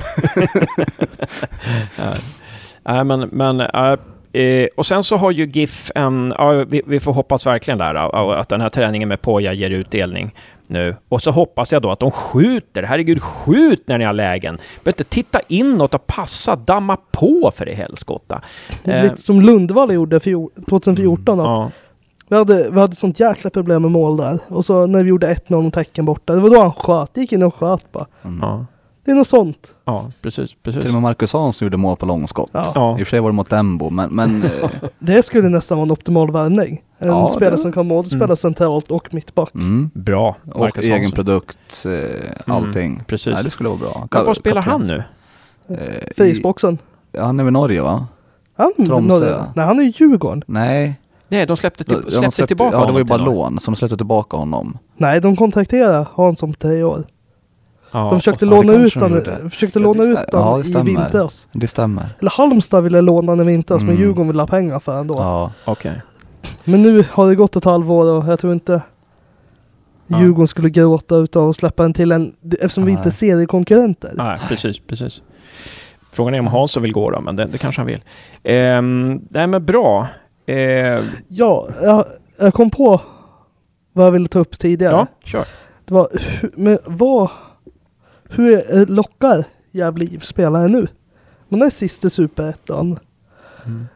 Nej, 2.84 3.04
men, 3.04 3.20
men 3.20 3.60
äh, 3.60 3.98
eh, 4.32 4.66
och 4.76 4.86
sen 4.86 5.02
så 5.02 5.16
har 5.16 5.30
ju 5.30 5.46
GIF 5.46 5.90
en, 5.94 6.34
ja, 6.38 6.50
vi, 6.50 6.82
vi 6.86 7.00
får 7.00 7.12
hoppas 7.12 7.46
verkligen 7.46 7.78
där 7.78 7.94
att 8.40 8.48
den 8.48 8.60
här 8.60 8.70
träningen 8.70 9.08
med 9.08 9.22
Poja 9.22 9.52
ger 9.52 9.70
utdelning 9.70 10.34
nu. 10.66 10.96
Och 11.08 11.22
så 11.22 11.30
hoppas 11.30 11.72
jag 11.72 11.82
då 11.82 11.90
att 11.90 11.98
de 11.98 12.10
skjuter, 12.10 12.82
herregud 12.82 13.22
skjut 13.22 13.82
när 13.88 13.98
ni 13.98 14.04
har 14.04 14.12
lägen. 14.12 14.56
Behöver 14.56 15.00
inte 15.00 15.04
titta 15.04 15.40
inåt 15.48 15.94
och 15.94 16.06
passa, 16.06 16.56
damma 16.56 16.96
på 17.10 17.52
för 17.54 17.68
i 17.68 17.74
helskotta. 17.74 18.40
Eh, 18.84 19.02
Lite 19.02 19.22
som 19.22 19.40
Lundvall 19.40 19.92
gjorde 19.92 20.20
fjol, 20.20 20.50
2014. 20.68 21.40
att 21.40 21.46
ja, 21.46 21.70
Vi, 22.28 22.36
hade, 22.36 22.70
vi 22.70 22.80
hade 22.80 22.96
sånt 22.96 23.20
jäkla 23.20 23.50
problem 23.50 23.82
med 23.82 23.90
mål 23.90 24.16
där. 24.16 24.38
Och 24.48 24.64
så 24.64 24.86
när 24.86 25.02
vi 25.02 25.08
gjorde 25.08 25.34
1-0 25.34 25.62
mot 25.62 25.76
Häcken 25.76 26.04
borta. 26.04 26.34
Det 26.34 26.40
var 26.40 26.50
då 26.50 26.60
han 26.60 26.72
sköt. 26.72 27.14
Det 27.14 27.20
gick 27.20 27.32
in 27.32 27.42
och 27.42 27.54
sköt 27.54 27.92
bara. 27.92 28.06
Mm. 28.24 28.38
ja, 28.42 28.66
Det 29.04 29.10
är 29.10 29.14
något 29.14 29.26
sånt. 29.26 29.74
ja, 29.84 30.10
precis, 30.22 30.50
precis. 30.62 30.80
Till 30.80 30.90
och 30.90 30.94
med 30.94 31.02
Marcus 31.02 31.32
Hansson 31.32 31.66
gjorde 31.66 31.76
mål 31.76 31.96
på 31.96 32.06
långskott. 32.06 32.50
Ja. 32.52 32.72
Ja. 32.74 32.92
I 32.98 33.02
och 33.02 33.06
för 33.06 33.10
sig 33.10 33.20
var 33.20 33.28
det 33.30 33.34
mot 33.36 33.52
Embo, 33.52 33.90
men, 33.90 34.10
men 34.10 34.42
eh, 34.62 34.70
Det 34.98 35.22
skulle 35.22 35.48
nästan 35.48 35.78
vara 35.78 35.84
en 35.84 35.90
optimal 35.90 36.32
värvning. 36.32 36.82
En 36.98 37.08
Ja, 37.08 37.28
spelare 37.28 37.54
det- 37.54 37.58
som 37.62 37.72
kan 37.72 37.88
både 37.88 38.08
spela 38.08 38.24
Mm. 38.24 38.36
centralt 38.36 38.90
och 38.90 39.14
mittback. 39.14 39.54
mm. 39.54 39.90
Bra, 39.94 40.36
Och 40.52 40.60
Marcus 40.60 40.84
egen 40.84 40.96
Hansson. 40.98 41.12
produkt, 41.16 41.84
eh, 41.86 42.54
allting. 42.54 43.02
precis. 43.06 43.34
Nej, 43.34 43.44
det 43.44 43.50
skulle 43.50 43.68
vara 43.68 43.78
bra. 44.10 44.22
Var 44.24 44.34
spelar 44.34 44.62
han 44.62 44.82
nu? 44.82 45.02
Eh, 45.68 45.74
i- 45.76 46.12
Frysboxen. 46.16 46.78
Han 47.18 47.40
är 47.40 47.44
väl 47.44 47.52
Norge 47.52 47.82
va? 47.82 48.06
Han, 48.56 48.72
Tromsö. 48.86 49.18
Norge. 49.18 49.36
Nej, 49.54 49.66
han 49.66 49.78
är 49.78 49.82
i 49.84 49.92
Djurgården. 49.96 50.44
Nej, 50.46 50.98
Nej, 51.28 51.46
de 51.46 51.56
släppte, 51.56 51.84
till, 51.84 51.94
de- 51.96 52.02
de 52.04 52.10
släppte 52.10 52.30
släppte- 52.30 52.46
tillbaka 52.46 52.76
Ja, 52.76 52.86
det 52.86 52.92
var 52.92 52.98
ju 53.00 53.04
honom 53.08 53.24
bara 53.26 53.34
lån, 53.34 53.60
så 53.60 53.70
de 53.70 53.76
släppte 53.76 53.96
tillbaka 53.96 54.36
honom. 54.36 54.78
Nej, 54.96 55.20
de 55.20 55.36
kontrakterade 55.36 56.06
Hansson 56.14 56.52
på 56.52 56.58
tre 56.58 56.82
år. 56.82 57.04
Ja, 57.92 58.00
de 58.10 58.18
försökte 58.18 58.44
låna 58.44 58.72
det 58.72 58.78
ut 58.78 58.92
kanske 58.92 58.98
de 59.00 59.02
han, 59.30 59.38
gjorde. 59.38 59.50
försökte 59.50 59.78
Ja, 59.78 59.82
låna 59.82 60.02
det 60.04 60.10
ut 60.10 60.18
stä- 60.18 60.24
ja, 60.32 60.54
det 60.56 60.60
i 60.60 60.64
stämmer. 60.70 60.84
vintras. 60.84 61.48
Det 61.52 61.66
stämmer. 61.68 62.08
Eller 62.20 62.30
Halmstad 62.30 62.84
ville 62.84 63.00
låna 63.00 63.32
han 63.32 63.40
i 63.40 63.44
vintras, 63.44 63.80
men 63.82 63.90
Mm. 63.90 64.00
Djurgården 64.02 64.26
ville 64.26 64.42
ha 64.42 64.46
pengar 64.46 64.78
för 64.80 64.92
honom 64.92 65.06
då. 65.06 65.14
Ja. 65.14 65.52
Okej. 65.66 66.00
Men 66.64 66.82
nu 66.82 67.04
har 67.10 67.28
det 67.28 67.34
gått 67.34 67.56
ett 67.56 67.64
halvår 67.64 68.06
och 68.12 68.26
jag 68.32 68.38
tror 68.38 68.52
inte 68.52 68.82
Ja. 70.06 70.20
Djurgården 70.20 70.46
skulle 70.48 70.70
gråta 70.70 71.16
utav 71.16 71.48
att 71.48 71.56
släppa 71.56 71.84
en 71.84 71.92
till 71.94 72.12
en, 72.12 72.32
eftersom 72.60 72.84
vi 72.84 72.92
Nej. 72.92 72.98
inte 72.98 73.08
är 73.08 73.10
seriekonkurrenter. 73.10 74.10
Nej, 74.14 74.38
precis, 74.48 74.78
precis. 74.86 75.22
Frågan 76.12 76.34
är 76.34 76.38
om 76.40 76.46
Hansson 76.46 76.82
vill 76.82 76.92
gå 76.92 77.10
då, 77.10 77.20
men 77.20 77.36
det, 77.36 77.44
det 77.44 77.58
kanske 77.58 77.80
han 77.80 77.86
vill. 77.86 78.02
Ehm, 78.44 79.20
nej, 79.30 79.46
men 79.46 79.64
bra. 79.64 80.06
Ehm, 80.46 81.04
Ja, 81.28 81.68
jag, 81.82 82.04
jag 82.40 82.54
kom 82.54 82.70
på 82.70 83.00
vad 83.92 84.06
jag 84.06 84.10
ville 84.12 84.28
ta 84.28 84.38
upp 84.38 84.58
tidigare. 84.58 84.92
ja, 84.92 85.06
kör. 85.24 85.44
Det 85.84 85.94
var, 85.94 86.08
men 86.56 86.78
vad, 86.86 87.30
hur 88.34 88.58
är, 88.58 88.86
lockar 88.86 89.44
Gävle 89.70 90.04
IF 90.04 90.24
spelare 90.24 90.68
nu? 90.68 90.86
Man 91.48 91.62
är 91.62 91.70
sist 91.70 92.04
i 92.04 92.10
Superettan. 92.10 92.98
Mm. 93.64 93.86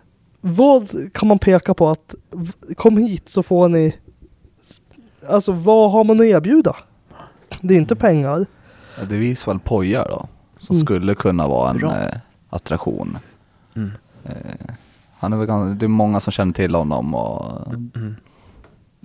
Vad 0.41 0.91
kan 1.15 1.29
man 1.29 1.39
peka 1.39 1.75
på 1.75 1.89
att 1.89 2.15
kom 2.77 2.97
hit 2.97 3.29
så 3.29 3.43
får 3.43 3.69
ni 3.69 3.97
Alltså 5.29 5.53
vad 5.53 5.91
har 5.93 6.05
man 6.05 6.21
att 6.21 6.27
erbjuda? 6.27 6.77
Det 7.61 7.75
är 7.75 7.79
inte 7.79 7.97
pengar. 7.97 8.47
Ja, 8.99 9.05
Det 9.05 9.17
visar 9.19 9.53
väl 9.53 9.61
Poja 9.61 10.05
då, 10.09 10.29
som 10.59 10.75
Mm. 10.77 10.87
skulle 10.87 11.15
kunna 11.15 11.49
vara 11.49 11.71
en 11.71 11.85
eh, 11.85 12.13
attraktion. 12.51 13.19
Mm. 13.77 13.91
Eh, 14.25 14.33
han 15.19 15.33
är 15.33 15.37
väl, 15.37 15.79
det 15.79 15.87
är 15.87 15.89
många 15.89 16.21
som 16.21 16.33
känner 16.33 16.53
till 16.53 16.75
honom 16.75 17.15
och, 17.15 17.67
Mm. 17.67 18.17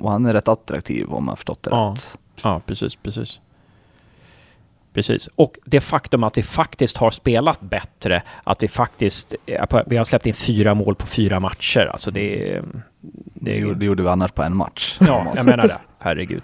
och 0.01 0.11
han 0.11 0.25
är 0.25 0.33
rätt 0.33 0.47
attraktiv 0.47 1.09
om 1.09 1.23
jag 1.25 1.31
har 1.31 1.35
förstått 1.35 1.63
det 1.63 1.69
Ja. 1.69 1.93
rätt. 1.95 2.17
Ja, 2.43 2.61
precis, 2.65 2.95
precis. 2.95 3.39
Precis. 4.93 5.29
Och 5.35 5.57
det 5.65 5.81
faktum 5.81 6.23
att 6.23 6.37
vi 6.37 6.43
faktiskt 6.43 6.97
har 6.97 7.11
spelat 7.11 7.61
bättre, 7.61 8.23
att 8.43 8.63
vi 8.63 8.67
faktiskt, 8.67 9.35
eh, 9.45 9.65
vi 9.85 9.97
har 9.97 10.03
släppt 10.03 10.25
in 10.25 10.33
fyra 10.33 10.73
mål 10.73 10.95
på 10.95 11.07
fyra 11.07 11.39
matcher, 11.39 11.89
alltså 11.91 12.11
det 12.11 12.51
är... 12.55 12.63
Det, 13.33 13.57
gjorde, 13.57 13.79
det 13.79 13.85
gjorde 13.85 14.03
vi 14.03 14.09
annars 14.09 14.31
på 14.31 14.43
en 14.43 14.55
match. 14.55 14.97
Ja, 14.99 15.25
jag 15.35 15.45
menar 15.45 15.63
det. 15.63 15.77
Herregud. 15.99 16.43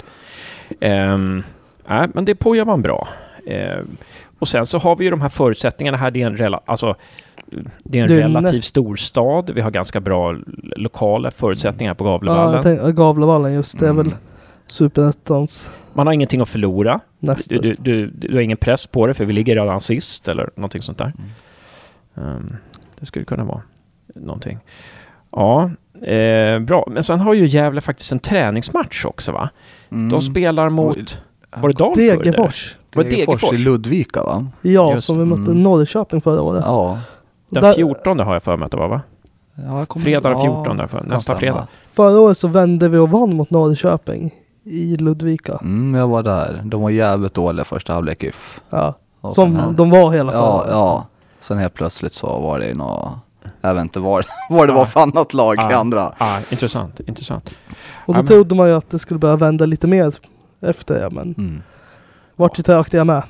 Um, 0.82 1.43
nej, 1.88 2.08
men 2.14 2.26
det 2.26 2.36
Poja 2.36 2.66
var 2.66 2.78
bra. 2.78 3.08
Ehm, 3.48 3.98
och 4.39 4.48
sen 4.48 4.66
så 4.66 4.78
har 4.78 4.95
vi 4.95 5.04
ju 5.04 5.10
de 5.12 5.22
här 5.22 5.30
förutsättningarna 5.30 5.98
här. 5.98 6.12
Det 6.12 6.22
är 6.22 6.28
en, 6.28 6.38
rela, 6.38 6.60
alltså, 6.66 6.95
det 7.84 8.00
är 8.00 8.02
en 8.04 8.08
Det 8.08 8.16
är 8.16 8.22
relativ 8.22 8.62
storstad. 8.62 9.50
Vi 9.50 9.62
har 9.62 9.72
ganska 9.72 10.00
bra 10.00 10.36
lokala 10.76 11.32
förutsättningar 11.32 11.93
på 11.93 12.06
Ja, 12.06 12.10
Gavlevallen. 12.12 12.54
jag 12.54 12.64
tänkte, 12.64 12.91
Gavlevallen 12.91 13.54
just, 13.54 13.80
det 13.80 13.86
är 13.86 13.89
Mm. 13.89 14.06
väl 14.06 14.16
Superettans 14.68 15.72
Man 15.93 16.08
har 16.08 16.14
ingenting 16.14 16.41
att 16.41 16.50
förlora. 16.50 17.00
Näst 17.20 17.49
Du, 17.49 17.59
du, 17.59 17.76
du, 17.80 18.07
du 18.07 18.34
har 18.34 18.41
ingen 18.41 18.57
press 18.57 18.88
på 18.88 19.07
det 19.07 19.13
för 19.13 19.26
vi 19.26 19.34
ligger 19.34 19.55
redan 19.55 19.82
sist 19.82 20.28
eller 20.28 20.49
någonting 20.55 20.82
sånt 20.82 20.97
där. 20.97 21.13
Mm. 21.18 22.30
Ehm, 22.30 22.55
det 22.99 23.05
skulle 23.05 23.26
kunna 23.26 23.43
vara 23.43 23.61
någonting. 24.15 24.59
Ja, 25.32 25.72
eh, 26.01 26.59
bra. 26.59 26.88
Men 26.91 27.03
sen 27.03 27.20
har 27.20 27.34
ju 27.34 27.47
Gävle 27.47 27.82
faktiskt 27.82 28.11
en 28.11 28.20
träningsmatch 28.20 29.05
också 29.05 29.32
va? 29.32 29.49
Mm. 29.89 30.09
De 30.09 30.22
spelar 30.22 30.70
mot... 30.70 31.22
Var 31.55 31.70
det 31.70 31.76
Dalkurd? 31.76 32.24
Degerfors. 32.24 32.76
Var 32.95 33.03
det 33.03 33.09
Degerfors 33.09 33.53
i 33.53 33.57
Ludvika 33.57 34.24
va? 34.24 34.47
Ja, 34.61 34.91
Just 34.93 35.05
som 35.05 35.20
vi 35.20 35.26
mötte 35.26 35.51
mm. 35.51 35.63
Norrköping 35.63 36.22
förra 36.22 36.41
året. 36.41 36.63
Ja. 36.65 36.99
Den 37.49 37.63
Där- 37.63 37.74
14 37.74 38.20
har 38.20 38.34
jag 38.34 38.43
för 38.43 38.57
mig 38.57 38.65
att 38.65 38.72
det 38.72 38.78
var 38.78 38.88
va? 38.88 39.01
ja 39.55 39.80
jag 39.80 39.88
kommer- 39.88 40.03
Fredag 40.03 40.30
den 40.30 40.39
ja, 40.39 40.63
14 40.63 40.78
där 40.78 40.88
för, 40.88 40.99
kan 40.99 41.07
nästa 41.07 41.36
fredag. 41.36 41.68
Förra 41.91 42.20
året 42.20 42.38
så 42.38 42.47
vände 42.47 42.89
vi 42.89 42.97
och 42.97 43.09
vann 43.09 43.36
mot 43.36 43.49
Norrköping 43.49 44.32
i 44.70 44.97
Ludvika. 44.97 45.57
Mm, 45.61 45.95
jag 45.99 46.07
var 46.07 46.24
där. 46.24 46.61
De 46.65 46.82
var 46.82 46.89
jävligt 46.89 47.34
dåliga 47.34 47.65
första 47.65 47.93
halvlek 47.93 48.24
if. 48.24 48.61
Ja, 48.70 48.93
Och 49.22 49.36
sen 49.36 49.55
här- 49.55 49.63
som 49.63 49.76
de 49.76 49.89
var 49.89 50.11
hela 50.11 50.32
förra 50.32 50.41
Ja, 50.41 50.65
ja. 50.70 51.05
Sen 51.39 51.57
helt 51.57 51.74
plötsligt 51.74 52.13
så 52.13 52.39
var 52.39 52.59
det 52.59 52.74
något, 52.74 53.11
jag 53.61 53.74
vet 53.74 53.82
inte 53.82 53.99
vad, 53.99 54.26
vad 54.49 54.68
det 54.70 54.74
var 54.74 54.86
för 54.86 54.99
annat 54.99 55.34
lag 55.34 55.55
i 55.55 55.57
Ja. 55.70 55.76
andra. 55.76 56.01
Ah, 56.18 56.38
intressant, 56.51 56.99
intressant. 56.99 57.49
Och 58.05 58.13
då 58.13 58.20
men- 58.20 58.28
trodde 58.28 58.55
man 58.55 58.68
ju 58.68 58.74
att 58.74 58.89
det 58.89 58.99
skulle 58.99 59.20
börja 59.20 59.36
vända 59.36 59.65
lite 59.65 59.88
mer 59.88 60.13
efter 60.61 60.93
det, 60.99 61.09
men 61.11 61.36
Mm. 61.38 61.61
vart 62.36 62.59
ju 62.59 62.63
trögt 62.63 62.93
jag 62.93 63.07
med. 63.07 63.24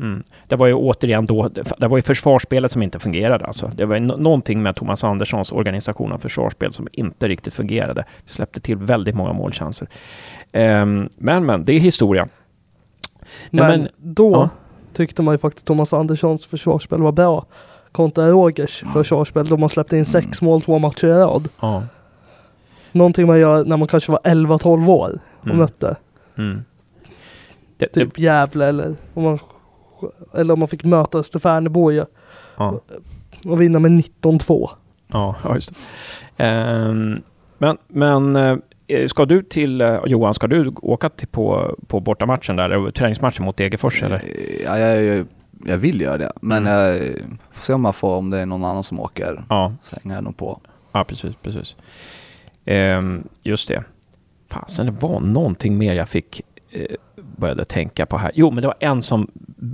Mm. 0.00 0.22
Det 0.48 0.56
var 0.56 0.66
ju 0.66 0.74
återigen 0.74 1.26
då, 1.26 1.48
det 1.78 1.88
var 1.88 1.96
ju 1.98 2.02
försvarsspelet 2.02 2.72
som 2.72 2.82
inte 2.82 2.98
fungerade 2.98 3.46
alltså. 3.46 3.70
Det 3.74 3.84
var 3.84 3.94
ju 3.94 4.00
nå- 4.00 4.16
någonting 4.16 4.62
med 4.62 4.76
Thomas 4.76 5.04
Anderssons 5.04 5.52
organisation 5.52 6.12
av 6.12 6.18
försvarsspel 6.18 6.72
som 6.72 6.88
inte 6.92 7.28
riktigt 7.28 7.54
fungerade. 7.54 8.04
Vi 8.24 8.30
släppte 8.32 8.60
till 8.60 8.76
väldigt 8.76 9.14
många 9.14 9.32
målchanser. 9.32 9.88
Ehm, 10.52 11.08
men, 11.16 11.46
men, 11.46 11.64
det 11.64 11.72
är 11.72 11.80
historia. 11.80 12.28
Nej, 13.50 13.68
Men, 13.68 13.80
men- 13.80 13.88
då 13.98 14.32
ja. 14.32 14.48
tyckte 14.92 15.22
man 15.22 15.34
ju 15.34 15.38
faktiskt 15.38 15.66
Thomas 15.66 15.92
Anderssons 15.92 16.46
försvarsspel 16.46 17.02
var 17.02 17.12
bra. 17.12 17.46
Kontra 17.92 18.26
Rogers 18.30 18.84
försvarsspel 18.92 19.46
då 19.46 19.56
man 19.56 19.68
släppte 19.68 19.96
in 19.96 20.06
sex 20.06 20.42
mål 20.42 20.60
två 20.62 20.78
matcher 20.78 21.06
i 21.06 21.12
rad. 21.12 21.48
Ja. 21.60 21.82
Någonting 22.92 23.26
man 23.26 23.40
gör 23.40 23.64
när 23.64 23.76
man 23.76 23.88
kanske 23.88 24.12
var 24.12 24.20
11-12 24.24 24.88
år 24.90 25.18
och 25.40 25.46
Mm. 25.46 25.58
mötte 25.58 25.96
Mm. 26.38 26.64
Det, 27.76 27.94
det, 27.94 28.00
typ 28.04 28.18
Gävle 28.18 28.66
eller 28.66 28.96
om 29.14 29.22
man, 29.22 29.38
eller 30.34 30.52
om 30.52 30.58
man 30.58 30.68
fick 30.68 30.84
möta 30.84 31.18
Österfärnebo 31.18 31.92
ja. 31.92 32.80
och 33.46 33.60
vinna 33.62 33.78
med 33.78 33.90
19-2. 33.90 34.70
Ja, 35.12 35.36
just 35.54 35.70
det. 36.36 36.44
Ehm, 36.44 37.22
men 37.58 37.78
men 37.88 38.36
eh, 38.36 38.56
ska 39.08 39.24
du 39.24 39.42
till, 39.42 39.80
eh, 39.80 39.98
Johan, 40.06 40.34
ska 40.34 40.46
du 40.46 40.72
åka 40.82 41.08
till 41.08 41.28
på, 41.28 41.76
på 41.86 42.00
bortamatchen 42.00 42.56
där, 42.56 42.70
eller 42.70 42.90
träningsmatchen 42.90 43.44
mot 43.44 43.56
Degerfors 43.56 44.02
eller? 44.02 44.16
Eh, 44.16 44.62
Ja, 44.64 44.78
jag, 44.78 45.04
jag, 45.04 45.26
jag 45.66 45.76
vill 45.78 46.00
göra 46.00 46.18
det, 46.18 46.32
men 46.40 46.66
Mm. 46.66 46.72
jag 46.72 47.00
får 47.50 47.62
se 47.62 47.72
om 47.72 47.84
jag 47.84 47.94
får, 47.96 48.16
om 48.16 48.30
det 48.30 48.38
är 48.38 48.46
någon 48.46 48.64
annan 48.64 48.82
som 48.82 49.00
åker. 49.00 49.44
Ja, 49.48 49.74
Så 49.82 49.96
hänger 50.02 50.16
jag 50.16 50.24
nog 50.24 50.36
på. 50.36 50.60
ja 50.92 51.04
precis, 51.04 51.34
precis. 51.42 51.76
Ehm, 52.64 53.28
just 53.42 53.68
det. 53.68 53.84
Fasen, 54.50 54.86
det 54.86 54.92
var 54.92 55.20
någonting 55.20 55.78
mer 55.78 55.94
jag 55.94 56.08
fick 56.08 56.40
eh, 56.70 56.86
började 57.16 57.64
tänka 57.64 58.06
på 58.06 58.18
här. 58.18 58.30
Jo, 58.34 58.50
men 58.50 58.62
det 58.62 58.66
var 58.66 58.76
en 58.80 59.02
som 59.02 59.30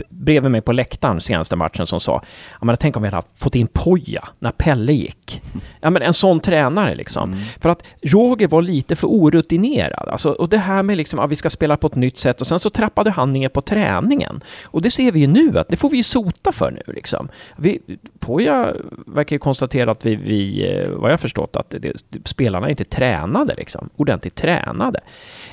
bredvid 0.08 0.50
mig 0.50 0.60
på 0.60 0.72
läktaren 0.72 1.20
senaste 1.20 1.56
matchen 1.56 1.86
som 1.86 2.00
sa, 2.00 2.22
ja 2.60 2.64
men 2.66 2.76
tänk 2.76 2.96
om 2.96 3.02
vi 3.02 3.08
hade 3.08 3.26
fått 3.34 3.54
in 3.54 3.68
Poja 3.72 4.28
när 4.38 4.50
Pelle 4.50 4.92
gick. 4.92 5.42
Ja 5.80 5.90
men 5.90 6.02
en 6.02 6.12
sån 6.12 6.40
tränare 6.40 6.94
liksom. 6.94 7.32
Mm. 7.32 7.44
För 7.60 7.68
att 7.68 7.86
Roger 8.02 8.48
var 8.48 8.62
lite 8.62 8.96
för 8.96 9.06
orutinerad. 9.08 10.08
Alltså, 10.08 10.30
och 10.30 10.48
det 10.48 10.58
här 10.58 10.82
med 10.82 10.96
liksom 10.96 11.20
att 11.20 11.30
vi 11.30 11.36
ska 11.36 11.50
spela 11.50 11.76
på 11.76 11.86
ett 11.86 11.94
nytt 11.94 12.18
sätt 12.18 12.40
och 12.40 12.46
sen 12.46 12.58
så 12.58 12.70
trappade 12.70 13.10
han 13.10 13.32
ner 13.32 13.48
på 13.48 13.62
träningen. 13.62 14.40
Och 14.64 14.82
det 14.82 14.90
ser 14.90 15.12
vi 15.12 15.20
ju 15.20 15.26
nu 15.26 15.58
att 15.58 15.68
det 15.68 15.76
får 15.76 15.90
vi 15.90 15.96
ju 15.96 16.02
sota 16.02 16.52
för 16.52 16.70
nu 16.70 16.92
liksom. 16.94 17.28
Vi, 17.56 17.80
Poja 18.18 18.72
verkar 19.06 19.36
ju 19.36 19.40
konstatera 19.40 19.90
att 19.90 20.06
vi, 20.06 20.16
vi 20.16 20.72
eh, 20.72 20.90
vad 20.90 21.12
jag 21.12 21.20
förstått, 21.20 21.56
att 21.56 21.74
det, 21.78 21.92
spelarna 22.24 22.70
inte 22.70 22.84
tränade 22.84 23.54
liksom. 23.54 23.90
Ordentligt 23.96 24.34
tränade. 24.34 25.00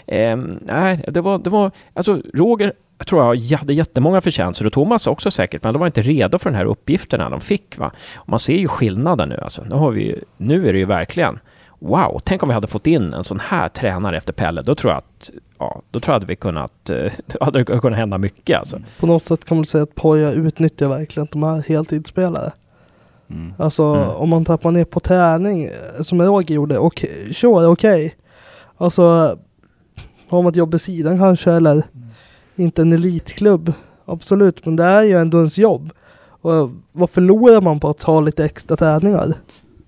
Ehm, 0.07 0.59
nej, 0.61 1.05
det 1.07 1.21
var, 1.21 1.39
det 1.39 1.49
var, 1.49 1.71
alltså 1.93 2.21
Roger 2.33 2.73
jag 2.97 3.07
tror 3.07 3.35
jag 3.35 3.57
hade 3.57 3.73
jättemånga 3.73 4.21
förtjänster 4.21 4.65
och 4.65 4.73
Thomas 4.73 5.07
också 5.07 5.31
säkert, 5.31 5.63
men 5.63 5.73
de 5.73 5.79
var 5.79 5.85
inte 5.87 6.01
redo 6.01 6.37
för 6.37 6.49
den 6.49 6.57
här 6.57 6.65
uppgifterna 6.65 7.29
de 7.29 7.41
fick. 7.41 7.77
Va? 7.77 7.91
Och 8.15 8.29
man 8.29 8.39
ser 8.39 8.55
ju 8.57 8.67
skillnaden 8.67 9.29
nu. 9.29 9.39
Alltså. 9.41 9.63
Nu, 9.69 9.75
har 9.75 9.91
vi, 9.91 10.03
ju- 10.03 10.21
nu 10.37 10.69
är 10.69 10.73
det 10.73 10.79
ju 10.79 10.85
verkligen 10.85 11.39
wow, 11.79 12.21
tänk 12.23 12.43
om 12.43 12.49
vi 12.49 12.53
hade 12.53 12.67
fått 12.67 12.87
in 12.87 13.13
en 13.13 13.23
sån 13.23 13.39
här 13.39 13.67
tränare 13.67 14.17
efter 14.17 14.33
Pelle. 14.33 14.61
Då 14.61 14.75
tror 14.75 14.91
jag 14.93 14.97
att, 14.97 15.31
ja, 15.59 15.81
då 15.91 15.99
tror 15.99 16.13
jag 16.15 16.23
att 16.23 16.29
vi 16.29 16.35
kunnat, 16.35 16.89
eh, 16.89 17.11
då 17.27 17.45
hade 17.45 17.63
det 17.63 17.79
kunnat 17.79 17.99
hända 17.99 18.17
mycket 18.17 18.59
alltså. 18.59 18.79
På 18.99 19.07
något 19.07 19.25
sätt 19.25 19.45
kan 19.45 19.57
man 19.57 19.65
säga 19.65 19.83
att 19.83 19.95
Poja 19.95 20.31
utnyttjar 20.31 20.87
verkligen 20.87 21.27
de 21.31 21.43
är 21.43 21.61
heltidsspelare. 21.69 22.51
Mm. 23.29 23.53
Alltså 23.57 23.83
Mm. 23.83 24.09
om 24.09 24.29
man 24.29 24.45
tappar 24.45 24.71
ner 24.71 24.85
på 24.85 24.99
träning 24.99 25.63
eh, 25.65 26.01
som 26.01 26.21
Roger 26.21 26.55
gjorde, 26.55 26.77
och 26.77 27.05
sure, 27.33 27.65
okej. 27.67 28.15
Alltså 28.77 29.37
har 30.29 30.41
man 30.43 30.49
ett 30.49 30.55
jobb 30.55 30.71
vid 30.71 30.81
sidan 30.81 31.17
kanske 31.17 31.51
eller 31.51 31.83
inte 32.55 32.81
en 32.81 32.93
elitklubb. 32.93 33.73
Absolut, 34.05 34.65
men 34.65 34.75
det 34.75 34.83
är 34.83 35.03
ju 35.03 35.11
ändå 35.11 35.37
ens 35.37 35.57
jobb. 35.57 35.91
Och 36.41 36.71
vad 36.91 37.09
förlorar 37.09 37.61
man 37.61 37.79
på 37.79 37.89
att 37.89 38.03
ha 38.03 38.19
lite 38.21 38.45
extra 38.45 38.77
träningar? 38.77 39.33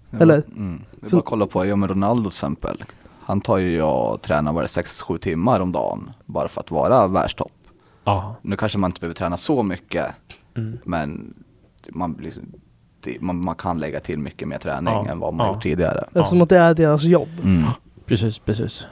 Ja, 0.10 0.18
Eller? 0.20 0.44
Mm. 0.58 0.82
Vi 1.02 1.10
bara 1.10 1.22
kolla 1.22 1.46
på, 1.48 1.66
ja 1.66 1.76
med 1.76 1.90
Ronaldo 1.90 2.22
till 2.24 2.28
exempel. 2.28 2.84
Han 3.22 3.42
tar 3.42 3.58
ju 3.58 3.82
och 3.82 4.22
tränar 4.22 4.54
bara 4.54 4.66
6-7 4.66 5.18
timmar 5.18 5.60
om 5.60 5.72
dagen 5.72 6.10
bara 6.26 6.48
för 6.48 6.62
att 6.62 6.72
vara 6.72 7.08
världstopp. 7.08 7.52
Nu 8.42 8.56
kanske 8.56 8.78
man 8.78 8.90
inte 8.92 9.00
behöver 9.02 9.16
träna 9.16 9.38
så 9.38 9.64
mycket, 9.64 10.06
Mm. 10.58 10.78
men 10.84 11.34
man, 11.90 12.14
blir- 12.14 12.34
det, 13.04 13.22
man, 13.22 13.44
man 13.44 13.56
kan 13.56 13.80
lägga 13.80 14.00
till 14.00 14.20
mycket 14.20 14.48
mer 14.48 14.58
träning 14.58 14.94
Ja, 14.94 15.08
än 15.08 15.20
vad 15.20 15.34
man 15.34 15.48
ja. 15.48 15.54
gjort 15.54 15.64
tidigare. 15.64 16.04
Eftersom 16.14 16.42
att 16.42 16.50
det 16.50 16.58
är 16.58 16.74
deras 16.74 17.04
jobb. 17.04 17.30
Mm. 17.44 17.64
Precis, 18.06 18.40
precis. 18.40 18.88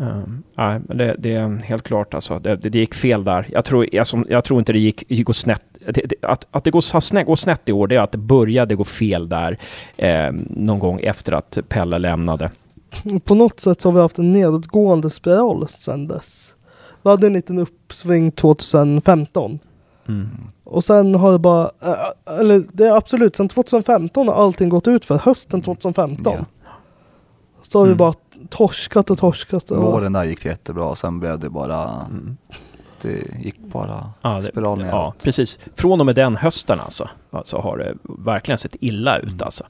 Um, 0.00 0.42
nej, 0.56 0.80
men 0.88 0.96
det, 0.98 1.16
det 1.18 1.34
är 1.34 1.56
helt 1.64 1.82
klart 1.82 2.14
alltså. 2.14 2.38
Det, 2.38 2.56
det, 2.56 2.68
det 2.68 2.78
gick 2.78 2.94
fel 2.94 3.24
där. 3.24 3.48
Jag 3.52 3.64
tror, 3.64 4.04
som, 4.04 4.26
jag 4.28 4.44
tror 4.44 4.58
inte 4.58 4.72
det 4.72 4.78
gick, 4.78 5.04
gick 5.08 5.36
snett. 5.36 5.62
Att, 6.22 6.46
att 6.50 6.64
det 6.64 6.70
går 6.70 7.00
snett, 7.00 7.26
går 7.26 7.36
snett 7.36 7.68
i 7.68 7.72
år, 7.72 7.86
det 7.86 7.96
är 7.96 8.00
att 8.00 8.12
det 8.12 8.18
började 8.18 8.74
gå 8.74 8.84
fel 8.84 9.28
där 9.28 9.58
eh, 9.96 10.32
någon 10.50 10.78
gång 10.78 11.00
efter 11.00 11.32
att 11.32 11.58
Pelle 11.68 11.98
lämnade. 11.98 12.50
På 13.24 13.34
något 13.34 13.60
sätt 13.60 13.80
så 13.80 13.88
har 13.88 13.94
vi 13.94 14.00
haft 14.00 14.18
en 14.18 14.32
nedåtgående 14.32 15.10
spiral 15.10 15.68
sedan 15.68 16.08
dess. 16.08 16.54
Vi 17.02 17.10
hade 17.10 17.26
en 17.26 17.32
liten 17.32 17.58
uppsving 17.58 18.30
2015. 18.30 19.58
Mm. 20.08 20.28
Och 20.64 20.84
sen 20.84 21.14
har 21.14 21.32
det 21.32 21.38
bara, 21.38 21.70
äh, 21.82 22.38
eller 22.40 22.62
det 22.72 22.86
är 22.86 22.96
absolut, 22.96 23.36
sen 23.36 23.48
2015 23.48 24.28
har 24.28 24.34
allting 24.34 24.68
gått 24.68 24.88
ut 24.88 25.04
för 25.04 25.18
hösten 25.18 25.62
2015. 25.62 26.34
Ja. 26.38 26.44
Så 27.68 27.78
har 27.78 27.84
vi 27.84 27.88
Mm. 27.92 27.98
bara 27.98 28.12
torskat 28.50 29.10
och 29.10 29.18
torskat. 29.18 29.70
Och, 29.70 29.82
Våren 29.82 30.12
där 30.12 30.24
gick 30.24 30.42
det 30.42 30.48
jättebra, 30.48 30.94
sen 30.94 31.20
blev 31.20 31.38
det 31.38 31.50
bara, 31.50 31.82
Mm. 32.10 32.36
det 33.02 33.22
gick 33.44 33.58
bara 33.58 34.04
Ja, 34.22 34.30
det, 34.34 34.42
spiral 34.42 34.78
neråt. 34.78 34.92
ja, 34.92 35.14
precis. 35.22 35.58
Från 35.76 36.00
och 36.00 36.06
med 36.06 36.14
den 36.14 36.36
hösten 36.36 36.80
alltså, 36.80 37.08
alltså 37.30 37.58
har 37.58 37.78
det 37.78 37.94
verkligen 38.24 38.58
sett 38.58 38.76
illa 38.80 39.18
ut 39.18 39.42
alltså. 39.42 39.64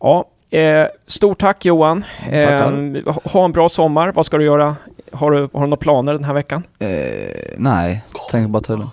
Ja, 0.00 0.24
eh, 0.50 0.86
stort 1.06 1.38
tack 1.40 1.64
Johan. 1.64 2.04
Eh, 2.30 3.14
ha 3.24 3.44
en 3.44 3.52
bra 3.52 3.68
sommar. 3.68 4.12
Vad 4.12 4.26
ska 4.26 4.38
du 4.38 4.44
göra? 4.44 4.76
Har 5.12 5.30
du, 5.30 5.38
har 5.38 5.60
du 5.60 5.66
några 5.66 5.76
planer 5.76 6.12
den 6.12 6.24
här 6.24 6.34
veckan? 6.34 6.62
Eh, 6.78 6.88
nej, 7.58 8.04
tänker 8.30 8.48
bara 8.48 8.62
till. 8.62 8.86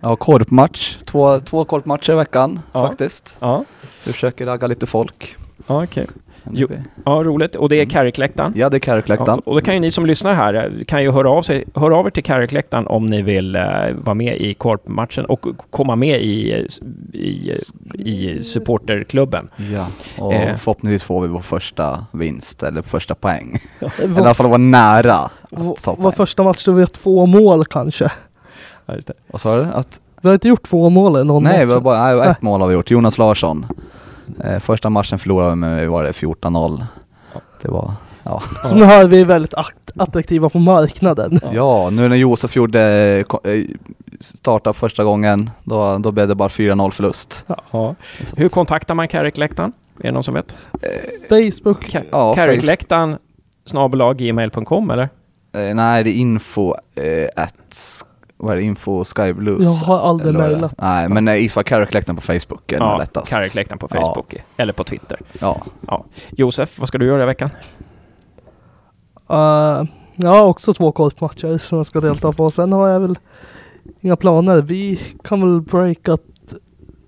Ja, 0.00 0.16
korpmatch. 0.16 0.96
Två, 1.06 1.40
två 1.40 1.64
korpmatcher 1.64 2.12
i 2.12 2.16
veckan 2.16 2.60
Ja. 2.72 2.86
faktiskt. 2.88 3.36
Ja, 3.40 3.64
Försöker 4.00 4.46
ragga 4.46 4.66
lite 4.66 4.86
folk. 4.86 5.36
ja 5.66 5.84
okej. 5.84 6.06
Jo. 6.50 6.68
Ja, 7.04 7.10
roligt. 7.24 7.56
Och 7.56 7.68
det 7.68 7.80
är 7.80 7.84
Carrickläktaren. 7.86 8.52
Ja, 8.56 8.68
det 8.68 8.76
är 8.76 8.78
Carrickläktaren. 8.78 9.40
Ja, 9.44 9.50
och 9.50 9.54
då 9.54 9.60
kan 9.60 9.74
ju 9.74 9.80
ni 9.80 9.90
som 9.90 10.06
lyssnar 10.06 10.34
här, 10.34 10.54
eh, 10.54 10.84
kan 10.84 11.02
ju 11.02 11.10
höra 11.12 11.30
av, 11.30 11.42
sig, 11.42 11.64
höra 11.74 11.96
av 11.96 12.06
er 12.06 12.10
till 12.10 12.24
Carrickläktaren 12.24 12.86
om 12.86 13.06
ni 13.06 13.22
vill 13.22 13.56
eh, 13.56 13.62
vara 14.04 14.14
med 14.14 14.36
i 14.36 14.54
korpmatchen 14.54 15.24
och 15.24 15.46
komma 15.70 15.96
med 15.96 16.22
i, 16.22 16.52
eh, 16.52 17.20
i, 17.20 17.52
i 17.94 18.42
supporterklubben. 18.42 19.48
Ja, 19.74 19.86
och 20.18 20.32
Eh. 20.34 20.56
förhoppningsvis 20.56 21.02
får 21.02 21.20
vi 21.20 21.28
vår 21.28 21.40
första 21.40 22.06
vinst 22.12 22.62
eller 22.62 22.82
första 22.82 23.14
poäng. 23.14 23.58
Eller 24.02 24.18
i 24.18 24.20
alla 24.24 24.34
fall 24.34 24.46
vara 24.46 24.58
nära 24.58 25.14
att 25.14 25.82
ta 25.84 25.96
vår, 25.98 26.10
första 26.10 26.42
match 26.42 26.64
då 26.64 26.72
vi 26.72 26.80
har 26.80 26.86
två 26.86 27.26
mål 27.26 27.64
kanske. 27.64 28.12
Ja. 28.86 28.94
Vad 29.32 29.40
sa 29.40 29.56
du? 29.56 29.62
Att, 29.62 30.00
Vi 30.20 30.28
har 30.28 30.34
inte 30.34 30.48
gjort 30.48 30.62
två 30.68 30.90
mål 30.90 31.20
i 31.20 31.24
någon 31.24 31.42
nej, 31.42 31.52
match. 31.52 31.68
vi 31.68 31.72
har 31.72 31.80
bara, 31.80 32.14
Nej. 32.16 32.28
ett 32.28 32.42
mål 32.42 32.60
har 32.60 32.68
vi 32.68 32.74
gjort. 32.74 32.90
Jonas 32.90 33.18
Larsson. 33.18 33.66
Eh, 34.44 34.58
första 34.58 34.90
matchen 34.90 35.18
förlorade 35.18 35.50
vi 35.50 35.56
med, 35.56 35.88
var 35.88 36.02
det 36.04 36.12
14-0. 36.12 36.84
Det 37.62 37.68
var, 37.68 37.92
ja. 38.22 38.42
Som 38.64 38.78
ni 38.78 38.84
hör, 38.84 39.06
vi 39.06 39.20
är 39.20 39.24
väldigt 39.24 39.54
att- 39.54 39.90
attraktiva 39.96 40.48
på 40.48 40.58
marknaden. 40.58 41.40
Ja, 41.52 41.90
nu 41.90 42.08
när 42.08 42.16
Josef 42.16 42.56
gjorde, 42.56 43.24
ko- 43.28 43.40
eh, 43.44 43.64
starta 44.20 44.72
första 44.72 45.04
gången, 45.04 45.50
då, 45.64 45.98
då 45.98 46.12
blev 46.12 46.28
det 46.28 46.34
bara 46.34 46.48
4-0 46.48 46.90
förlust. 46.90 47.46
Ja. 47.70 47.94
Hur 48.36 48.48
kontaktar 48.48 48.94
man 48.94 49.08
Carrickläktaren? 49.08 49.72
Är 49.98 50.02
det 50.02 50.12
någon 50.12 50.22
som 50.22 50.34
vet? 50.34 50.54
Facebook. 51.28 51.84
Ka- 51.88 52.04
Ja, 52.10 52.34
Carrickläktaren 52.34 53.16
gmail.com 54.16 54.90
eller? 54.90 55.08
Eh, 55.54 55.74
nej, 55.74 56.04
det 56.04 56.10
är 56.10 56.14
info 56.14 56.74
eh, 56.94 57.28
at, 57.44 58.04
vad 58.42 58.52
är 58.52 58.56
det, 58.56 58.62
info 58.62 59.04
skyblues? 59.04 59.66
Jag 59.66 59.86
har 59.86 60.08
aldrig 60.08 60.34
mejlat. 60.34 60.74
Nej, 60.78 61.08
men 61.08 61.28
eh, 61.28 61.44
Isvar 61.44 61.62
Carrickläktaren 61.62 62.16
på 62.16 62.22
Facebook 62.22 62.72
är 62.72 62.78
nog 62.78 62.88
Ja, 62.88 62.98
lättast. 62.98 63.32
Carrickläktaren 63.32 63.78
på 63.78 63.88
Ja. 63.90 64.04
Facebook 64.04 64.34
eller 64.56 64.72
på 64.72 64.84
Twitter. 64.84 65.18
Ja. 65.40 65.62
Josef, 66.30 66.78
vad 66.78 66.88
ska 66.88 66.98
du 66.98 67.06
göra 67.06 67.22
i 67.22 67.26
veckan? 67.26 67.50
Uh, 69.30 69.84
jag 70.16 70.30
har 70.30 70.44
också 70.44 70.74
två 70.74 70.92
korpmatcher 70.92 71.58
som 71.58 71.78
jag 71.78 71.86
ska 71.86 72.00
delta 72.00 72.32
på. 72.32 72.50
Sen 72.50 72.72
har 72.72 72.88
jag 72.88 73.00
väl 73.00 73.18
inga 74.00 74.16
planer. 74.16 74.62
Vi 74.62 75.00
kan 75.24 75.40
väl 75.40 75.60
breaka 75.60 76.12
att 76.12 76.20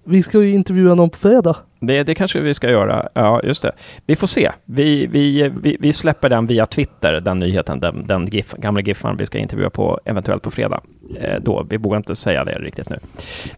vi 0.05 0.23
ska 0.23 0.43
ju 0.43 0.53
intervjua 0.53 0.95
någon 0.95 1.11
på 1.11 1.19
fredag. 1.19 1.57
Det, 1.81 2.03
det 2.03 2.15
kanske 2.15 2.41
vi 2.41 2.55
ska 2.55 2.71
göra. 2.71 3.09
Ja, 3.15 3.41
just 3.43 3.63
det. 3.63 3.73
Vi 4.07 4.17
får 4.17 4.27
se. 4.27 4.53
Vi, 4.65 5.07
vi, 5.07 5.49
vi, 5.63 5.77
vi 5.81 5.93
släpper 5.93 6.29
den 6.29 6.47
via 6.47 6.67
Twitter, 6.67 7.21
den 7.21 7.39
nyheten, 7.39 7.79
den, 7.79 8.07
den 8.07 8.27
GIF, 8.27 8.53
gamla 8.53 8.81
GIFan 8.81 9.17
vi 9.17 9.27
ska 9.27 9.39
intervjua 9.39 9.71
på, 9.71 10.01
eventuellt 10.05 10.43
på 10.43 10.51
fredag. 10.51 10.81
Eh, 11.21 11.41
då. 11.41 11.67
Vi 11.71 11.77
vågar 11.77 11.97
inte 11.97 12.17
säga 12.17 12.45
det 12.45 12.59
riktigt 12.59 12.91
nu. 12.91 12.99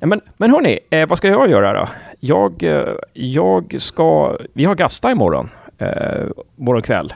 Men, 0.01 0.20
men 0.36 0.51
hörni, 0.51 0.78
eh, 0.90 1.09
vad 1.09 1.18
ska 1.18 1.28
jag 1.28 1.51
göra 1.51 1.72
då? 1.72 1.88
Jag, 2.20 2.62
eh, 2.62 2.94
jag 3.12 3.74
ska... 3.78 4.36
Vi 4.53 4.64
har 4.64 4.74
Gasta 4.74 5.11
imorgon, 5.11 5.51
eh, 5.78 6.26
morgon 6.57 6.82
kväll. 6.82 7.14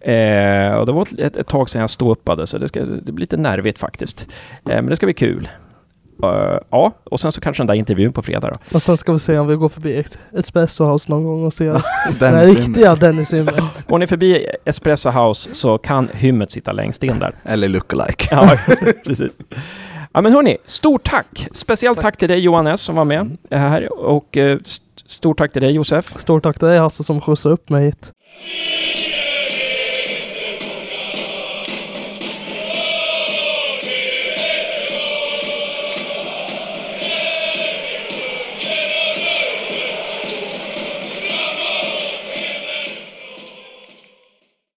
Eh, 0.00 0.74
och 0.74 0.86
det 0.86 0.92
var 0.92 1.20
ett, 1.20 1.36
ett 1.36 1.46
tag 1.46 1.70
sedan 1.70 1.80
jag 1.80 1.90
ståuppade, 1.90 2.46
så 2.46 2.58
det, 2.58 2.68
ska, 2.68 2.84
det 2.84 3.12
blir 3.12 3.20
lite 3.20 3.36
nervigt 3.36 3.78
faktiskt. 3.78 4.32
Eh, 4.50 4.76
men 4.76 4.86
det 4.86 4.96
ska 4.96 5.06
bli 5.06 5.14
kul. 5.14 5.48
Eh, 6.22 6.58
ja, 6.70 6.92
och 7.04 7.20
sen 7.20 7.32
så 7.32 7.40
kanske 7.40 7.60
den 7.62 7.66
där 7.66 7.74
intervjun 7.74 8.12
på 8.12 8.22
fredag 8.22 8.50
då. 8.50 8.76
Och 8.76 8.82
sen 8.82 8.96
ska 8.96 9.12
vi 9.12 9.18
se 9.18 9.38
om 9.38 9.46
vi 9.46 9.54
går 9.54 9.68
förbi 9.68 9.96
ett 9.98 10.18
Espresso 10.38 10.84
House 10.84 11.10
någon 11.10 11.24
gång 11.26 11.44
och 11.44 11.52
ser 11.52 11.82
Den 12.18 12.46
riktiga 12.54 12.94
Dennis 12.96 13.34
Ymer. 13.34 13.62
Går 13.88 13.98
ni 13.98 14.06
förbi 14.06 14.46
Espresso 14.64 15.10
House 15.10 15.54
så 15.54 15.78
kan 15.78 16.08
hymmet 16.14 16.52
sitta 16.52 16.72
längst 16.72 17.04
in 17.04 17.18
där. 17.18 17.34
Eller 17.44 17.68
lookalike. 17.68 18.28
Ja, 18.30 18.50
precis. 19.04 19.32
Ja, 20.12 20.20
men 20.20 20.32
hörni, 20.32 20.56
stort 20.64 21.04
tack! 21.10 21.48
Speciellt 21.52 22.00
tack, 22.00 22.16
till 22.16 22.28
dig 22.28 22.38
Johan 22.38 22.66
S 22.66 22.80
som 22.80 22.96
var 22.96 23.04
med 23.04 23.36
här 23.50 23.92
och 23.92 24.36
eh, 24.36 24.58
st- 24.66 24.84
stort 25.06 25.38
tack 25.38 25.52
till 25.52 25.62
dig 25.62 25.70
Josef. 25.72 26.18
Stort 26.18 26.42
tack 26.42 26.58
till 26.58 26.68
dig 26.68 26.78
Hasse 26.78 27.04
som 27.04 27.20
skjutsade 27.20 27.52
upp 27.54 27.68
mig 27.68 27.84
hit. 27.84 28.12